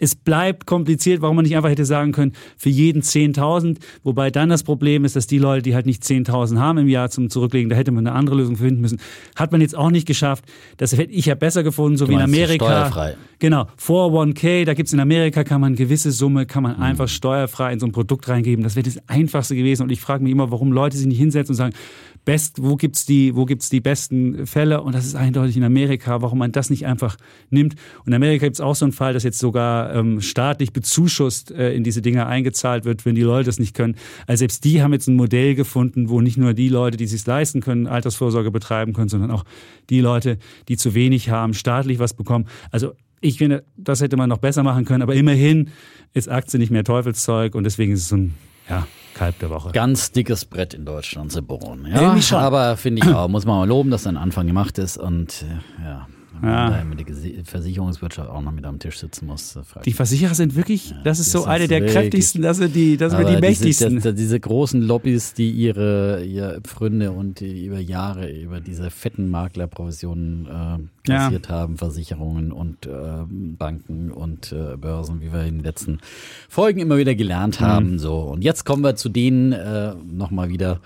[0.00, 4.48] es bleibt kompliziert, warum man nicht einfach hätte sagen können, für jeden 10.000, wobei dann
[4.48, 7.70] das Problem ist, dass die Leute, die halt nicht 10.000 haben im Jahr zum Zurücklegen,
[7.70, 9.00] da hätte man eine andere Lösung finden müssen.
[9.36, 10.44] Hat man jetzt auch nicht geschafft.
[10.76, 12.64] Das hätte ich ja besser gefunden, so du wie in Amerika.
[12.64, 13.16] Steuerfrei.
[13.38, 16.82] Genau, 401k, da gibt's in Amerika, kann man eine gewisse Summe, kann man mhm.
[16.82, 18.64] einfach steuerfrei in so ein Produkt reingeben.
[18.64, 19.82] Das wäre das Einfachste gewesen.
[19.82, 21.74] Und ich frage mich immer, warum Leute sich nicht hinsetzen und sagen,
[22.28, 24.82] best, wo gibt's die, wo gibt's die besten Fälle?
[24.82, 27.16] Und das ist eindeutig in Amerika, warum man das nicht einfach
[27.48, 27.74] nimmt.
[28.00, 31.72] Und in Amerika gibt's auch so einen Fall, dass jetzt sogar ähm, staatlich bezuschusst äh,
[31.72, 33.96] in diese Dinge eingezahlt wird, wenn die Leute das nicht können.
[34.26, 37.24] Also selbst die haben jetzt ein Modell gefunden, wo nicht nur die Leute, die sich
[37.24, 39.44] leisten können, Altersvorsorge betreiben können, sondern auch
[39.88, 40.36] die Leute,
[40.68, 42.46] die zu wenig haben, staatlich was bekommen.
[42.70, 45.70] Also ich finde, das hätte man noch besser machen können, aber immerhin
[46.12, 48.34] ist Aktie nicht mehr Teufelszeug und deswegen ist es so ein,
[48.68, 49.72] ja, Kalb der Woche.
[49.72, 51.86] Ganz dickes Brett in Deutschland, Seboron.
[51.86, 55.42] Ja, aber finde ich auch, muss man mal loben, dass ein Anfang gemacht ist und
[55.42, 56.06] äh, ja,
[56.42, 56.70] ja.
[56.70, 59.58] da die Versicherungswirtschaft auch noch mit am Tisch sitzen muss.
[59.84, 63.12] Die Versicherer sind wirklich, ja, das ist so eine der kräftigsten, das sind die, das
[63.12, 63.96] sind die mächtigsten.
[63.96, 69.30] Diese, diese, großen Lobbys, die ihre, ihre Pfründe und die über Jahre über diese fetten
[69.30, 70.78] Maklerprovisionen äh,
[71.08, 71.54] kassiert ja.
[71.54, 76.00] haben, Versicherungen und äh, Banken und äh, Börsen, wie wir in den letzten
[76.48, 77.92] Folgen immer wieder gelernt haben.
[77.92, 77.98] Mhm.
[77.98, 80.80] So und jetzt kommen wir zu denen äh, noch mal wieder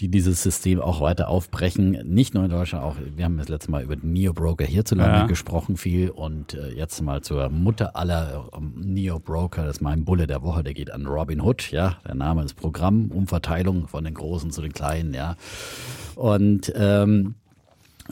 [0.00, 1.92] die dieses System auch weiter aufbrechen.
[2.04, 5.26] Nicht nur in Deutschland, auch wir haben das letzte Mal über den Neo-Broker hierzulande ja.
[5.26, 10.26] gesprochen viel und äh, jetzt mal zur Mutter aller ähm, Neo-Broker, das ist mein Bulle
[10.26, 14.14] der Woche, der geht an Robin Hood, ja, der Name ist Programm, Umverteilung von den
[14.14, 15.36] Großen zu den Kleinen, ja.
[16.14, 17.34] Und ähm,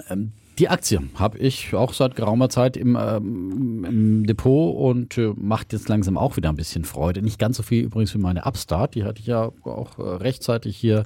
[0.08, 5.32] ähm die Aktie habe ich auch seit geraumer Zeit im, ähm, im Depot und äh,
[5.36, 7.22] macht jetzt langsam auch wieder ein bisschen Freude.
[7.22, 10.76] Nicht ganz so viel übrigens wie meine Upstart, die hatte ich ja auch äh, rechtzeitig
[10.76, 11.04] hier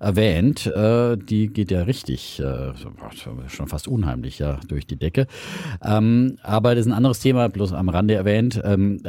[0.00, 0.66] erwähnt.
[0.66, 2.72] Äh, die geht ja richtig, äh,
[3.48, 5.26] schon fast unheimlich ja durch die Decke.
[5.84, 8.60] Ähm, aber das ist ein anderes Thema, bloß am Rande erwähnt.
[8.64, 9.02] Ähm,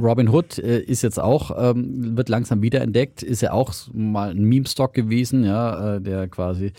[0.00, 4.44] Robin Hood äh, ist jetzt auch, ähm, wird langsam wiederentdeckt, ist ja auch mal ein
[4.44, 6.72] Meme-Stock gewesen, ja, äh, der quasi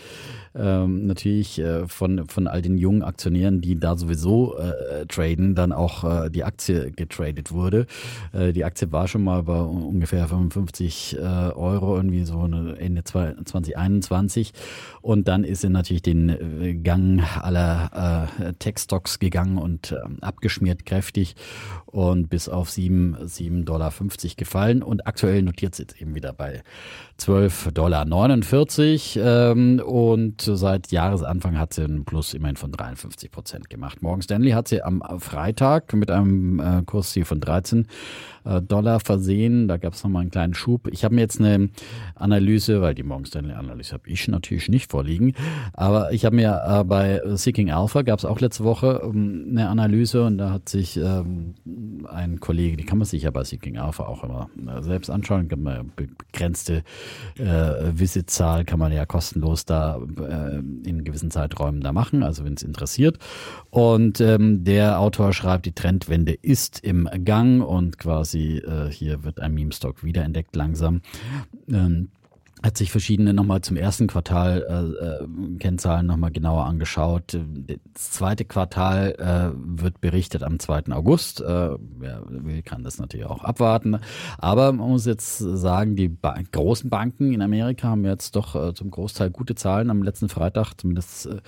[0.54, 6.04] ähm, natürlich von von all den jungen Aktionären, die da sowieso äh, traden, dann auch
[6.04, 7.86] äh, die Aktie getradet wurde.
[8.32, 14.52] Äh, die Aktie war schon mal bei ungefähr 55 äh, Euro, irgendwie so Ende 2021.
[15.02, 20.84] Und dann ist sie natürlich den äh, Gang aller äh, Tech-Stocks gegangen und äh, abgeschmiert
[20.86, 21.36] kräftig
[21.86, 23.92] und bis auf 7,50 Dollar
[24.36, 24.82] gefallen.
[24.82, 26.62] Und aktuell notiert sie jetzt eben wieder bei
[27.20, 29.52] 12,49 Dollar.
[29.52, 34.02] Ähm, und seit Jahresanfang hat sie einen Plus immerhin von 53 Prozent gemacht.
[34.02, 37.86] Morgan Stanley hat sie am Freitag mit einem äh, Kursziel von 13
[38.44, 39.68] äh, Dollar versehen.
[39.68, 40.88] Da gab es nochmal einen kleinen Schub.
[40.88, 41.70] Ich habe mir jetzt eine
[42.14, 45.34] Analyse, weil die Morgan Stanley Analyse habe ich natürlich nicht vorliegen,
[45.72, 49.68] aber ich habe mir äh, bei Seeking Alpha gab es auch letzte Woche ähm, eine
[49.68, 51.54] Analyse und da hat sich ähm,
[52.08, 55.48] ein Kollege, die kann man sich ja bei Seeking Alpha auch immer äh, selbst anschauen,
[55.48, 56.82] kann begrenzte
[57.36, 57.44] äh,
[57.92, 62.62] Visitzahl kann man ja kostenlos da äh, in gewissen Zeiträumen da machen, also wenn es
[62.62, 63.18] interessiert.
[63.70, 69.24] Und ähm, der Autor schreibt, die Trendwende ist im Gang und quasi quasi, äh, hier
[69.24, 71.02] wird ein Meme-Stock wiederentdeckt langsam.
[71.68, 72.10] Ähm,
[72.62, 77.38] hat sich verschiedene nochmal zum ersten Quartal äh, äh, Kennzahlen nochmal genauer angeschaut.
[77.94, 80.92] Das zweite Quartal äh, wird berichtet am 2.
[80.92, 81.40] August.
[81.40, 81.44] Äh,
[81.98, 83.98] wer will, kann das natürlich auch abwarten.
[84.36, 88.74] Aber man muss jetzt sagen, die ba großen Banken in Amerika haben jetzt doch äh,
[88.74, 91.40] zum Großteil gute Zahlen am letzten Freitag, zumindest äh,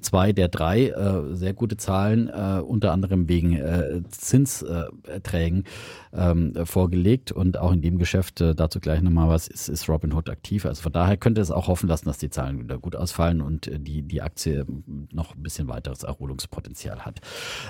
[0.00, 5.64] zwei der drei äh, sehr gute Zahlen, äh, unter anderem wegen äh, Zinserträgen
[6.12, 7.32] ähm, vorgelegt.
[7.32, 10.66] Und auch in dem Geschäft, äh, dazu gleich nochmal was, ist, ist Robinhood aktiv.
[10.66, 13.66] Also von daher könnte es auch hoffen lassen, dass die Zahlen wieder gut ausfallen und
[13.66, 14.66] äh, die, die Aktie
[15.12, 17.20] noch ein bisschen weiteres Erholungspotenzial hat.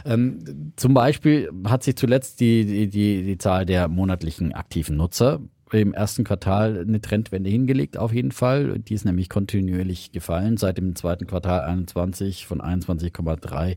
[0.05, 5.41] Ähm, zum Beispiel hat sich zuletzt die, die, die, die Zahl der monatlichen aktiven Nutzer
[5.79, 8.79] im ersten Quartal eine Trendwende hingelegt, auf jeden Fall.
[8.79, 13.77] Die ist nämlich kontinuierlich gefallen seit dem zweiten Quartal 21 von 21,3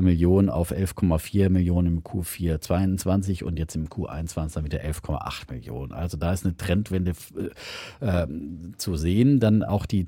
[0.00, 5.92] Millionen auf 11,4 Millionen im Q4 22 und jetzt im Q21 dann wieder 11,8 Millionen.
[5.92, 7.12] Also da ist eine Trendwende
[8.00, 8.26] äh, äh
[8.76, 9.40] zu sehen.
[9.40, 10.06] Dann auch die äh,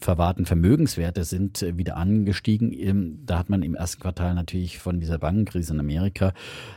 [0.00, 3.22] verwahrten Vermögenswerte sind äh, wieder angestiegen.
[3.24, 6.32] Da hat man im ersten Quartal natürlich von dieser Bankenkrise in Amerika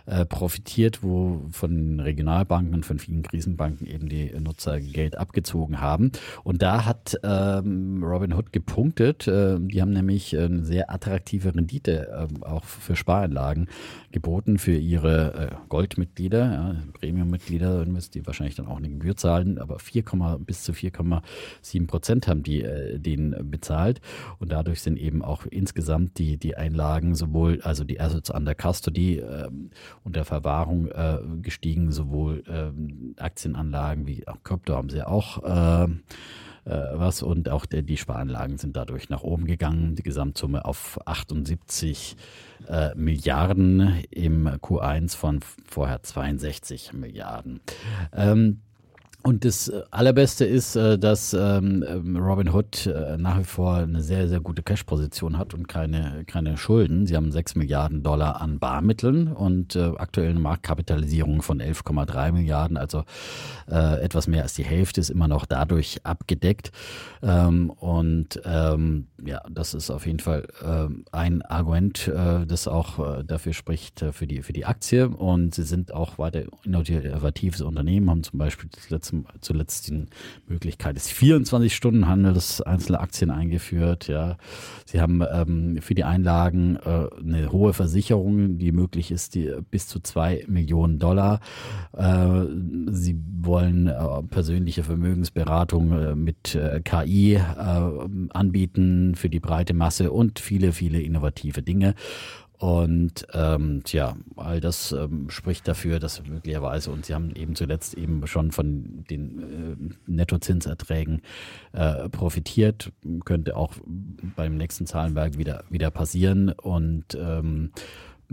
[0.06, 6.12] äh, profitiert, wo von Regionalbanken und von vielen Krisenbanken eben die Nutzer Geld abgezogen haben.
[6.44, 9.28] Und da hat ähm, Robinhood gepunktet.
[9.28, 13.68] Äh, die haben nämlich eine sehr attraktive Rendite äh, auch für Spareinlagen
[14.12, 20.04] geboten für ihre äh, Goldmitglieder, Premium-Mitglieder, die wahrscheinlich dann auch eine Gebühr zahlen, aber 4,
[20.40, 24.02] bis zu 4,7 Prozent haben die äh, den bezahlt
[24.40, 29.18] und dadurch sind eben auch insgesamt die, die Einlagen sowohl, also die Assets under Custody
[29.18, 29.50] äh,
[30.04, 35.88] und der Verwahrung äh, gestiegen, sowohl äh, Aktienanlagen wie auch Krypto haben sie auch äh,
[36.66, 39.96] äh, was und auch der, die Sparanlagen sind dadurch nach oben gegangen.
[39.96, 42.18] Die Gesamtsumme auf 78
[42.68, 47.60] äh, Milliarden im Q1 von vorher 62 Milliarden.
[48.12, 48.62] Ähm,
[49.26, 53.78] und das äh, Allerbeste ist, äh, dass ähm, ähm, Robin Hood äh, nach wie vor
[53.78, 57.08] eine sehr, sehr gute Cash-Position hat und keine, keine Schulden.
[57.08, 63.04] Sie haben 6 Milliarden Dollar an Barmitteln und aktuell eine Marktkapitalisierung von 11,3 Milliarden, also
[63.68, 66.72] etwas mehr als die Hälfte ist immer noch dadurch abgedeckt.
[67.24, 70.48] Ähm, und ja, das ist auf jeden Fall
[71.12, 72.12] ein Argument,
[72.48, 75.08] das auch dafür spricht für die, für die Aktie.
[75.10, 80.06] Und sie sind auch weiter innovatives Unternehmen, haben zum Beispiel das letzte zum, zuletzt die
[80.48, 84.08] Möglichkeit des 24-Stunden-Handels einzelner Aktien eingeführt.
[84.08, 84.38] Ja,
[84.86, 89.88] sie haben ähm, für die Einlagen äh, eine hohe Versicherung, die möglich ist, die bis
[89.88, 91.40] zu zwei Millionen Dollar.
[91.94, 92.46] Äh,
[92.88, 97.42] sie wollen äh, persönliche Vermögensberatung äh, mit äh, KI äh,
[98.30, 101.96] anbieten für die breite Masse und viele, viele innovative Dinge.
[102.66, 107.94] Und ähm, tja, all das ähm, spricht dafür, dass möglicherweise, und Sie haben eben zuletzt
[107.94, 111.22] eben schon von den äh, Nettozinserträgen
[111.74, 112.92] äh, profitiert,
[113.24, 113.76] könnte auch
[114.36, 116.50] beim nächsten Zahlenwerk wieder, wieder passieren.
[116.50, 117.70] Und ähm,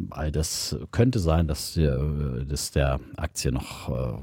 [0.08, 4.18] all das könnte sein, dass, äh, dass der Aktie noch äh,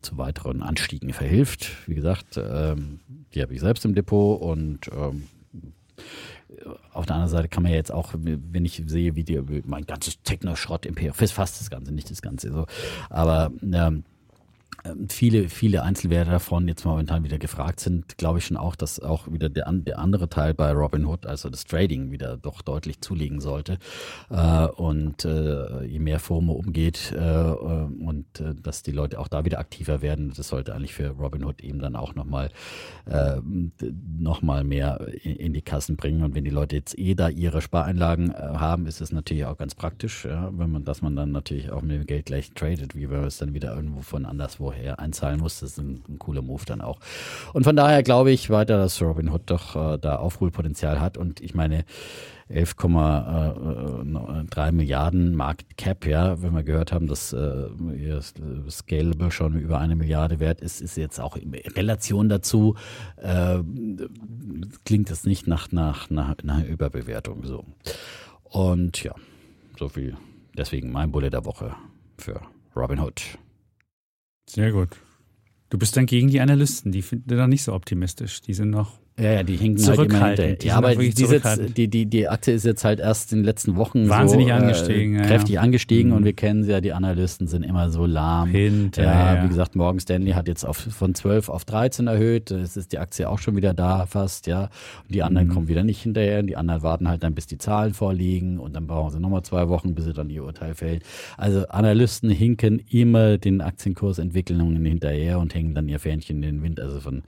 [0.00, 1.70] zu weiteren Anstiegen verhilft.
[1.86, 2.98] Wie gesagt, ähm,
[3.32, 5.28] die habe ich selbst im Depot und ähm,
[6.92, 9.86] auf der anderen Seite kann man ja jetzt auch, wenn ich sehe, wie die, mein
[9.86, 12.66] ganzes Techno-Schrott im PF, fast das Ganze, nicht das Ganze so.
[13.10, 14.04] Aber ähm,
[15.08, 19.30] viele, viele Einzelwerte davon jetzt momentan wieder gefragt sind, glaube ich schon auch, dass auch
[19.30, 23.78] wieder der, der andere Teil bei Robinhood, also das Trading, wieder doch deutlich zulegen sollte.
[24.30, 29.44] Äh, und äh, je mehr FOMO umgeht äh, und äh, dass die Leute auch da
[29.44, 32.50] wieder aktiver werden, das sollte eigentlich für Robinhood eben dann auch nochmal
[33.06, 33.40] äh,
[34.18, 36.22] noch mehr in, in, die Kassen bringen.
[36.22, 39.56] Und wenn die Leute jetzt eh da ihre Spareinlagen äh, haben, ist es natürlich auch
[39.56, 42.96] ganz praktisch, ja, wenn man, dass man dann natürlich auch mit dem Geld gleich tradet,
[42.96, 45.60] wie wenn man es dann wieder irgendwo von anderswo vorher einzahlen muss.
[45.60, 46.98] Das ist ein, ein, cooler Move dann auch.
[47.52, 51.18] Und von daher glaube ich weiter, dass Robin Hood doch äh, da Aufholpotenzial hat.
[51.18, 51.84] Und ich meine,
[52.50, 57.68] 11,3 äh, Milliarden Market Cap, ja, wenn wir gehört haben, dass äh,
[58.68, 62.76] Scalable schon über eine Milliarde wert ist, ist jetzt auch in Relation dazu,
[63.16, 63.58] äh,
[64.84, 67.64] klingt das nicht nach, nach, nach, nach Überbewertung so.
[68.44, 69.14] Und ja,
[69.78, 70.16] so viel.
[70.56, 71.74] Deswegen mein Bulle der Woche
[72.18, 72.42] für
[72.76, 73.38] Robin Hood.
[74.54, 74.90] Sehr gut.
[75.70, 78.42] Du bist dann gegen die Analysten, die finden dann nicht so optimistisch.
[78.42, 80.56] Die sind noch ja, ja, die hinken halt immer hinterher.
[80.62, 83.76] Ja, aber die, jetzt, die, die, die Aktie ist jetzt halt erst in den letzten
[83.76, 85.60] Wochen wahnsinnig so, angestiegen, äh, kräftig ja.
[85.60, 86.16] angestiegen mhm.
[86.16, 88.48] und wir kennen sie ja, die Analysten sind immer so lahm.
[88.48, 89.36] Hinterher.
[89.36, 92.50] Ja, wie gesagt, Morgan Stanley hat jetzt auf, von 12 auf 13 erhöht.
[92.50, 94.70] Es ist die Aktie auch schon wieder da fast, ja.
[95.04, 95.52] Und die anderen mhm.
[95.52, 96.42] kommen wieder nicht hinterher.
[96.42, 99.68] Die anderen warten halt dann, bis die Zahlen vorliegen und dann brauchen sie nochmal zwei
[99.68, 101.00] Wochen, bis sie dann ihr Urteil fällen.
[101.36, 106.80] Also Analysten hinken immer den Aktienkursentwicklungen hinterher und hängen dann ihr Fähnchen in den Wind.
[106.80, 107.22] Also von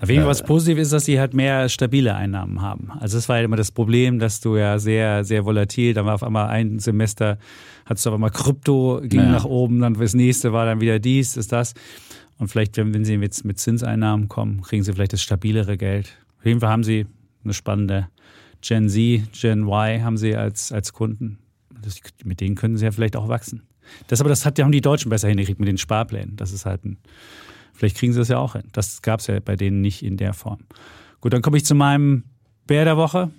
[0.00, 2.90] auf jeden Fall was positiv ist, dass sie halt mehr stabile Einnahmen haben.
[3.00, 6.14] Also das war ja immer das Problem, dass du ja sehr, sehr volatil, dann war
[6.14, 7.38] auf einmal ein Semester,
[7.86, 9.30] hattest du auf einmal Krypto, ging ja.
[9.30, 11.74] nach oben, dann das nächste war dann wieder dies, ist das.
[12.38, 16.18] Und vielleicht, wenn, wenn sie jetzt mit Zinseinnahmen kommen, kriegen sie vielleicht das stabilere Geld.
[16.38, 17.06] Auf jeden Fall haben sie
[17.42, 18.08] eine spannende
[18.60, 21.38] Gen Z, Gen Y haben sie als, als Kunden.
[21.82, 23.62] Das, mit denen können sie ja vielleicht auch wachsen.
[24.08, 26.36] Das aber, das hat, haben die Deutschen besser hingekriegt mit den Sparplänen.
[26.36, 26.98] Das ist halt ein
[27.76, 28.64] Vielleicht kriegen sie das ja auch hin.
[28.72, 30.60] Das gab es ja bei denen nicht in der Form.
[31.20, 32.24] Gut, dann komme ich zu meinem
[32.66, 33.30] Bär der Woche.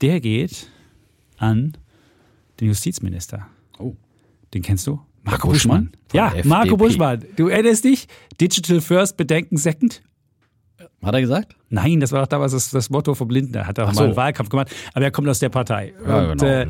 [0.00, 0.68] Der geht
[1.38, 1.76] an
[2.60, 3.46] den Justizminister.
[3.78, 3.94] Oh.
[4.52, 5.00] Den kennst du?
[5.22, 5.86] Marco Buschmann.
[5.86, 6.02] Buschmann?
[6.12, 6.48] Ja, FDP.
[6.48, 7.24] Marco Buschmann.
[7.36, 8.08] Du erinnerst dich?
[8.40, 10.02] Digital First, Bedenken Second?
[11.02, 11.56] Hat er gesagt?
[11.70, 13.54] Nein, das war doch damals das, das Motto von Blinden.
[13.54, 14.00] Er hat auch so.
[14.00, 14.70] mal einen Wahlkampf gemacht.
[14.94, 15.92] Aber er kommt aus der Partei.
[16.06, 16.52] Ja, und, genau.
[16.52, 16.66] Äh,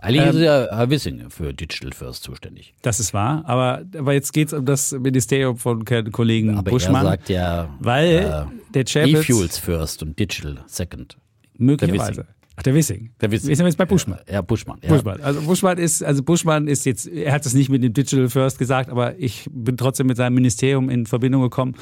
[0.00, 2.74] Eigentlich ähm, ist ja Herr Wissing für Digital First zuständig.
[2.82, 3.42] Das ist wahr.
[3.46, 7.06] Aber, aber jetzt geht es um das Ministerium von Kollegen aber Buschmann.
[7.06, 11.16] Er sagt ja, weil äh, der Chapitz, E-Fuels First und Digital Second.
[11.58, 12.26] Möglicherweise.
[12.56, 13.10] Ach, der Wissing.
[13.20, 13.50] Der Wissing.
[13.50, 14.18] Wir sind jetzt bei Buschmann.
[14.30, 14.78] Ja, Buschmann.
[14.82, 14.88] Ja.
[14.88, 15.20] Buschmann.
[15.20, 18.58] Also Buschmann ist, also Buschmann ist jetzt, er hat es nicht mit dem Digital First
[18.58, 21.74] gesagt, aber ich bin trotzdem mit seinem Ministerium in Verbindung gekommen.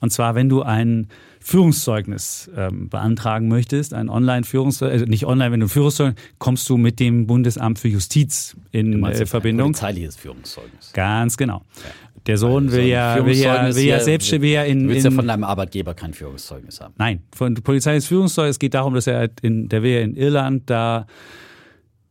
[0.00, 1.08] Und zwar, wenn du ein
[1.40, 6.76] Führungszeugnis ähm, beantragen möchtest, ein Online-Führungszeugnis, äh, nicht online, wenn du ein Führungszeugnis, kommst du
[6.76, 9.68] mit dem Bundesamt für Justiz in äh, Verbindung.
[9.68, 10.92] Ein polizeiliches Führungszeugnis.
[10.92, 11.62] Ganz genau.
[11.76, 11.90] Ja.
[12.26, 14.84] Der Sohn also will, ja, will ja, will ja selbst will ja in.
[14.84, 16.94] Du willst in, ja von deinem Arbeitgeber kein Führungszeugnis haben.
[16.98, 21.06] Nein, von polizeiliches Führungszeugnis geht darum, dass er in, der will ja in Irland da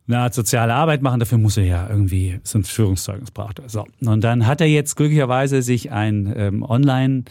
[0.07, 3.62] eine Art soziale Arbeit machen, dafür muss er ja irgendwie so ein Führungszeugnis braucht.
[3.68, 3.86] So.
[4.02, 7.26] Und dann hat er jetzt glücklicherweise sich ein ähm, Online-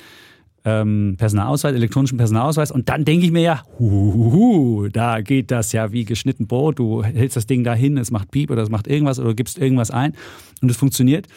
[0.64, 2.70] ähm, Personalausweis, elektronischen Personalausweis.
[2.70, 6.78] Und dann denke ich mir ja, huhuhu, da geht das ja wie geschnitten Brot.
[6.78, 9.58] Du hältst das Ding da hin, es macht Piep oder es macht irgendwas oder gibst
[9.58, 10.14] irgendwas ein
[10.62, 11.28] und es funktioniert.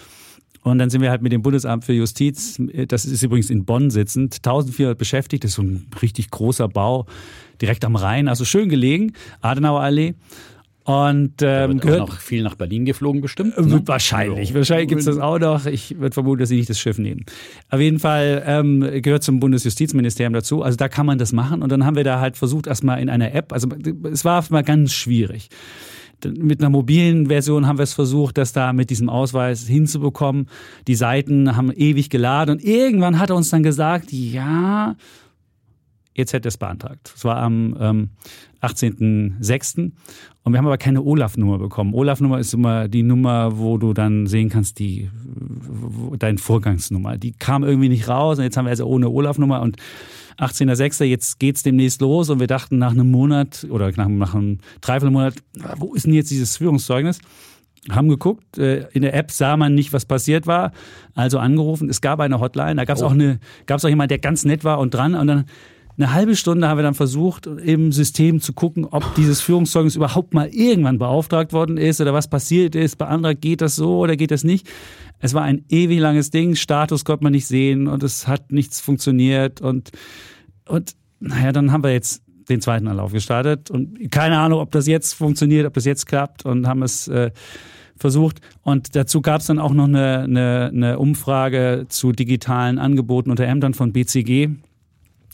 [0.63, 3.89] Und dann sind wir halt mit dem Bundesamt für Justiz, das ist übrigens in Bonn
[3.89, 7.05] sitzend, 1400 beschäftigt, das ist so ein richtig großer Bau
[7.61, 10.15] direkt am Rhein, also schön gelegen, Adenauer Allee.
[10.87, 13.57] Und ähm, gehört noch viel nach Berlin geflogen bestimmt.
[13.57, 13.81] Äh, ne?
[13.85, 14.53] Wahrscheinlich.
[14.53, 15.65] Wahrscheinlich gibt es das auch noch.
[15.65, 17.25] Ich würde vermuten, dass sie nicht das Schiff nehmen.
[17.69, 20.63] Auf jeden Fall ähm, gehört zum Bundesjustizministerium dazu.
[20.63, 21.61] Also da kann man das machen.
[21.61, 23.67] Und dann haben wir da halt versucht, erstmal in einer App, also
[24.09, 25.49] es war mal ganz schwierig.
[26.25, 30.47] Mit einer mobilen Version haben wir es versucht, das da mit diesem Ausweis hinzubekommen.
[30.87, 34.95] Die Seiten haben ewig geladen und irgendwann hat er uns dann gesagt, ja,
[36.17, 37.13] jetzt hätte er es beantragt.
[37.15, 38.09] Es war am ähm,
[38.61, 39.91] 18.06.
[40.43, 41.93] Und wir haben aber keine Olaf-Nummer bekommen.
[41.93, 45.09] Olaf-Nummer ist immer die Nummer, wo du dann sehen kannst, die,
[46.17, 47.17] deine Vorgangsnummer.
[47.17, 49.77] Die kam irgendwie nicht raus und jetzt haben wir also ohne Olaf-Nummer und
[50.39, 51.03] 18.06.
[51.03, 55.35] Jetzt geht's demnächst los und wir dachten nach einem Monat oder nach, nach einem Dreiviertelmonat,
[55.77, 57.19] wo ist denn jetzt dieses Führungszeugnis?
[57.89, 60.71] haben geguckt, äh, in der App sah man nicht, was passiert war,
[61.15, 61.89] also angerufen.
[61.89, 63.07] Es gab eine Hotline, da gab es oh.
[63.07, 65.45] auch eine, gab es auch jemand, der ganz nett war und dran und dann
[65.97, 70.33] eine halbe Stunde haben wir dann versucht, im System zu gucken, ob dieses Führungszeugnis überhaupt
[70.33, 73.01] mal irgendwann beauftragt worden ist oder was passiert ist.
[73.01, 74.67] Anderer geht das so oder geht das nicht.
[75.19, 78.79] Es war ein ewig langes Ding, Status konnte man nicht sehen und es hat nichts
[78.79, 79.91] funktioniert und,
[80.67, 84.85] und naja, dann haben wir jetzt den zweiten Anlauf gestartet und keine Ahnung, ob das
[84.85, 87.31] jetzt funktioniert, ob das jetzt klappt und haben es äh,
[87.97, 88.39] versucht.
[88.61, 93.45] Und dazu gab es dann auch noch eine, eine, eine Umfrage zu digitalen Angeboten unter
[93.45, 94.49] Ämtern von BCG.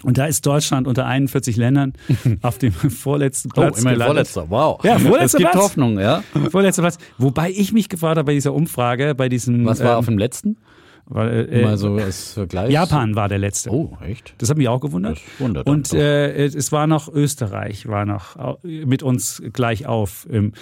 [0.04, 1.94] Und da ist Deutschland unter 41 Ländern
[2.42, 4.28] auf dem vorletzten Platz oh, immerhin gelandet.
[4.28, 4.84] vorletzter, wow.
[4.84, 5.64] Ja, vorletzter Es gibt Platz.
[5.64, 6.24] Hoffnung, ja.
[6.52, 6.98] Vorletzter Platz.
[7.18, 10.18] Wobei ich mich gefragt habe bei dieser Umfrage, bei diesem Was war ähm, auf dem
[10.18, 10.58] letzten?
[11.06, 12.72] weil, äh, Mal so als Vergleich.
[12.72, 13.72] Japan war der letzte.
[13.72, 14.36] Oh, echt?
[14.38, 15.18] Das hat mich auch gewundert.
[15.18, 20.28] Das wundert Und äh, es war noch Österreich, war noch mit uns gleich auf.
[20.32, 20.54] Ähm,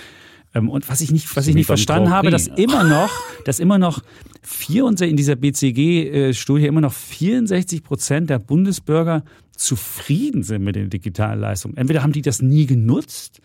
[0.54, 3.10] und was ich nicht, was ich nicht verstanden habe, dass immer noch,
[3.46, 4.02] dass immer noch
[4.44, 9.24] 64, in dieser BCG-Studie immer noch 64 Prozent der Bundesbürger
[9.56, 11.78] zufrieden sind mit den digitalen Leistungen.
[11.78, 13.40] Entweder haben die das nie genutzt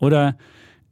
[0.00, 0.36] oder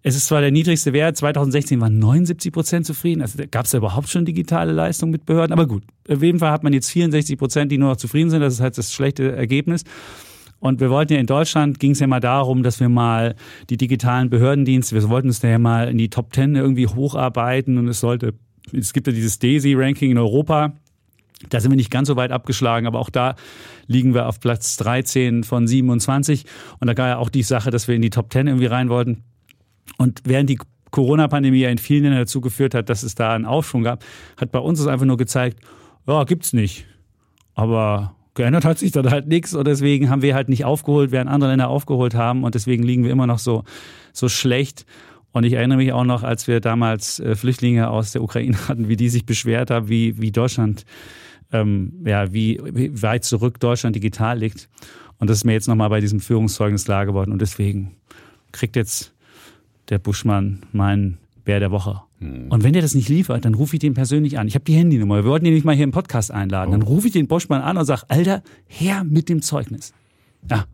[0.03, 3.21] es ist zwar der niedrigste Wert, 2016 waren 79 Prozent zufrieden.
[3.21, 5.53] Also gab es da überhaupt schon digitale Leistungen mit Behörden?
[5.53, 8.41] Aber gut, auf jeden Fall hat man jetzt 64 Prozent, die nur noch zufrieden sind.
[8.41, 9.85] Das ist halt das schlechte Ergebnis.
[10.61, 13.35] Und wir wollten ja in Deutschland, ging es ja mal darum, dass wir mal
[13.71, 17.79] die digitalen Behördendienste, wir wollten uns da ja mal in die Top 10 irgendwie hocharbeiten
[17.79, 18.35] und es sollte,
[18.73, 20.75] es gibt ja dieses DAISY-Ranking in Europa.
[21.49, 23.35] Da sind wir nicht ganz so weit abgeschlagen, aber auch da
[23.87, 26.45] liegen wir auf Platz 13 von 27.
[26.79, 28.91] Und da gab ja auch die Sache, dass wir in die Top 10 irgendwie rein
[28.91, 29.25] wollten.
[29.97, 30.59] Und während die
[30.91, 34.05] Corona-Pandemie ja in vielen Ländern dazu geführt hat, dass es da einen Aufschwung gab,
[34.37, 35.61] hat bei uns es einfach nur gezeigt,
[36.07, 36.87] ja, gibt's nicht.
[37.55, 41.31] Aber geändert hat sich dann halt nichts und deswegen haben wir halt nicht aufgeholt, während
[41.31, 43.65] andere Länder aufgeholt haben und deswegen liegen wir immer noch so,
[44.13, 44.87] so schlecht.
[45.33, 48.89] Und ich erinnere mich auch noch, als wir damals äh, Flüchtlinge aus der Ukraine hatten,
[48.89, 50.85] wie die sich beschwert haben, wie, wie Deutschland,
[51.53, 54.69] ähm, ja, wie, wie weit zurück Deutschland digital liegt.
[55.19, 57.31] Und das ist mir jetzt nochmal bei diesem Führungszeugnis klar geworden.
[57.31, 57.93] Und deswegen
[58.53, 59.13] kriegt jetzt
[59.89, 61.19] der Buschmann meinen
[61.51, 62.01] Bär der Woche.
[62.21, 64.47] Und wenn der das nicht liefert, dann rufe ich den persönlich an.
[64.47, 65.17] Ich habe die Handynummer.
[65.17, 66.71] Wir wollten ihn nicht mal hier im Podcast einladen.
[66.71, 69.93] Dann rufe ich den Buschmann an und sage, Alter, her mit dem Zeugnis.
[70.49, 70.67] Ja,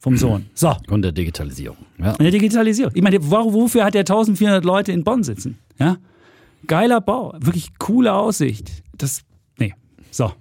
[0.00, 0.46] vom Sohn.
[0.54, 1.76] So, Und der Digitalisierung.
[2.00, 2.14] Ja.
[2.14, 2.90] in der Digitalisierung.
[2.96, 5.56] Ich meine, wofür hat er 1400 Leute in Bonn sitzen?
[5.78, 5.98] Ja?
[6.66, 8.82] Geiler Bau, wirklich coole Aussicht.
[8.98, 9.22] Das,
[9.60, 9.72] nee.
[10.10, 10.32] So.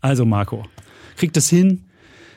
[0.00, 0.62] Also Marco,
[1.16, 1.80] kriegt das hin,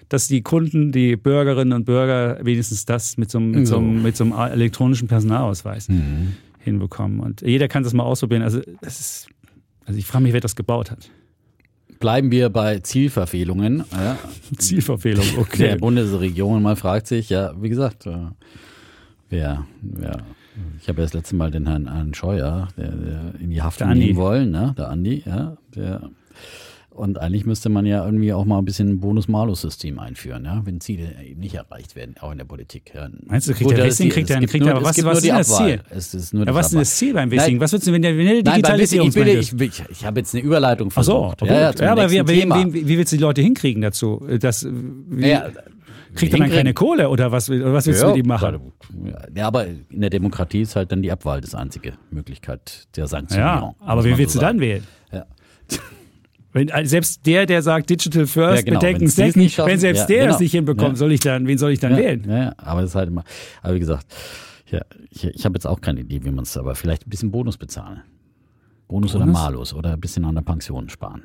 [0.09, 4.01] dass die Kunden, die Bürgerinnen und Bürger wenigstens das mit so einem, mit so einem,
[4.01, 5.89] mit so einem elektronischen Personalausweis
[6.67, 7.19] hinbekommen.
[7.19, 8.41] Und jeder kann das mal ausprobieren.
[8.43, 9.27] Also, ist,
[9.85, 11.09] also ich frage mich, wer das gebaut hat.
[11.99, 13.83] Bleiben wir bei Zielverfehlungen.
[13.91, 14.17] Ja.
[14.57, 15.75] Zielverfehlung, Der okay.
[15.77, 18.27] Bundesregierung mal fragt sich, ja, wie gesagt, äh,
[19.29, 20.23] wer, wer
[20.81, 23.87] ich habe ja das letzte Mal den Herrn, Scheuer, der, der in die Haft Der
[23.87, 24.07] Andi.
[24.07, 24.73] nehmen wollen, ne?
[24.77, 26.09] Der Andi, ja, der
[26.97, 30.81] und eigentlich müsste man ja irgendwie auch mal ein bisschen ein Bonus-Malus-System einführen, ja, wenn
[30.81, 32.91] Ziele eben nicht erreicht werden, auch in der Politik.
[32.95, 33.07] Ja.
[33.25, 35.57] Meinst du, kriegt Gut, der die- kriegt er- kriegt nur- er- was- was ist das.
[35.57, 35.81] Ziel?
[35.89, 37.39] Es ist nur Ja, was ist das Ziel beim Nein.
[37.39, 37.59] Wissing?
[37.59, 39.83] Was würdest du, wenn der, wenn der Nein, Digitalisierung ich, will, meint ich, will- ich,
[39.89, 41.41] ich habe jetzt eine Überleitung Ach so, versucht.
[41.43, 42.65] ja, ja, Ja, aber wie, wie, Thema.
[42.73, 44.25] wie, willst du die Leute hinkriegen dazu?
[44.39, 44.65] Das,
[45.09, 45.49] wie, Ja,
[46.15, 48.71] kriegt er dann keine Kohle oder was, oder was willst du mit ihm machen?
[49.35, 53.07] Ja, aber in der Demokratie ist halt dann die Abwahl das einzige Möglichkeit der Ja,
[53.07, 53.75] Sanktionierung.
[53.79, 54.83] aber muss wen willst du dann wählen?
[55.11, 55.25] Ja.
[56.57, 58.79] Wenn, also selbst der, der sagt Digital First, Ja, genau.
[58.79, 60.31] bedenken, es Second, nicht schaffen, wenn selbst ja, der genau.
[60.31, 60.95] das nicht hinbekommt, Ja.
[60.95, 62.25] soll ich dann, wen soll ich dann wählen?
[62.29, 63.23] Ja, aber das ist halt immer,
[63.61, 64.07] aber wie gesagt,
[64.69, 64.81] ja,
[65.11, 67.57] ich, ich habe jetzt auch keine Idee, wie man es, aber vielleicht ein bisschen Bonus
[67.57, 68.01] bezahlen.
[68.87, 69.39] Bonus, oder Bonus?
[69.39, 71.23] Malus oder ein bisschen an der Pension sparen.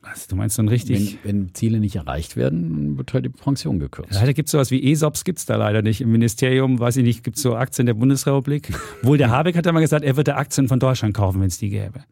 [0.00, 1.18] Was, du meinst dann richtig?
[1.24, 4.14] Wenn, wenn Ziele nicht erreicht werden, wird halt die Pension gekürzt.
[4.14, 6.00] Leider gibt es sowas wie ESOPs, gibt's da leider nicht.
[6.00, 8.72] Im Ministerium, weiß ich nicht, gibt es so Aktien der Bundesrepublik.
[9.02, 11.58] Wohl der Habeck hat ja mal gesagt, er würde Aktien von Deutschland kaufen, wenn es
[11.58, 12.04] die gäbe.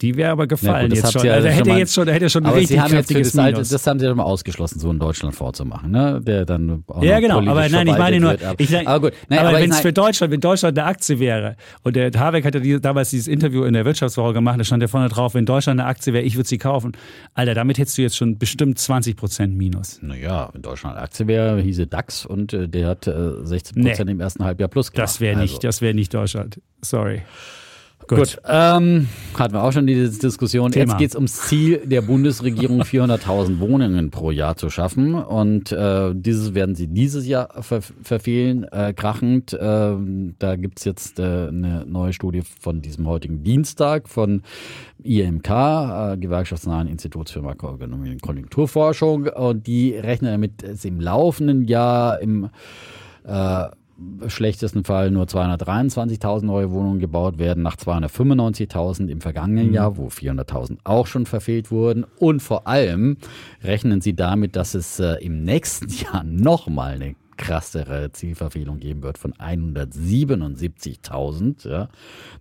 [0.00, 1.24] Die wäre aber gefallen das jetzt habt schon.
[1.26, 2.80] ihr Also schon hätte er mal- jetzt schon, hätte er schon ein aber richtig Sie
[2.80, 5.90] haben jetzt für das, alte, das haben Sie doch mal ausgeschlossen, so in Deutschland vorzumachen,
[5.90, 6.20] ne?
[6.22, 7.38] Der dann auch Ja, genau.
[7.40, 8.30] Aber nein, ich meine nur.
[8.30, 9.18] Aber, ich, aber gut.
[9.28, 12.44] Nein, aber, aber wenn es für Deutschland, wenn Deutschland eine Aktie wäre und der Habeck
[12.44, 15.34] hat ja die, damals dieses Interview in der Wirtschaftswoche gemacht, da stand ja vorne drauf,
[15.34, 16.92] wenn Deutschland eine Aktie wäre, ich würde sie kaufen.
[17.34, 19.98] Alter, damit hättest du jetzt schon bestimmt 20 Prozent Minus.
[20.02, 24.20] Naja, wenn Deutschland Aktie wäre, hieße DAX und äh, der hat äh, 16 Prozent im
[24.20, 25.02] ersten Halbjahr plus gemacht.
[25.04, 26.60] Das wäre nicht, Also, das wäre nicht Deutschland.
[26.82, 27.22] Sorry.
[28.16, 30.72] Gut, ähm, hatten wir auch schon diese Diskussion.
[30.72, 30.92] Thema.
[30.92, 35.14] Jetzt geht es ums Ziel der Bundesregierung, 400.000 Wohnungen pro Jahr zu schaffen.
[35.14, 39.56] Und äh, dieses werden sie dieses Jahr ver verfehlen, äh, krachend.
[39.58, 44.42] Ähm, da gibt's jetzt äh, eine neue Studie von diesem heutigen Dienstag von
[45.02, 49.26] IMK, äh, Gewerkschaftsnahen Instituts für Makroökonomie und Konjunkturforschung.
[49.28, 52.50] Und die rechnen damit, dass im laufenden Jahr im
[53.24, 53.64] äh,
[54.26, 60.78] schlechtesten Fall nur 223.000 neue Wohnungen gebaut werden, nach 295.000 im vergangenen Jahr, wo 400.000
[60.84, 62.04] auch schon verfehlt wurden.
[62.18, 63.16] Und vor allem
[63.62, 69.18] rechnen sie damit, dass es äh, im nächsten Jahr nochmal eine krassere Zielverfehlung geben wird
[69.18, 71.88] von 177.000, ja,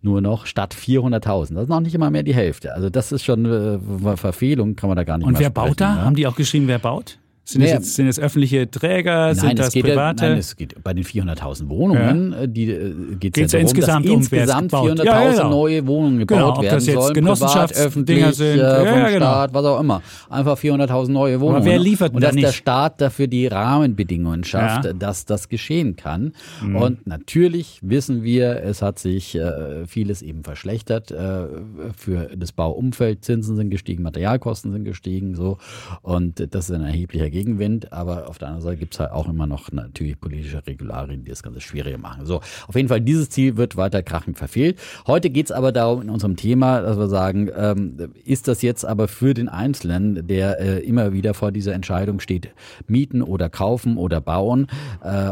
[0.02, 1.56] nur noch statt 400.000.
[1.56, 2.76] Das ist noch nicht immer mehr die Hälfte.
[2.76, 3.80] Also das ist schon äh,
[4.18, 5.96] Verfehlung, kann man da gar nicht Und wer baut da?
[5.96, 6.04] Ja?
[6.04, 7.18] Haben die auch geschrieben, wer baut?
[7.52, 9.28] Sind, naja, das jetzt, sind das öffentliche Träger?
[9.28, 10.24] Nein, sind das geht private?
[10.24, 12.42] Ja, nein, es geht bei den 400.000 Wohnungen, ja.
[12.44, 15.50] Äh, die äh, geht es ja darum, insgesamt dass um insgesamt 400.000 ja, genau.
[15.50, 18.60] neue Wohnungen gebaut genau, werden sollen, privat, öffentlich, sind.
[18.60, 19.16] Äh, vom genau.
[19.18, 20.02] Staat, was auch immer.
[20.30, 21.58] Einfach 400.000 neue Wohnungen.
[21.58, 22.48] Aber wer liefert Und dass nicht?
[22.48, 26.34] der Staat dafür die Rahmenbedingungen schafft, dass das geschehen kann.
[26.62, 26.76] Mhm.
[26.76, 31.48] Und natürlich wissen wir, es hat sich äh, vieles eben verschlechtert äh,
[31.96, 33.24] für das Bauumfeld.
[33.26, 35.58] Zinsen sind gestiegen, Materialkosten sind gestiegen, so.
[36.02, 37.92] Und das ist ein erheblicher Gegenwind.
[37.92, 41.30] Aber auf der anderen Seite gibt es halt auch immer noch natürlich politische Regularien, die
[41.30, 42.26] das Ganze schwieriger machen.
[42.26, 44.80] So, auf jeden Fall, dieses Ziel wird weiter krachend verfehlt.
[45.08, 48.86] Heute geht es aber darum in unserem Thema, dass wir sagen, ähm, ist das jetzt
[48.86, 52.50] aber für den Einzelnen, der äh, immer wieder vor dieser Entscheidung steht,
[52.88, 54.68] mieten oder kaufen oder bauen,
[55.04, 55.32] äh,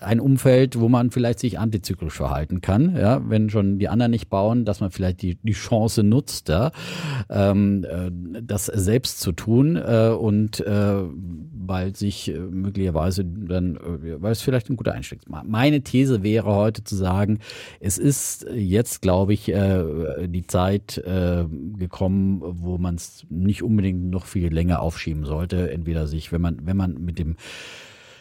[0.00, 4.30] ein Umfeld, wo man vielleicht sich antizyklisch verhalten kann, ja, wenn schon die anderen nicht
[4.30, 6.72] bauen, dass man vielleicht die, die Chance nutzt, da,
[7.28, 8.10] ähm, äh,
[8.42, 10.64] das selbst zu tun äh, und
[11.52, 15.28] weil sich äh, möglicherweise dann, äh, weil es vielleicht ein guter Einstieg ist.
[15.28, 17.38] Meine These wäre heute zu sagen,
[17.80, 24.26] es ist jetzt, glaube ich, äh, die Zeit gekommen, wo man es nicht unbedingt noch
[24.26, 25.70] viel länger aufschieben sollte.
[25.70, 27.36] Entweder sich, wenn man, wenn man mit dem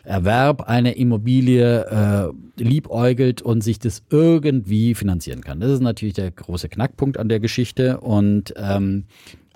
[0.03, 2.31] Erwerb einer Immobilie äh,
[2.61, 5.59] liebäugelt und sich das irgendwie finanzieren kann.
[5.59, 9.05] Das ist natürlich der große Knackpunkt an der Geschichte und ähm,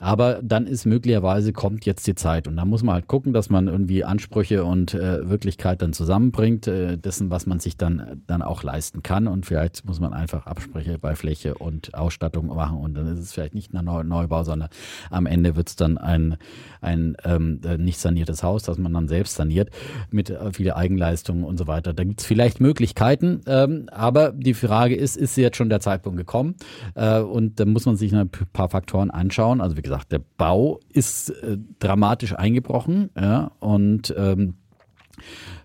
[0.03, 3.49] aber dann ist möglicherweise kommt jetzt die Zeit und da muss man halt gucken, dass
[3.49, 8.41] man irgendwie Ansprüche und äh, Wirklichkeit dann zusammenbringt, äh, dessen, was man sich dann, dann
[8.41, 9.27] auch leisten kann.
[9.27, 13.31] Und vielleicht muss man einfach Absprüche bei Fläche und Ausstattung machen und dann ist es
[13.31, 14.67] vielleicht nicht ein Neubau, sondern
[15.09, 16.35] am Ende wird es dann ein,
[16.81, 19.69] ein ähm, äh, nicht saniertes Haus, das man dann selbst saniert
[20.11, 21.93] mit äh, viele Eigenleistungen und so weiter.
[21.93, 26.17] Da gibt es vielleicht Möglichkeiten, ähm, aber die Frage ist, ist jetzt schon der Zeitpunkt
[26.17, 26.55] gekommen?
[26.95, 29.61] Äh, und da muss man sich ein paar Faktoren anschauen.
[29.61, 34.55] Also wie gesagt, gesagt, der Bau ist äh, dramatisch eingebrochen ja, und ähm,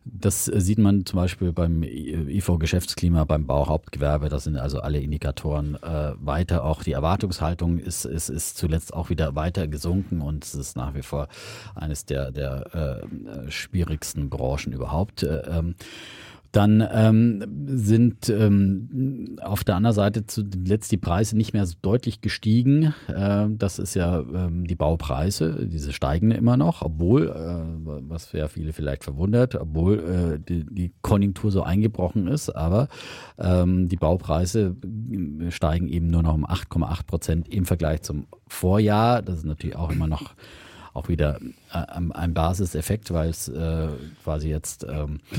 [0.05, 4.28] das sieht man zum Beispiel beim IV-Geschäftsklima, beim Bauhauptgewerbe.
[4.28, 6.64] Da sind also alle Indikatoren äh, weiter.
[6.64, 10.94] Auch die Erwartungshaltung ist, ist, ist zuletzt auch wieder weiter gesunken und es ist nach
[10.94, 11.28] wie vor
[11.74, 15.22] eines der, der äh, schwierigsten Branchen überhaupt.
[15.22, 15.74] Äh, ähm,
[16.52, 22.20] dann ähm, sind ähm, auf der anderen Seite zuletzt die Preise nicht mehr so deutlich
[22.20, 22.94] gestiegen.
[23.08, 28.48] Äh, das ist ja ähm, die Baupreise, diese steigen immer noch, obwohl, äh, was ja
[28.48, 32.88] viele vielleicht verwundert, obwohl äh, die, die Konjunktur so eingebrochen ist, aber
[33.38, 34.74] ähm, die Baupreise
[35.50, 39.20] steigen eben nur noch um 8,8 Prozent im Vergleich zum Vorjahr.
[39.20, 40.34] Das ist natürlich auch immer noch
[40.94, 41.38] auch wieder
[41.72, 43.88] äh, ein Basiseffekt, weil es äh,
[44.24, 45.38] quasi jetzt ähm, äh,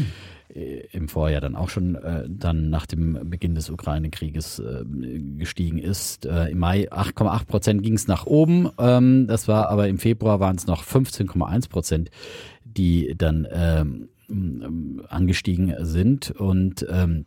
[0.53, 4.83] im Vorjahr dann auch schon äh, dann nach dem Beginn des Ukraine-Krieges äh,
[5.37, 6.25] gestiegen ist.
[6.25, 8.69] Äh, Im Mai 8,8 Prozent ging es nach oben.
[8.79, 12.09] Ähm, das war aber im Februar waren es noch 15,1 Prozent,
[12.63, 14.09] die dann ähm,
[15.07, 17.25] angestiegen sind und ähm,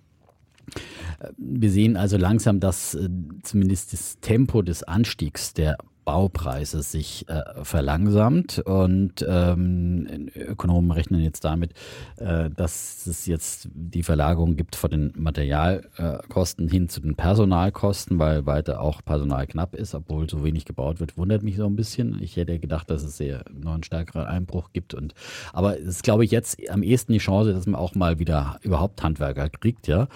[1.36, 3.08] wir sehen also langsam, dass äh,
[3.42, 11.44] zumindest das Tempo des Anstiegs der Baupreise sich äh, verlangsamt und ähm, Ökonomen rechnen jetzt
[11.44, 11.72] damit,
[12.16, 18.46] äh, dass es jetzt die Verlagerung gibt von den Materialkosten hin zu den Personalkosten, weil
[18.46, 22.20] weiter auch Personal knapp ist, obwohl so wenig gebaut wird, wundert mich so ein bisschen.
[22.22, 25.14] Ich hätte gedacht, dass es sehr noch einen stärkeren Einbruch gibt und
[25.52, 28.58] aber es ist, glaube ich, jetzt am ehesten die Chance, dass man auch mal wieder
[28.62, 30.08] überhaupt Handwerker kriegt, ja.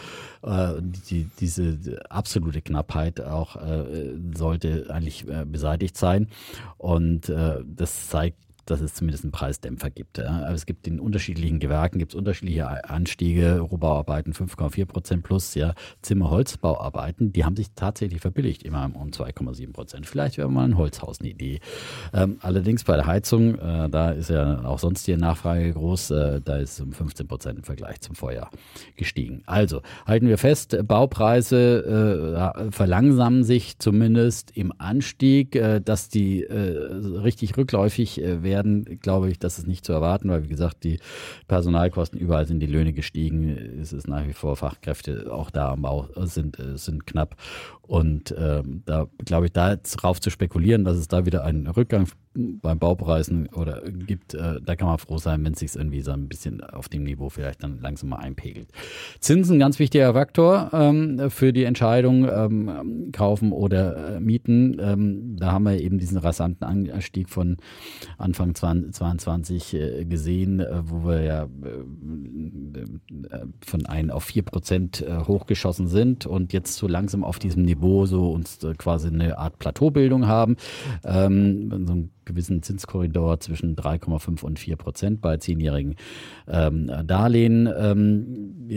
[0.47, 6.29] Äh, die, diese absolute Knappheit auch äh, sollte eigentlich äh, beseitigt sein.
[6.79, 8.39] Und äh, das zeigt
[8.71, 10.19] dass es zumindest einen Preisdämpfer gibt.
[10.19, 15.75] Aber es gibt in unterschiedlichen Gewerken gibt es unterschiedliche Anstiege, Rohbauarbeiten 5,4 Prozent plus, ja,
[16.03, 20.07] Zimmerholzbauarbeiten, die haben sich tatsächlich verbilligt, immer um 2,7 Prozent.
[20.07, 21.61] Vielleicht wäre mal ein Holzhaus eine Idee.
[22.13, 26.41] Ähm, allerdings bei der Heizung, äh, da ist ja auch sonst die Nachfrage groß, äh,
[26.41, 28.51] da ist es um 15 Prozent im Vergleich zum Vorjahr
[28.97, 29.43] gestiegen.
[29.47, 36.55] Also halten wir fest, Baupreise äh, verlangsamen sich zumindest im Anstieg, äh, dass die äh,
[37.23, 40.83] richtig rückläufig äh, werden werden, glaube ich, das ist nicht zu erwarten, weil wie gesagt,
[40.83, 40.99] die
[41.47, 43.51] Personalkosten überall sind die Löhne gestiegen.
[43.81, 47.37] Es ist nach wie vor Fachkräfte auch da am Bau sind, äh, sind knapp.
[47.87, 52.07] Und ähm, da glaube ich, da drauf zu spekulieren, dass es da wieder einen Rückgang
[52.37, 56.13] beim Baupreisen oder gibt, äh, da kann man froh sein, wenn es sich irgendwie so
[56.13, 58.69] ein bisschen auf dem Niveau vielleicht dann langsam mal einpegelt.
[59.21, 64.77] Zinsen, ganz wichtiger Faktor ähm, für die Entscheidung ähm, kaufen oder äh, mieten.
[64.81, 67.57] Ähm, da haben wir eben diesen rasanten Anstieg von
[68.19, 72.81] Anfang 2022 äh, gesehen, äh, wo wir ja äh,
[73.35, 77.76] äh, von 1 auf 4 Prozent hochgeschossen sind und jetzt so langsam auf diesem Niveau
[77.77, 80.57] Niveau so uns äh, quasi eine Art Plateaubildung haben.
[81.05, 85.97] Ähm, so einen gewissen Zinskorridor zwischen 3,5 und 4 Prozent bei zehnjährigen
[86.49, 87.69] ähm, Darlehen.
[87.79, 88.69] Ähm,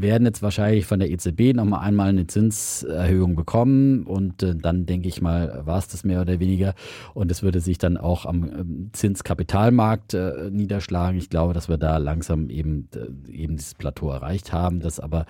[0.00, 4.86] werden jetzt wahrscheinlich von der EZB noch mal einmal eine Zinserhöhung bekommen und äh, dann
[4.86, 6.74] denke ich mal, war es das mehr oder weniger
[7.14, 11.18] und es würde sich dann auch am ähm, Zinskapitalmarkt äh, niederschlagen.
[11.18, 15.26] Ich glaube, dass wir da langsam eben äh, eben dieses Plateau erreicht haben, dass aber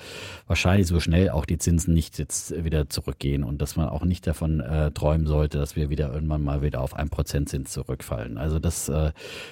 [0.47, 4.27] wahrscheinlich so schnell auch die Zinsen nicht jetzt wieder zurückgehen und dass man auch nicht
[4.27, 4.63] davon
[4.95, 8.39] träumen sollte, dass wir wieder irgendwann mal wieder auf ein Prozentzins zurückfallen.
[8.39, 8.91] Also das,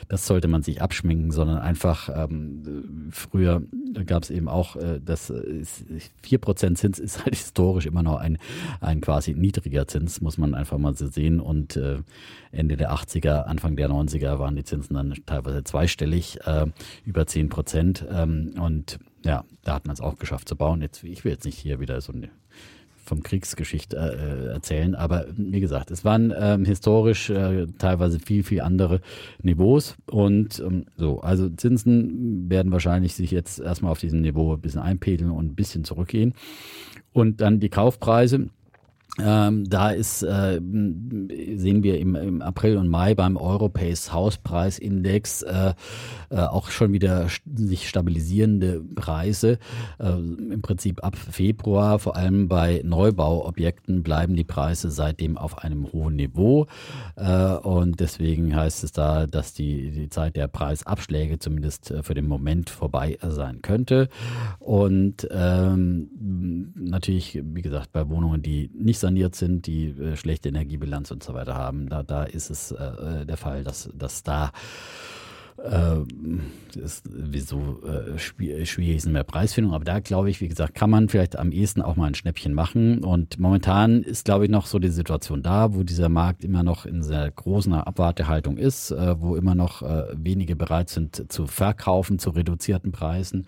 [0.08, 3.62] das sollte man sich abschminken, sondern einfach ähm, früher
[4.06, 5.84] gab es eben auch äh, das ist,
[6.24, 8.38] 4% Zins ist halt historisch immer noch ein,
[8.80, 11.40] ein quasi niedriger Zins, muss man einfach mal so sehen.
[11.40, 11.98] Und äh,
[12.52, 16.66] Ende der 80er, Anfang der 90er waren die Zinsen dann teilweise zweistellig, äh,
[17.04, 18.04] über 10 Prozent.
[18.10, 20.82] Ähm, und ja, da hat man es auch geschafft zu bauen.
[20.82, 22.28] Jetzt, ich will jetzt nicht hier wieder so eine
[23.06, 24.94] vom Kriegsgeschichte äh, erzählen.
[24.94, 29.00] Aber wie gesagt, es waren ähm, historisch äh, teilweise viel, viel andere
[29.42, 29.96] Niveaus.
[30.10, 34.80] Und ähm, so, also Zinsen werden wahrscheinlich sich jetzt erstmal auf diesem Niveau ein bisschen
[34.82, 36.34] einpedeln und ein bisschen zurückgehen.
[37.12, 38.50] Und dann die Kaufpreise.
[39.18, 45.74] Ähm, da ist, äh, sehen wir im, im, April und Mai beim Europace Hauspreisindex äh,
[46.30, 49.58] äh, auch schon wieder sich stabilisierende Preise.
[49.98, 55.92] Äh, Im Prinzip ab Februar, vor allem bei Neubauobjekten, bleiben die Preise seitdem auf einem
[55.92, 56.66] hohen Niveau.
[57.16, 62.14] Äh, und deswegen heißt es da, dass die, die Zeit der Preisabschläge zumindest äh, für
[62.14, 64.08] den Moment vorbei sein könnte.
[64.58, 71.10] Und ähm, natürlich, wie gesagt, bei Wohnungen, die nicht saniert sind, die äh, schlechte Energiebilanz
[71.12, 74.50] und so weiter haben, da, da ist es äh, der Fall, dass, dass da
[75.58, 79.72] äh, ist wieso äh, schwierig ist in der Preisfindung.
[79.74, 82.52] Aber da glaube ich, wie gesagt, kann man vielleicht am ehesten auch mal ein Schnäppchen
[82.52, 83.02] machen.
[83.04, 86.84] Und momentan ist, glaube ich, noch so die Situation da, wo dieser Markt immer noch
[86.84, 92.18] in sehr großen Abwartehaltung ist, äh, wo immer noch äh, wenige bereit sind zu verkaufen
[92.18, 93.46] zu reduzierten Preisen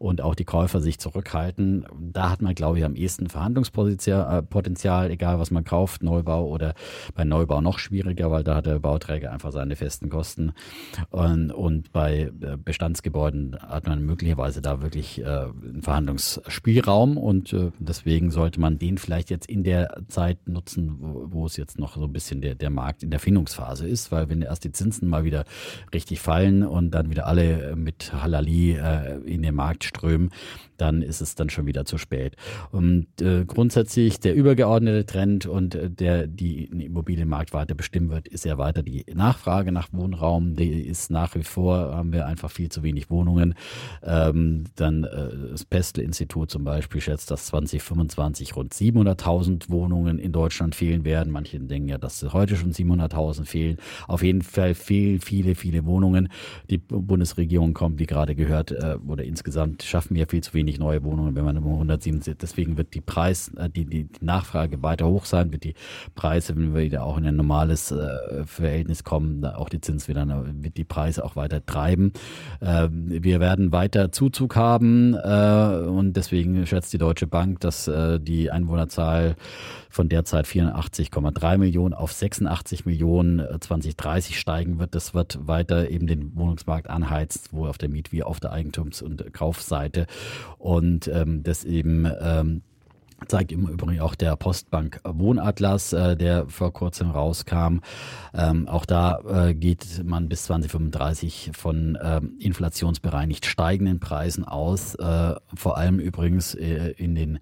[0.00, 1.84] und auch die Käufer sich zurückhalten.
[2.00, 6.74] Da hat man, glaube ich, am ehesten Verhandlungspotenzial, egal was man kauft, Neubau oder
[7.14, 10.52] bei Neubau noch schwieriger, weil da hat der Bauträger einfach seine festen Kosten.
[11.10, 17.70] Und, und bei äh, Bestandsgebäuden hat man möglicherweise da wirklich äh, einen Verhandlungsspielraum und äh,
[17.78, 21.96] deswegen sollte man den vielleicht jetzt in der Zeit nutzen, wo, wo es jetzt noch
[21.96, 25.10] so ein bisschen der, der Markt in der Findungsphase ist, weil wenn erst die Zinsen
[25.10, 25.44] mal wieder
[25.92, 30.30] richtig fallen und dann wieder alle mit Halali äh, in den Markt strömen,
[30.80, 32.36] dann ist es dann schon wieder zu spät.
[32.72, 38.44] Und äh, grundsätzlich der übergeordnete Trend und äh, der die Immobilienmarkt weiter bestimmen wird, ist
[38.44, 40.56] ja weiter die Nachfrage nach Wohnraum.
[40.56, 43.54] Die ist nach wie vor, haben wir einfach viel zu wenig Wohnungen.
[44.02, 50.74] Ähm, dann äh, das Pestel-Institut zum Beispiel schätzt, dass 2025 rund 700.000 Wohnungen in Deutschland
[50.74, 51.32] fehlen werden.
[51.32, 53.76] Manche denken ja, dass heute schon 700.000 fehlen.
[54.08, 56.28] Auf jeden Fall viel, viele, viele Wohnungen.
[56.70, 61.02] Die Bundesregierung kommt, wie gerade gehört, äh, oder insgesamt schaffen wir viel zu wenig neue
[61.04, 65.06] Wohnungen, wenn man immer 107 Deswegen wird die Preis, äh, die, die, die Nachfrage weiter
[65.06, 65.74] hoch sein, wird die
[66.14, 70.26] Preise, wenn wir wieder auch in ein normales äh, Verhältnis kommen, auch die Zins wieder,
[70.26, 72.12] wird die Preise auch weiter treiben.
[72.60, 78.20] Äh, wir werden weiter Zuzug haben äh, und deswegen schätzt die Deutsche Bank, dass äh,
[78.20, 79.36] die Einwohnerzahl
[79.88, 84.94] von derzeit 84,3 Millionen auf 86 Millionen 2030 äh, steigen wird.
[84.94, 89.02] Das wird weiter eben den Wohnungsmarkt anheizt, wo auf der Miet- wie auf der Eigentums-
[89.02, 89.69] und Kaufseite.
[90.58, 92.62] Und ähm, das eben ähm,
[93.26, 97.80] zeigt im Übrigen auch der Postbank Wohnatlas, äh, der vor kurzem rauskam.
[98.34, 104.94] Ähm, auch da äh, geht man bis 2035 von äh, inflationsbereinigt steigenden Preisen aus.
[104.94, 107.38] Äh, vor allem übrigens äh, in den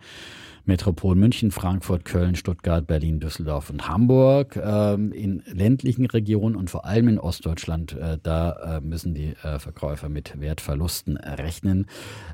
[0.68, 4.60] Metropolen München, Frankfurt, Köln, Stuttgart, Berlin, Düsseldorf und Hamburg.
[4.62, 9.58] Ähm, in ländlichen Regionen und vor allem in Ostdeutschland, äh, da äh, müssen die äh,
[9.58, 11.86] Verkäufer mit Wertverlusten rechnen.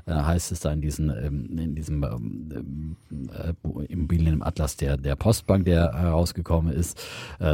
[0.05, 3.53] Heißt es da in, diesen, ähm, in diesem ähm, äh,
[3.85, 7.01] Immobilien im Atlas der, der Postbank, der herausgekommen ist,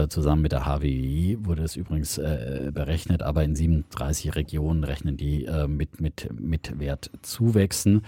[0.09, 6.01] zusammen mit der HWI wurde es übrigens berechnet, aber in 37 Regionen rechnen die mit,
[6.01, 8.01] mit, mit Wertzuwächsen.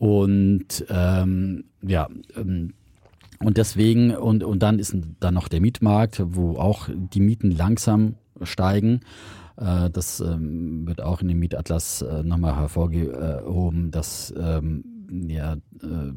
[0.00, 2.72] Und ähm, ja, ähm,
[3.38, 8.14] und deswegen, und, und dann ist dann noch der Mietmarkt, wo auch die Mieten langsam
[8.40, 9.00] steigen.
[9.58, 14.84] Äh, das ähm, wird auch in dem Mietatlas äh, nochmal hervorgehoben, dass ähm,
[15.28, 16.12] ja, äh,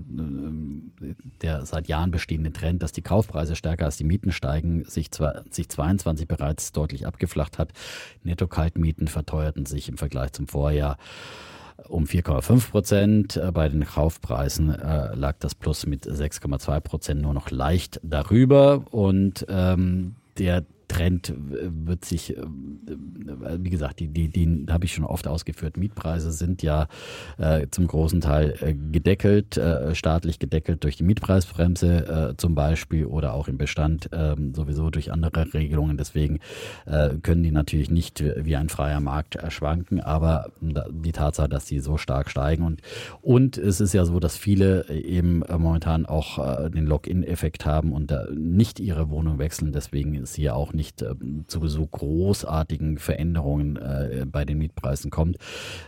[1.42, 6.26] der seit Jahren bestehende Trend, dass die Kaufpreise stärker als die Mieten steigen, sich 2022
[6.26, 7.74] bereits deutlich abgeflacht hat.
[8.24, 10.98] Netto-Kaltmieten verteuerten sich im Vergleich zum Vorjahr
[11.88, 13.38] um 4,5 Prozent.
[13.38, 18.84] Äh, bei den Kaufpreisen äh, lag das Plus mit 6,2 Prozent nur noch leicht darüber.
[18.92, 20.64] Und ähm, der
[20.94, 22.44] Trend wird sich, äh,
[23.58, 25.76] wie gesagt, die, die, die habe ich schon oft ausgeführt.
[25.76, 26.88] Mietpreise sind ja
[27.40, 33.06] äh, zum großen Teil äh, gedeckelt, äh, staatlich gedeckelt durch die Mietpreisbremse äh, zum Beispiel
[33.06, 35.98] oder auch im Bestand ähm, sowieso durch andere Regelungen.
[35.98, 36.40] Deswegen
[36.86, 41.80] äh, können die natürlich nicht wie ein freier Markt schwanken, aber die Tatsache, dass sie
[41.80, 42.82] so stark steigen und,
[43.22, 48.80] und es ist ja so, dass viele eben momentan auch den Lock-in-Effekt haben und nicht
[48.80, 49.72] ihre Wohnung wechseln.
[49.72, 51.14] Deswegen ist hier auch nicht äh,
[51.48, 55.38] zu so großartigen Veränderungen äh, bei den Mietpreisen kommt,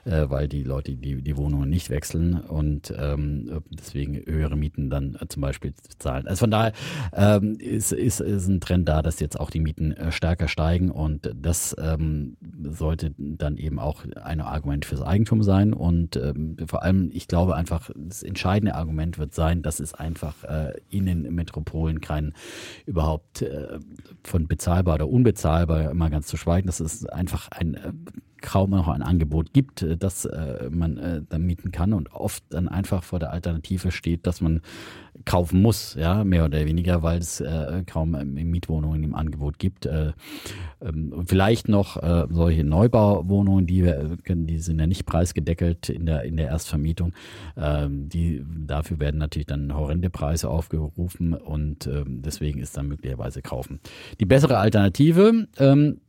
[0.06, 5.18] äh, weil die Leute die, die Wohnungen nicht wechseln und ähm, deswegen höhere Mieten dann
[5.20, 6.28] äh, zum Beispiel zahlen.
[6.28, 6.74] Also von daher
[7.14, 10.92] ähm, ist, ist, ist ein Trend da, dass jetzt auch die Mieten äh, stärker steigen
[10.92, 16.84] und das ähm, sollte dann eben auch ein Argument fürs Eigentum sein und ähm, vor
[16.84, 21.34] allem, ich glaube einfach, das entscheidende Argument wird sein, dass es einfach äh, in den
[21.34, 22.34] Metropolen kein
[22.86, 23.46] überhaupt
[24.24, 27.92] von Bezahlung bezahlbar oder unbezahlbar, immer ganz zu schweigen, dass es einfach ein äh,
[28.46, 32.44] kaum noch ein Angebot gibt, äh, das äh, man äh, dann mieten kann und oft
[32.52, 34.62] dann einfach vor der Alternative steht, dass man
[35.24, 37.42] kaufen muss, ja, mehr oder weniger, weil es
[37.88, 39.86] kaum Mietwohnungen im Angebot gibt.
[39.86, 40.12] Äh,
[40.82, 41.96] ähm, vielleicht noch
[42.30, 47.14] solche Neubauwohnungen, die wir können, die sind ja nicht preisgedeckelt in der in der Erstvermietung.
[47.56, 53.42] Ähm, die dafür werden natürlich dann horrende Preise aufgerufen und ähm, deswegen ist dann möglicherweise
[53.42, 53.80] kaufen.
[54.20, 56.02] Die bessere Alternative ähm,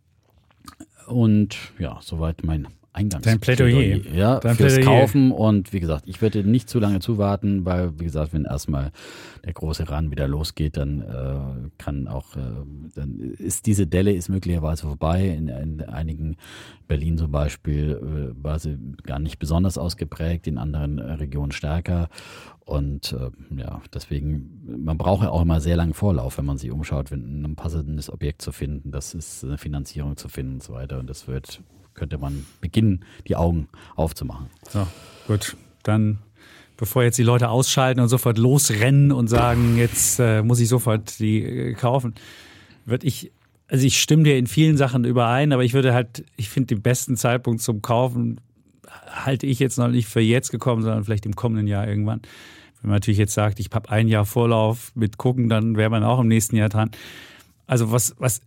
[1.07, 3.25] und ja, soweit mein Eingangs.
[3.25, 4.01] Dein Plädoyer.
[4.15, 5.01] Ja, Dein fürs Plädoyer.
[5.01, 5.31] Kaufen.
[5.31, 8.91] Und wie gesagt, ich werde nicht zu lange zuwarten, weil, wie gesagt, wenn erstmal
[9.45, 12.41] der große Run wieder losgeht, dann äh, kann auch, äh,
[12.95, 15.29] dann ist diese Delle ist möglicherweise vorbei.
[15.29, 16.37] In, in einigen,
[16.89, 22.09] Berlin zum Beispiel, äh, war sie gar nicht besonders ausgeprägt, in anderen äh, Regionen stärker.
[22.65, 26.71] Und äh, ja, deswegen, man braucht ja auch immer sehr langen Vorlauf, wenn man sich
[26.71, 30.73] umschaut, wenn ein passendes Objekt zu finden, das ist eine Finanzierung zu finden und so
[30.73, 30.99] weiter.
[30.99, 31.61] Und das wird
[31.97, 34.47] könnte man beginnen, die Augen aufzumachen.
[34.69, 34.87] So,
[35.27, 35.57] gut.
[35.83, 36.19] Dann,
[36.77, 41.19] bevor jetzt die Leute ausschalten und sofort losrennen und sagen, jetzt äh, muss ich sofort
[41.19, 42.15] die äh, kaufen,
[42.85, 43.33] würde ich,
[43.69, 46.83] also ich stimme dir in vielen Sachen überein, aber ich würde halt, ich finde den
[46.83, 48.41] besten Zeitpunkt zum Kaufen
[49.25, 52.21] halte ich jetzt noch nicht für jetzt gekommen, sondern vielleicht im kommenden Jahr irgendwann.
[52.81, 56.05] Wenn man natürlich jetzt sagt, ich habe ein Jahr Vorlauf mit gucken, dann wäre man
[56.05, 56.91] auch im nächsten Jahr dran.
[57.67, 58.43] Also was, was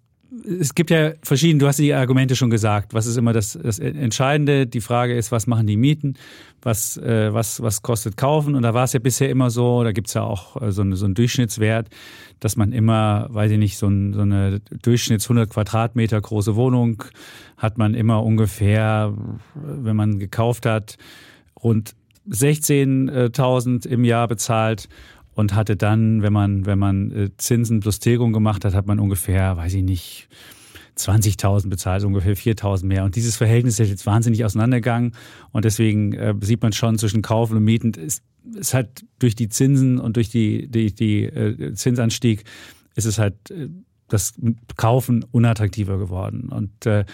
[0.59, 2.93] es gibt ja verschiedene, du hast die Argumente schon gesagt.
[2.93, 4.67] Was ist immer das, das Entscheidende?
[4.67, 6.15] Die Frage ist, was machen die Mieten?
[6.61, 8.55] Was, äh, was, was kostet kaufen?
[8.55, 10.95] Und da war es ja bisher immer so, da gibt's ja auch äh, so, eine,
[10.97, 11.89] so einen Durchschnittswert,
[12.39, 17.03] dass man immer, weiß ich nicht, so, ein, so eine Durchschnitts 100 Quadratmeter große Wohnung
[17.57, 19.13] hat man immer ungefähr,
[19.55, 20.97] wenn man gekauft hat,
[21.61, 21.95] rund
[22.29, 24.89] 16.000 im Jahr bezahlt
[25.33, 28.99] und hatte dann, wenn man, wenn man äh, Zinsen plus Tilgung gemacht hat, hat man
[28.99, 30.29] ungefähr, weiß ich nicht,
[30.99, 33.03] 20.000 bezahlt, ungefähr 4.000 mehr.
[33.05, 35.13] Und dieses Verhältnis ist jetzt wahnsinnig auseinandergegangen.
[35.51, 38.21] Und deswegen äh, sieht man schon zwischen Kaufen und Mieten, es,
[38.57, 42.43] es hat durch die Zinsen und durch die, die, die äh, Zinsanstieg
[42.95, 43.69] ist es halt äh,
[44.09, 44.33] das
[44.75, 46.49] Kaufen unattraktiver geworden.
[46.49, 47.05] Und äh,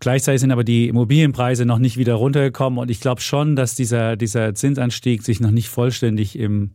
[0.00, 2.78] gleichzeitig sind aber die Immobilienpreise noch nicht wieder runtergekommen.
[2.78, 6.72] Und ich glaube schon, dass dieser, dieser Zinsanstieg sich noch nicht vollständig im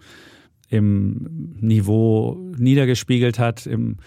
[0.70, 3.98] im Niveau niedergespiegelt hat, im,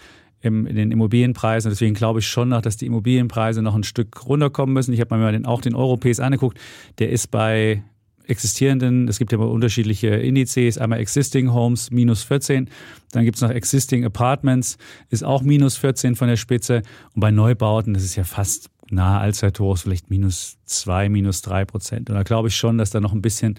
[0.41, 1.69] im, in den Immobilienpreisen.
[1.69, 4.93] Deswegen glaube ich schon noch, dass die Immobilienpreise noch ein Stück runterkommen müssen.
[4.93, 6.59] Ich habe mir mal den, auch den Europäis angeguckt.
[6.99, 7.83] Der ist bei
[8.25, 12.69] existierenden, es gibt ja unterschiedliche Indizes, einmal Existing Homes minus 14,
[13.11, 14.77] dann gibt es noch Existing Apartments,
[15.09, 16.83] ist auch minus 14 von der Spitze
[17.13, 22.09] und bei Neubauten, das ist ja fast nahe Allzeithochs, vielleicht minus 2, minus 3 Prozent.
[22.09, 23.55] Und da glaube ich schon, dass da noch ein bisschen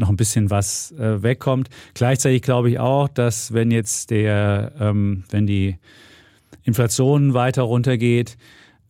[0.00, 1.68] noch ein bisschen was äh, wegkommt.
[1.94, 5.76] Gleichzeitig glaube ich auch, dass wenn jetzt der, ähm, wenn die
[6.64, 8.36] Inflation weiter runtergeht,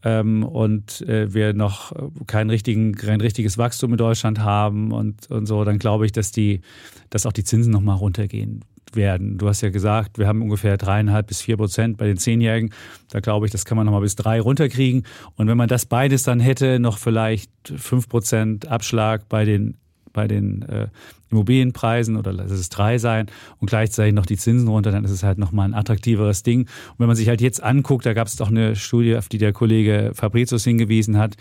[0.02, 1.92] ähm, und äh, wir noch
[2.26, 6.32] kein, richtigen, kein richtiges Wachstum in Deutschland haben und, und so, dann glaube ich, dass
[6.32, 6.62] die,
[7.10, 8.64] dass auch die Zinsen nochmal runtergehen
[8.94, 9.38] werden.
[9.38, 12.72] Du hast ja gesagt, wir haben ungefähr dreieinhalb bis vier Prozent bei den Zehnjährigen.
[13.10, 15.04] Da glaube ich, das kann man nochmal bis drei runterkriegen.
[15.36, 19.76] Und wenn man das beides dann hätte, noch vielleicht fünf Prozent Abschlag bei den
[20.12, 20.88] bei den äh,
[21.30, 23.26] Immobilienpreisen oder lass es drei sein
[23.58, 26.62] und gleichzeitig noch die Zinsen runter, dann ist es halt nochmal ein attraktiveres Ding.
[26.62, 29.38] Und wenn man sich halt jetzt anguckt, da gab es doch eine Studie, auf die
[29.38, 31.36] der Kollege Fabricius hingewiesen hat,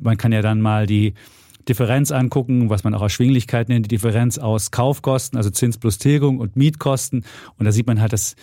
[0.00, 1.14] man kann ja dann mal die
[1.68, 6.38] Differenz angucken, was man auch Erschwinglichkeit nennt, die Differenz aus Kaufkosten, also Zins plus Tilgung
[6.38, 7.24] und Mietkosten.
[7.58, 8.36] Und da sieht man halt, dass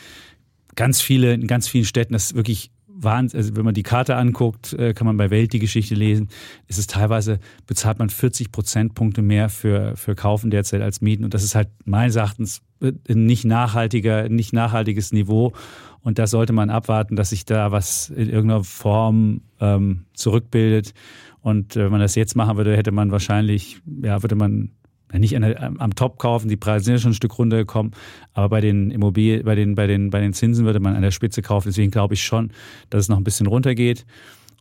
[0.76, 2.72] ganz viele, in ganz vielen Städten das wirklich
[3.04, 6.30] Wahnsinn, also wenn man die Karte anguckt, äh, kann man bei Welt die Geschichte lesen,
[6.68, 11.24] ist es teilweise, bezahlt man 40 Prozentpunkte mehr für, für Kaufen derzeit als Mieten.
[11.24, 15.54] Und das ist halt meines Erachtens ein nicht nachhaltiger, nicht nachhaltiges Niveau.
[16.02, 20.94] Und da sollte man abwarten, dass sich da was in irgendeiner Form ähm, zurückbildet.
[21.42, 24.72] Und äh, wenn man das jetzt machen würde, hätte man wahrscheinlich, ja, würde man
[25.20, 27.94] nicht der, am Top kaufen, die Preise sind ja schon ein Stück runtergekommen,
[28.34, 31.12] aber bei den Immobilien, bei den, bei den, bei den Zinsen würde man an der
[31.12, 31.70] Spitze kaufen.
[31.70, 32.52] Deswegen glaube ich schon,
[32.90, 34.06] dass es noch ein bisschen runtergeht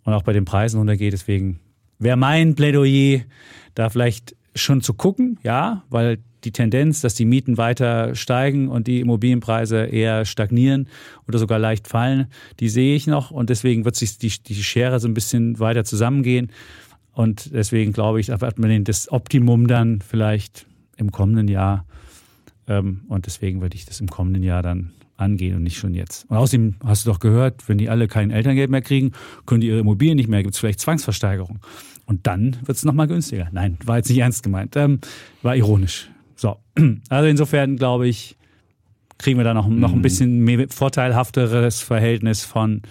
[0.05, 1.13] und auch bei den Preisen runtergeht.
[1.13, 1.61] Deswegen
[1.99, 3.21] wäre mein Plädoyer,
[3.75, 8.87] da vielleicht schon zu gucken, ja, weil die Tendenz, dass die Mieten weiter steigen und
[8.87, 10.89] die Immobilienpreise eher stagnieren
[11.29, 12.27] oder sogar leicht fallen,
[12.61, 15.85] die sehe ich noch und deswegen wird sich die, die Schere so ein bisschen weiter
[15.85, 16.51] zusammengehen.
[17.13, 20.67] Und deswegen glaube ich, erwartet man das Optimum dann vielleicht
[20.97, 21.85] im kommenden Jahr.
[22.67, 26.29] Ähm, und deswegen würde ich das im kommenden Jahr dann angehen und nicht schon jetzt.
[26.31, 29.13] Und außerdem hast du doch gehört, wenn die alle kein Elterngeld mehr kriegen,
[29.47, 31.61] können die ihre Immobilien nicht mehr, gibt es vielleicht Zwangsversteigerung.
[32.07, 33.49] Und dann wird es nochmal günstiger.
[33.53, 34.77] Nein, war jetzt nicht ernst gemeint.
[34.77, 35.01] Ähm,
[35.43, 36.11] war ironisch.
[36.37, 36.57] So.
[37.09, 38.37] Also insofern glaube ich,
[39.19, 40.03] kriegen wir da noch, noch ein mhm.
[40.03, 42.83] bisschen mehr, vorteilhafteres Verhältnis von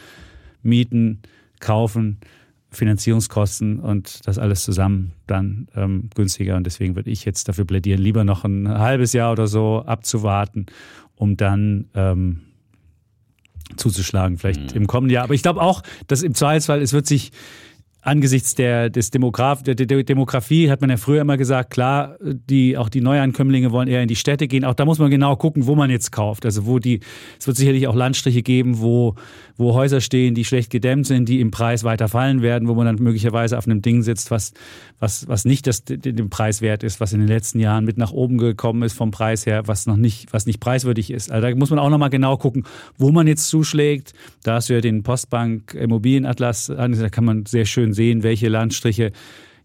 [0.64, 1.22] Mieten,
[1.60, 2.19] Kaufen
[2.72, 6.56] Finanzierungskosten und das alles zusammen dann ähm, günstiger.
[6.56, 10.68] Und deswegen würde ich jetzt dafür plädieren, lieber noch ein halbes Jahr oder so abzuwarten,
[11.15, 12.41] um dann ähm,
[13.76, 14.81] zuzuschlagen, vielleicht mhm.
[14.81, 15.26] im kommenden Jahr.
[15.26, 17.31] Aber ich glaube auch, dass im Zweifelsfall, es wird sich
[18.02, 22.76] angesichts der, des Demograf, der, der Demografie hat man ja früher immer gesagt, klar, die,
[22.78, 24.65] auch die Neuankömmlinge wollen eher in die Städte gehen.
[24.65, 26.45] Auch da muss man genau gucken, wo man jetzt kauft.
[26.45, 26.99] Also wo die,
[27.40, 29.15] es wird sicherlich auch Landstriche geben, wo,
[29.56, 32.88] wo Häuser stehen, die schlecht gedämmt sind, die im Preis weiter fallen werden, wo man
[32.88, 34.53] dann möglicherweise auf einem Ding sitzt, was,
[34.99, 38.11] was, was nicht das, dem Preis wert ist, was in den letzten Jahren mit nach
[38.11, 41.32] oben gekommen ist vom Preis her, was noch nicht, was nicht preiswürdig ist.
[41.32, 42.64] Also da muss man auch nochmal genau gucken,
[42.98, 44.14] wo man jetzt zuschlägt.
[44.44, 48.49] Da hast du ja den Postbank Immobilienatlas, da kann man sehr schön schön sehen, welche
[48.49, 49.11] Landstriche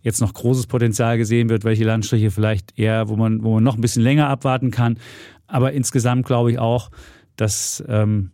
[0.03, 3.75] jetzt noch großes Potenzial gesehen wird, welche Landstriche vielleicht eher, wo man, wo man noch
[3.77, 4.99] ein bisschen länger abwarten kann.
[5.47, 6.91] Aber insgesamt glaube ich auch,
[7.37, 8.31] dass ähm,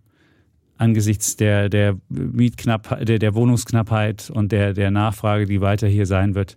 [0.76, 6.34] angesichts der, der Mietknappheit, der, der Wohnungsknappheit und der, der Nachfrage, die weiter hier sein
[6.34, 6.56] wird,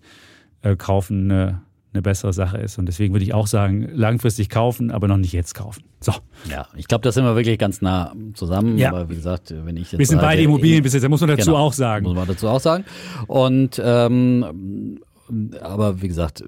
[0.61, 1.61] äh, kaufen eine
[1.95, 2.77] eine bessere Sache ist.
[2.77, 5.83] Und deswegen würde ich auch sagen, langfristig kaufen, aber noch nicht jetzt kaufen.
[5.99, 6.13] So.
[6.49, 8.77] Ja, ich glaube, da sind wir wirklich ganz nah zusammen.
[8.77, 8.89] Ja.
[8.89, 9.99] Aber wie gesagt, wenn ich jetzt.
[9.99, 12.05] Wir sind beide Immobilienbesitzer, muss man dazu genau, auch sagen.
[12.05, 12.85] Muss man dazu auch sagen.
[13.27, 14.99] Und ähm,
[15.61, 16.43] aber wie gesagt,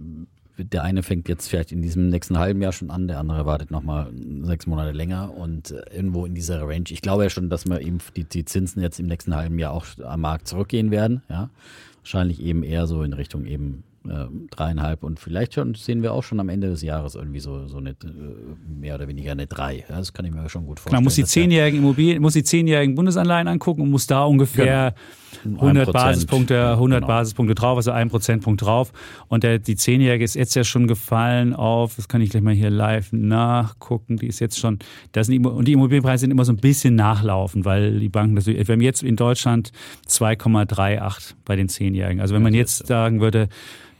[0.57, 3.71] der eine fängt jetzt vielleicht in diesem nächsten halben Jahr schon an, der andere wartet
[3.71, 4.11] nochmal
[4.41, 6.85] sechs Monate länger und äh, irgendwo in dieser Range.
[6.89, 9.73] Ich glaube ja schon, dass wir eben die, die Zinsen jetzt im nächsten halben Jahr
[9.73, 11.21] auch am Markt zurückgehen werden.
[11.29, 11.49] Ja,
[11.99, 16.23] wahrscheinlich eben eher so in Richtung eben äh, dreieinhalb und vielleicht schon sehen wir auch
[16.23, 17.95] schon am Ende des Jahres irgendwie so, so eine, äh,
[18.67, 19.85] mehr oder weniger eine drei.
[19.89, 20.97] Ja, das kann ich mir schon gut vorstellen.
[20.97, 24.95] Man muss die zehnjährigen Immobilien, muss die zehnjährigen Bundesanleihen angucken und muss da ungefähr
[25.43, 25.61] genau.
[25.61, 27.07] 100 Basispunkte, 100 genau.
[27.07, 28.91] Basispunkte drauf, also ein Prozentpunkt drauf.
[29.27, 32.53] Und der, die zehnjährige ist jetzt ja schon gefallen auf, das kann ich gleich mal
[32.53, 34.79] hier live nachgucken, die ist jetzt schon,
[35.11, 38.73] das sind, und die Immobilienpreise sind immer so ein bisschen nachlaufen, weil die Banken wir
[38.73, 39.71] haben jetzt in Deutschland
[40.07, 42.21] 2,38 bei den zehnjährigen.
[42.21, 43.49] Also wenn man jetzt sagen würde,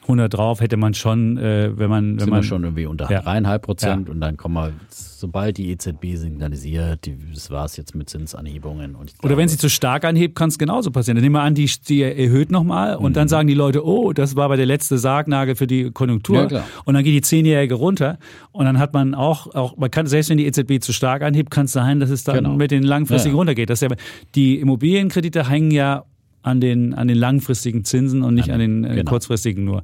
[0.08, 3.64] 100 drauf hätte man schon, äh, wenn man, wenn Sind man schon irgendwie unter dreieinhalb
[3.64, 3.66] ja.
[3.66, 4.14] Prozent ja.
[4.14, 8.96] und dann kommen wir, sobald die EZB signalisiert, die, das war es jetzt mit Zinsanhebungen.
[8.96, 11.16] Und glaube, Oder wenn sie zu stark anhebt, kann es genauso passieren.
[11.18, 13.14] Dann nehmen wir an, die, die erhöht nochmal und mhm.
[13.14, 16.50] dann sagen die Leute, oh, das war aber der letzte Sargnagel für die Konjunktur.
[16.50, 18.18] Ja, und dann geht die Zehnjährige runter
[18.52, 21.52] und dann hat man auch, auch man kann, selbst wenn die EZB zu stark anhebt,
[21.52, 22.56] kann es sein, dass es dann genau.
[22.56, 23.70] mit den langfristigen runtergeht.
[23.70, 23.96] Das ist ja,
[24.36, 26.06] die Immobilienkredite hängen ja
[26.48, 29.11] an den, an den langfristigen Zinsen und nicht an den, an den genau.
[29.11, 29.84] kurzfristigen nur.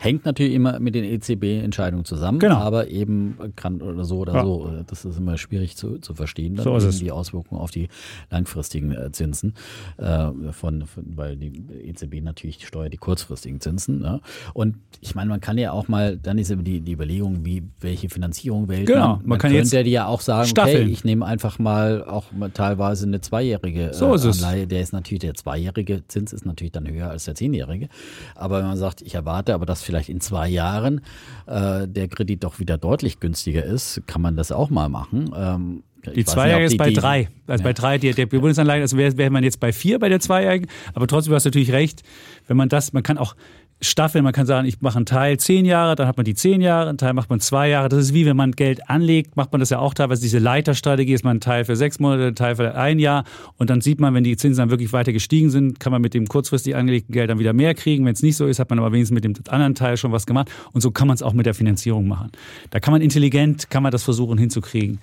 [0.00, 2.56] Hängt natürlich immer mit den EZB-Entscheidungen zusammen, genau.
[2.56, 4.44] aber eben kann oder so oder ja.
[4.44, 4.70] so.
[4.86, 6.98] Das ist immer schwierig zu, zu verstehen, dann so ist es.
[6.98, 7.88] die Auswirkungen auf die
[8.30, 9.54] langfristigen äh, Zinsen.
[9.96, 11.52] Äh, von, von, weil die
[11.84, 14.02] EZB natürlich steuert die kurzfristigen Zinsen.
[14.02, 14.20] Ja.
[14.54, 17.62] Und ich meine, man kann ja auch mal, dann ist eben die, die Überlegung, wie
[17.80, 19.16] welche Finanzierung wählt genau.
[19.16, 19.26] man.
[19.26, 20.82] Man kann könnte jetzt ja auch sagen, staffeln.
[20.82, 24.62] okay, ich nehme einfach mal auch mal teilweise eine zweijährige so ist Anleihe.
[24.62, 24.68] Es.
[24.68, 27.88] Der ist natürlich, der zweijährige Zins ist natürlich dann höher als der zehnjährige.
[28.34, 31.00] Aber wenn man sagt, ich erwarte aber, dass vielleicht in zwei Jahren
[31.46, 35.30] äh, der Kredit doch wieder deutlich günstiger ist, kann man das auch mal machen.
[35.34, 35.82] Ähm,
[36.14, 37.28] die Zweijährige ist bei drei.
[37.46, 37.68] Also ja.
[37.68, 40.68] bei drei, die, der Bundesanleihe, also wäre wär man jetzt bei vier bei der Zweijährigen.
[40.94, 42.02] Aber trotzdem hast du natürlich recht,
[42.46, 43.34] wenn man das, man kann auch,
[43.80, 44.24] Staffeln.
[44.24, 46.88] Man kann sagen, ich mache einen Teil zehn Jahre, dann hat man die zehn Jahre,
[46.88, 47.88] einen Teil macht man zwei Jahre.
[47.88, 50.22] Das ist wie wenn man Geld anlegt, macht man das ja auch teilweise.
[50.22, 53.24] Diese Leiterstrategie ist man ein Teil für sechs Monate, ein Teil für ein Jahr.
[53.56, 56.14] Und dann sieht man, wenn die Zinsen dann wirklich weiter gestiegen sind, kann man mit
[56.14, 58.04] dem kurzfristig angelegten Geld dann wieder mehr kriegen.
[58.04, 60.26] Wenn es nicht so ist, hat man aber wenigstens mit dem anderen Teil schon was
[60.26, 60.50] gemacht.
[60.72, 62.32] Und so kann man es auch mit der Finanzierung machen.
[62.70, 64.98] Da kann man intelligent, kann man das versuchen hinzukriegen.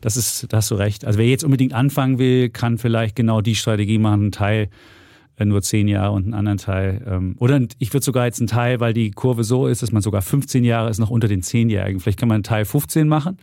[0.00, 1.04] das ist, da hast du recht.
[1.04, 4.68] Also wer jetzt unbedingt anfangen will, kann vielleicht genau die Strategie machen, einen Teil
[5.44, 7.02] nur zehn Jahre und einen anderen Teil.
[7.06, 10.02] Ähm, oder ich würde sogar jetzt einen Teil, weil die Kurve so ist, dass man
[10.02, 12.00] sogar 15 Jahre ist, noch unter den zehnjährigen.
[12.00, 13.38] Vielleicht kann man einen Teil 15 machen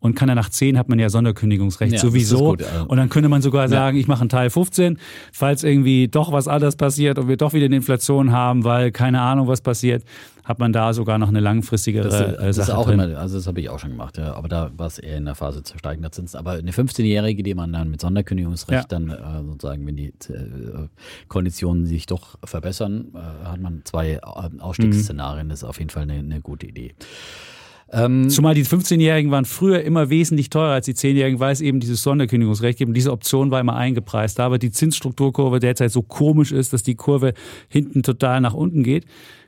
[0.00, 2.36] und kann er nach 10 hat man ja Sonderkündigungsrecht Ja, sowieso.
[2.54, 2.82] ist gut, ja.
[2.82, 4.98] Und dann könnte man sogar sagen, ich mache einen Teil 15,
[5.32, 9.20] falls irgendwie doch was anderes passiert und wir doch wieder eine Inflation haben, weil keine
[9.20, 10.02] Ahnung, was passiert,
[10.42, 12.98] hat man da sogar noch eine langfristigere Das, äh, das ist Sache auch drin.
[12.98, 14.32] immer, also das habe ich auch schon gemacht, ja.
[14.34, 16.38] Aber da war es eher in der Phase zu steigender Zinsen.
[16.40, 18.98] Aber eine 15-Jährige, die man dann mit Sonderkündigungsrecht Ja.
[18.98, 20.88] dann äh, sozusagen, wenn die äh,
[21.28, 24.20] Konditionen sich doch verbessern, äh, hat man zwei äh,
[24.60, 25.48] Ausstiegsszenarien.
[25.50, 26.94] Das ist auf jeden Fall eine, eine gute Idee.
[27.92, 31.80] Ähm, Zumal die 15-Jährigen waren früher immer wesentlich teurer als die 10-Jährigen, weil es eben
[31.80, 32.88] dieses Sonderkündigungsrecht gibt.
[32.88, 34.38] Und diese Option war immer eingepreist.
[34.38, 37.34] Da aber die Zinsstrukturkurve derzeit so komisch ist, dass die Kurve
[37.68, 39.06] hinten total nach unten geht,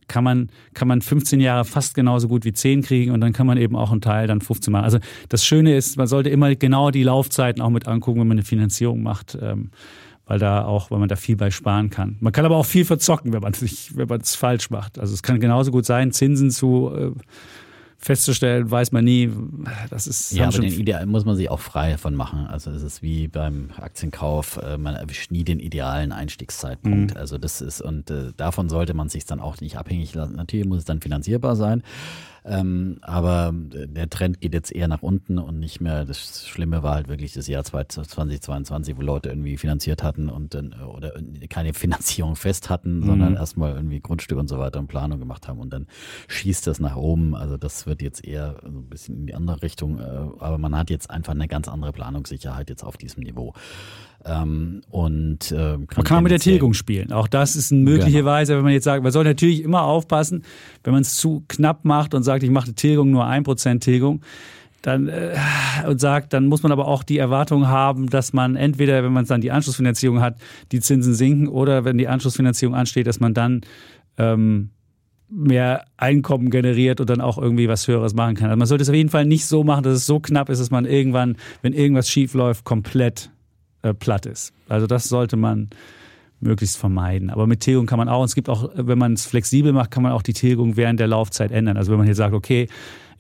[0.09, 3.47] kann man, kann man 15 Jahre fast genauso gut wie 10 kriegen und dann kann
[3.47, 4.85] man eben auch einen Teil dann 15 machen.
[4.85, 4.99] Also
[5.29, 8.45] das Schöne ist, man sollte immer genau die Laufzeiten auch mit angucken, wenn man eine
[8.45, 9.39] Finanzierung macht.
[9.41, 9.71] Ähm,
[10.25, 12.17] weil da auch, weil man da viel bei sparen kann.
[12.21, 14.99] Man kann aber auch viel verzocken, wenn man es falsch macht.
[14.99, 17.11] Also es kann genauso gut sein, Zinsen zu äh,
[18.03, 19.31] festzustellen, weiß man nie.
[19.89, 22.47] Das ist Ja, aber den Ideal muss man sich auch frei davon machen.
[22.49, 27.17] Also es ist wie beim Aktienkauf, äh, man erwischt nie den idealen Einstiegszeitpunkt.
[27.17, 30.35] Also das ist, und äh, davon sollte man sich dann auch nicht abhängig lassen.
[30.35, 31.83] Natürlich muss es dann finanzierbar sein.
[32.45, 36.05] Ähm, aber äh, der Trend geht jetzt eher nach unten und nicht mehr.
[36.05, 40.75] Das Schlimme war halt wirklich das Jahr 2022, wo Leute irgendwie finanziert hatten und dann
[40.81, 41.13] äh, oder
[41.49, 45.61] keine Finanzierung fest hatten, sondern erstmal irgendwie Grundstück und so weiter und Planung gemacht haben
[45.61, 45.87] und dann
[46.29, 47.35] schießt das nach oben.
[47.37, 50.01] Also das wird jetzt eher so ein bisschen in die andere Richtung.
[50.01, 53.55] Äh, aber man hat jetzt einfach eine ganz andere Planungssicherheit jetzt auf diesem Niveau.
[54.25, 57.13] Ähm, und äh, Man kann auch mit der Tilgung spielen.
[57.13, 58.31] Auch das ist eine mögliche Genau.
[58.31, 60.45] Weise, wenn man jetzt sagt, man soll natürlich immer aufpassen,
[60.85, 64.21] wenn man es zu knapp macht und sagt, ich mache die Tilgung nur 1% Tilgung,
[64.83, 65.37] dann äh,
[65.87, 69.25] und sagt, dann muss man aber auch die Erwartung haben, dass man entweder, wenn man
[69.25, 70.37] dann die Anschlussfinanzierung hat,
[70.73, 73.61] die Zinsen sinken oder wenn die Anschlussfinanzierung ansteht, dass man dann
[74.19, 74.71] ähm,
[75.29, 78.49] mehr Einkommen generiert und dann auch irgendwie was Höheres machen kann.
[78.51, 80.61] Also man sollte es auf jeden Fall nicht so machen, dass es so knapp ist,
[80.61, 83.31] dass man irgendwann, wenn irgendwas schief läuft, komplett
[83.83, 84.53] äh, platt ist.
[84.69, 85.71] Also das sollte man
[86.41, 87.31] möglichst vermeiden.
[87.31, 89.91] Aber mit Tilgung kann man auch, und es gibt auch, wenn man es flexibel macht,
[89.91, 91.77] kann man auch die Tilgung während der Laufzeit ändern.
[91.77, 92.69] Also wenn man hier sagt, okay,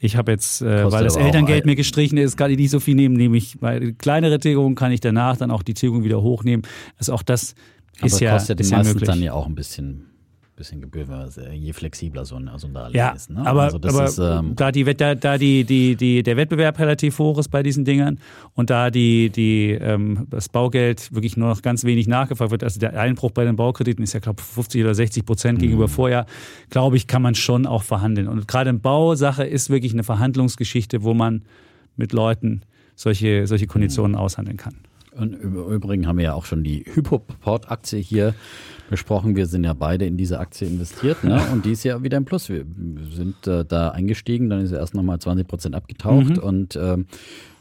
[0.01, 2.97] ich habe jetzt, äh, weil das Elterngeld mir gestrichen ist, kann ich nicht so viel
[2.97, 6.66] nehmen, nehme ich, weil kleinere Tilgung kann ich danach dann auch die Tilgung wieder hochnehmen.
[6.98, 7.55] Also auch das
[7.98, 9.09] Aber ist ja, kostet ist ja meistens möglich.
[9.09, 10.06] dann ja auch ein bisschen,
[10.56, 11.06] bisschen Gebühr,
[11.52, 13.30] je flexibler so ein, so ein Darlehen Ja, ist.
[13.30, 13.44] Ne?
[13.46, 17.18] aber, also aber ist, ähm, da, die, da, da die, die, die, der Wettbewerb relativ
[17.18, 18.18] hoch ist bei diesen Dingern
[18.54, 22.78] und da die, die, ähm, das Baugeld wirklich nur noch ganz wenig nachgefragt wird, also
[22.78, 25.62] der Einbruch bei den Baukrediten ist ja, glaube 50 oder 60 Prozent Mhm.
[25.62, 26.26] gegenüber Vorjahr,
[26.70, 28.28] glaube ich, kann man schon auch verhandeln.
[28.28, 31.42] Und gerade in Bausache ist wirklich eine Verhandlungsgeschichte, wo man
[31.96, 32.62] mit Leuten
[32.94, 34.74] solche, solche Konditionen aushandeln kann.
[35.14, 38.34] Und im Übrigen haben wir ja auch schon die Hypoport-Aktie hier
[38.93, 39.35] besprochen.
[39.35, 41.43] Wir sind ja beide in diese Aktie investiert ne?
[41.52, 42.48] und die ist ja wieder im Plus.
[42.48, 42.64] Wir
[43.10, 47.06] sind äh, da eingestiegen, dann ist sie erst nochmal 20 Prozent abgetaucht und ähm,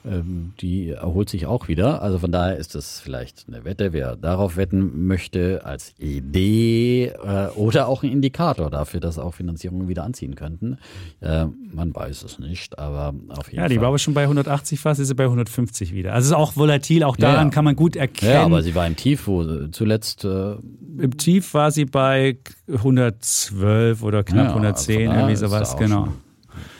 [0.05, 2.01] ähm, die erholt sich auch wieder.
[2.01, 7.47] Also von daher ist das vielleicht eine Wette, wer darauf wetten möchte, als Idee äh,
[7.55, 10.77] oder auch ein Indikator dafür, dass auch Finanzierungen wieder anziehen könnten.
[11.19, 13.81] Äh, man weiß es nicht, aber auf jeden Ja, die Fall.
[13.81, 16.13] war aber schon bei 180 fast, ist sie bei 150 wieder.
[16.13, 17.51] Also es ist auch volatil, auch daran ja.
[17.53, 18.31] kann man gut erkennen.
[18.33, 20.53] ja, aber sie war im Tief, wo zuletzt äh,
[20.97, 22.37] Im Tief war sie bei
[22.71, 26.05] 112 oder knapp Ja, 110, von daher irgendwie sowas, genau.
[26.05, 26.13] schon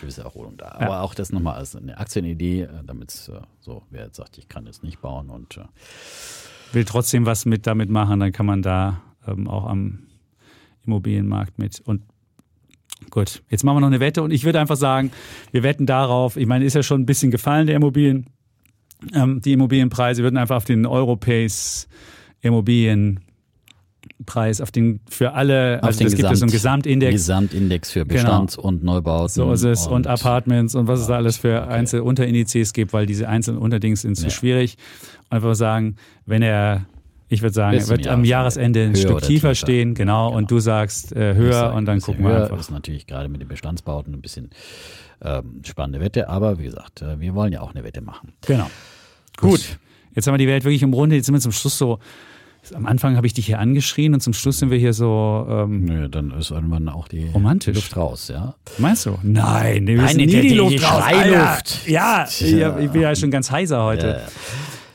[0.02, 0.76] gewisse Erholung da.
[0.80, 4.50] Aber auch das nochmal als eine Aktienidee, äh, damit äh, so, wer jetzt sagt, ich
[4.50, 5.62] kann jetzt nicht bauen und äh,
[6.74, 10.08] Will trotzdem was mit damit machen, dann kann man da ähm, auch am
[10.86, 11.82] Immobilienmarkt mit.
[11.82, 12.02] Und
[13.10, 15.12] gut, jetzt machen wir noch eine Wette und ich würde einfach sagen,
[15.52, 18.28] wir wetten darauf, ich meine, ist ja schon ein bisschen gefallen, der Immobilien,
[19.14, 21.88] ähm, die Immobilienpreise würden einfach auf den Europace
[24.02, 27.12] Immobilienpreis, auf den für alle, auf also den es gibt ja so einen Gesamtindex.
[27.14, 29.30] Gesamtindex für Bestand und Neubauten.
[29.30, 29.88] So ist es.
[29.88, 31.72] Und, Apartments und was es da alles für okay.
[31.74, 34.30] einzelne Unterindizes gibt, weil diese einzelnen Unterdings sind zu Ja.
[34.30, 34.78] schwierig.
[35.30, 35.96] Und einfach sagen,
[36.26, 36.86] wenn er,
[37.30, 38.84] ich würde sagen, er wird am Jahresende.
[38.86, 39.56] Ein Stück tiefer tiefer.
[39.56, 40.38] stehen, genau, Genau.
[40.38, 42.60] und du sagst äh, höher sag, und dann gucken wir höher einfach.
[42.60, 44.50] ist natürlich gerade mit den Bestandsbauten ein bisschen
[45.24, 48.34] ähm, spannende Wette, aber wie gesagt, äh, wir wollen ja auch eine Wette machen.
[48.46, 48.70] Genau.
[49.38, 49.78] Gut.
[50.14, 51.18] Jetzt haben wir die Welt wirklich umrundet.
[51.18, 52.00] Jetzt sind wir zum Schluss so.
[52.76, 55.46] Am Anfang habe ich dich hier angeschrien und zum Schluss sind wir hier so.
[55.50, 57.76] Ähm, Nö, dann ist irgendwann auch die Romantisch.
[57.76, 58.54] Luft raus, ja.
[58.78, 59.18] meinst du?
[59.24, 61.04] Nein, wir Nein, müssen die- nie die, die- Luft die raus.
[61.04, 61.40] Schreiluft.
[61.40, 61.90] Alter.
[61.90, 62.26] Ja,
[62.80, 64.22] ich, bin ja schon ganz heiser heute.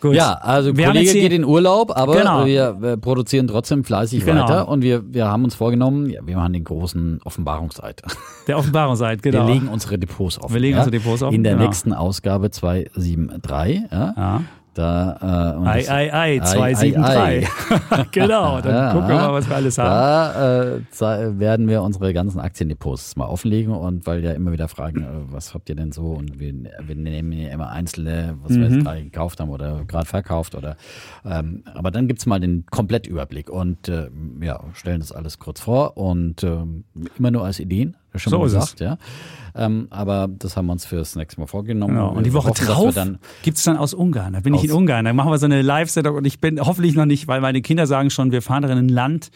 [0.01, 0.15] Gut.
[0.15, 2.45] Ja, also Wir Kollege geht in Urlaub, aber Genau.
[2.47, 4.43] wir, wir produzieren trotzdem fleißig Genau.
[4.45, 8.03] weiter und wir, wir haben uns vorgenommen, ja, wir machen den großen Offenbarungseid.
[8.47, 9.47] Der Offenbarungseid, genau.
[9.49, 10.53] Wir legen unsere Depots offen.
[10.55, 10.85] Wir legen ja?
[10.85, 11.65] unsere Depots offen, In der genau.
[11.67, 13.83] nächsten Ausgabe 273.
[13.91, 14.15] Ja?
[14.17, 14.43] Ja.
[14.77, 17.49] Da, äh, Ei, ei, ei, Ei, 273.
[18.13, 20.87] genau, dann Ja, gucken wir mal, was wir alles haben.
[20.99, 25.03] Da äh, werden wir unsere ganzen Aktiendepots mal offenlegen und weil ja immer wieder fragen,
[25.03, 26.53] äh, was habt ihr denn so und wir,
[26.87, 28.75] wir nehmen ja immer einzelne, was wir Mhm.
[28.75, 30.77] jetzt gerade gekauft haben oder gerade verkauft oder
[31.25, 34.11] ähm, aber dann gibt's mal den Komplettüberblick und äh,
[34.43, 36.85] ja, stellen das alles kurz vor und ähm,
[37.19, 38.53] immer nur als Ideen, schon So mal es.
[38.53, 38.99] gesagt, ja.
[39.55, 41.95] Ähm, aber das haben wir uns fürs nächste Mal vorgenommen.
[41.95, 42.11] Genau.
[42.11, 44.35] Und die Woche hoffen, drauf dann gibt's dann aus Ungarn.
[44.35, 45.05] Da bin ich Aus- in Ungarn.
[45.07, 47.87] Da machen wir so eine Live-Sendung und ich bin hoffentlich noch nicht, weil meine Kinder
[47.87, 49.31] sagen schon, wir fahren da in ein Land,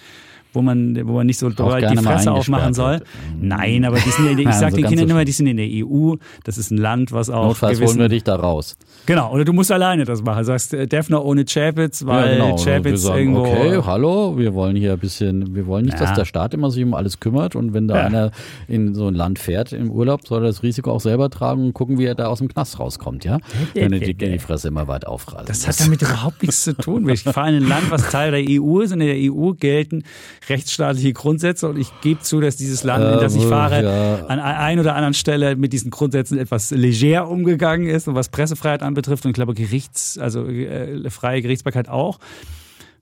[0.53, 2.95] wo man, wo man nicht so doll die Fresse aufmachen soll.
[2.95, 5.25] eingesperrt Nein, aber die sind ja in der, ich Also sag den Kindern so immer,
[5.25, 6.15] die sind in der EU.
[6.45, 8.77] Das ist ein Land, was auch Notfalls gewissen, holen wir dich da raus.
[9.07, 10.45] Genau, oder du musst alleine das machen.
[10.45, 12.59] Sagst äh, Defner ohne Chapitz, weil ja, genau.
[12.59, 13.41] wir Chapitz sagen, irgendwo.
[13.43, 16.07] okay, hallo, wir wollen hier ein bisschen, wir wollen nicht, Ja.
[16.07, 18.07] dass der Staat immer sich um alles kümmert und wenn da Ja.
[18.07, 18.31] einer
[18.69, 21.73] in so ein Land fährt im Urlaub, soll er das Risiko auch selber tragen und
[21.75, 23.39] gucken, wie er da aus dem Knast rauskommt, ja?
[23.75, 25.49] Wenn er die, die Fresse immer weit aufreißt.
[25.49, 27.09] Das hat damit überhaupt nichts zu tun.
[27.09, 28.93] Ich fahre in ein Land, was Teil der EU ist.
[28.93, 30.03] und In der EU gelten
[30.49, 34.27] rechtsstaatliche Grundsätze und ich gebe zu, dass dieses Land, in das ich Äh, fahre, ja.
[34.27, 38.83] an ein oder anderen Stelle mit diesen Grundsätzen etwas leger umgegangen ist und was Pressefreiheit
[38.83, 42.19] anbetrifft und ich glaube Gerichts, also äh, freie Gerichtsbarkeit auch.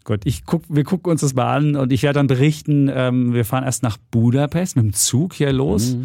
[0.05, 2.90] Gut, ich guck, wir gucken uns das mal an und ich werde dann berichten.
[2.93, 5.97] Ähm, wir fahren erst nach Budapest mit dem Zug hier los.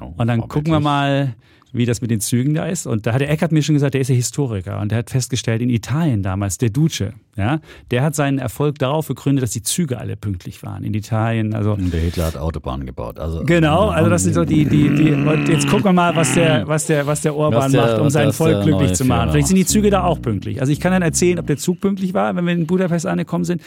[0.00, 1.34] Oh, Und dann gucken wir mal,
[1.72, 2.86] wie das mit den Zügen da ist.
[2.86, 5.10] Und da hat der Eckert mir schon gesagt, der ist ja Historiker und der hat
[5.10, 7.60] festgestellt, in Italien damals, der Duce, ja,
[7.90, 10.84] der hat seinen Erfolg darauf begründet, dass die Züge alle pünktlich waren.
[10.84, 11.72] In Italien, also.
[11.72, 13.18] Und der Hitler hat Autobahnen gebaut.
[13.18, 16.32] Also, Genau, also das sind so die, die, die, und jetzt gucken wir mal, was
[16.34, 19.22] der, was der, was der Orban der- macht, um sein Volk der glücklich zu machen.
[19.22, 19.66] Führer Vielleicht sind die.
[19.66, 20.60] Züge da auch pünktlich.
[20.60, 23.44] Also ich kann dann erzählen, ob der Zug pünktlich war, wenn wir in Budapest angekommen
[23.44, 23.60] sind.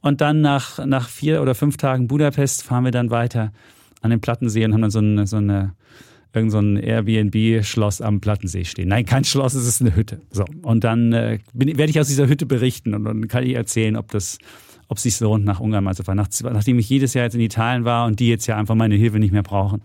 [0.00, 3.52] Und dann nach, nach vier oder fünf Tagen Budapest fahren wir dann weiter
[4.02, 5.72] an den Plattensee und haben dann so eine, so eine
[6.34, 8.88] irgend so ein Airbnb-Schloss am Plattensee stehen.
[8.88, 10.20] Nein, kein Schloss, es ist eine Hütte.
[10.30, 10.44] So.
[10.62, 14.10] Und dann äh, werde ich aus dieser Hütte berichten und dann kann ich erzählen, ob
[14.10, 14.38] das,
[14.88, 16.16] ob es sich lohnt, nach Ungarn mal zu fahren.
[16.16, 18.96] Nach, nachdem ich jedes Jahr jetzt in Italien war und die jetzt ja einfach meine
[18.96, 19.80] Hilfe nicht mehr brauchen,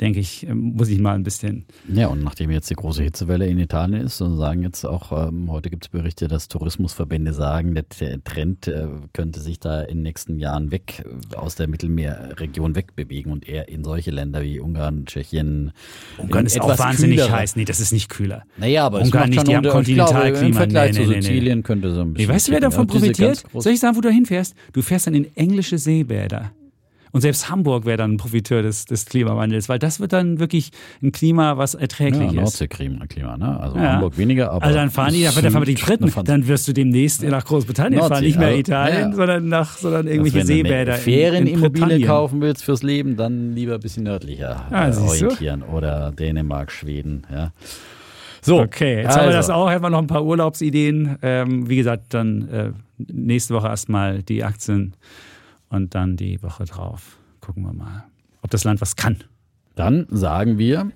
[0.00, 1.64] denke ich, äh, muss ich mal ein bisschen.
[1.92, 5.50] Ja, und nachdem jetzt die große Hitzewelle in Italien ist, und sagen jetzt auch, ähm,
[5.50, 7.84] heute gibt es Berichte, dass Tourismusverbände sagen, der,
[8.24, 13.32] Trend äh, könnte sich da in den nächsten Jahren weg äh, aus der Mittelmeerregion wegbewegen
[13.32, 15.72] und eher in solche Länder wie Ungarn, Tschechien.
[16.18, 17.56] Ungarn in ist auch wahnsinnig kühlere- heiß.
[17.56, 18.44] Nee, das ist nicht kühler.
[18.56, 20.46] Naja, aber es Ungarn macht nicht, die haben Kontinentalklima.
[20.46, 22.28] Im Vergleich Nee, zu nee, nee, Sizilien könnte so ein bisschen.
[22.28, 23.44] Nee, weißt du, wer davon Also profitiert?
[23.54, 24.54] Soll ich sagen, wo du hinfährst?
[24.72, 26.52] Du fährst dann in englische Seebäder.
[27.12, 30.70] Und selbst Hamburg wäre dann ein Profiteur des, des Klimawandels, weil das wird dann wirklich
[31.02, 32.34] ein Klima, was erträglich ja, ist.
[32.34, 33.58] Nordseeklima, Klima, ne?
[33.60, 33.92] Also Ja.
[33.94, 34.64] Hamburg weniger, aber.
[34.64, 38.00] Also dann fahren die, dann fahren die Briten, fahren- dann wirst du demnächst nach Großbritannien
[38.00, 39.16] fahren, Nordsee, nicht mehr also, Italien, ja.
[39.16, 40.92] sondern nach, sondern Also irgendwelche wenn du Seebäder.
[40.92, 45.00] in- in Ferienimmobilie kaufen willst fürs Leben, dann lieber ein bisschen nördlicher Ah, äh, du?
[45.00, 45.62] orientieren.
[45.62, 47.52] Oder Dänemark, Schweden, ja.
[48.40, 51.16] So, Okay, jetzt haben wir das also, auch, hätten wir noch ein paar Urlaubsideen.
[51.22, 52.70] Ähm, wie gesagt, dann äh,
[53.12, 54.94] nächste Woche erstmal die Aktien
[55.70, 57.18] und dann die Woche drauf.
[57.40, 58.04] Gucken wir mal,
[58.42, 59.18] ob das Land was kann.
[59.74, 60.90] Dann sagen wir,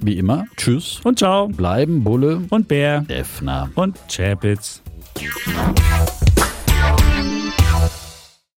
[0.00, 1.48] wie immer, Tschüss, Und ciao.
[1.48, 3.02] bleiben Bulle, Und Bär.
[3.02, 3.70] Defner.
[3.74, 4.82] Und Chapitz.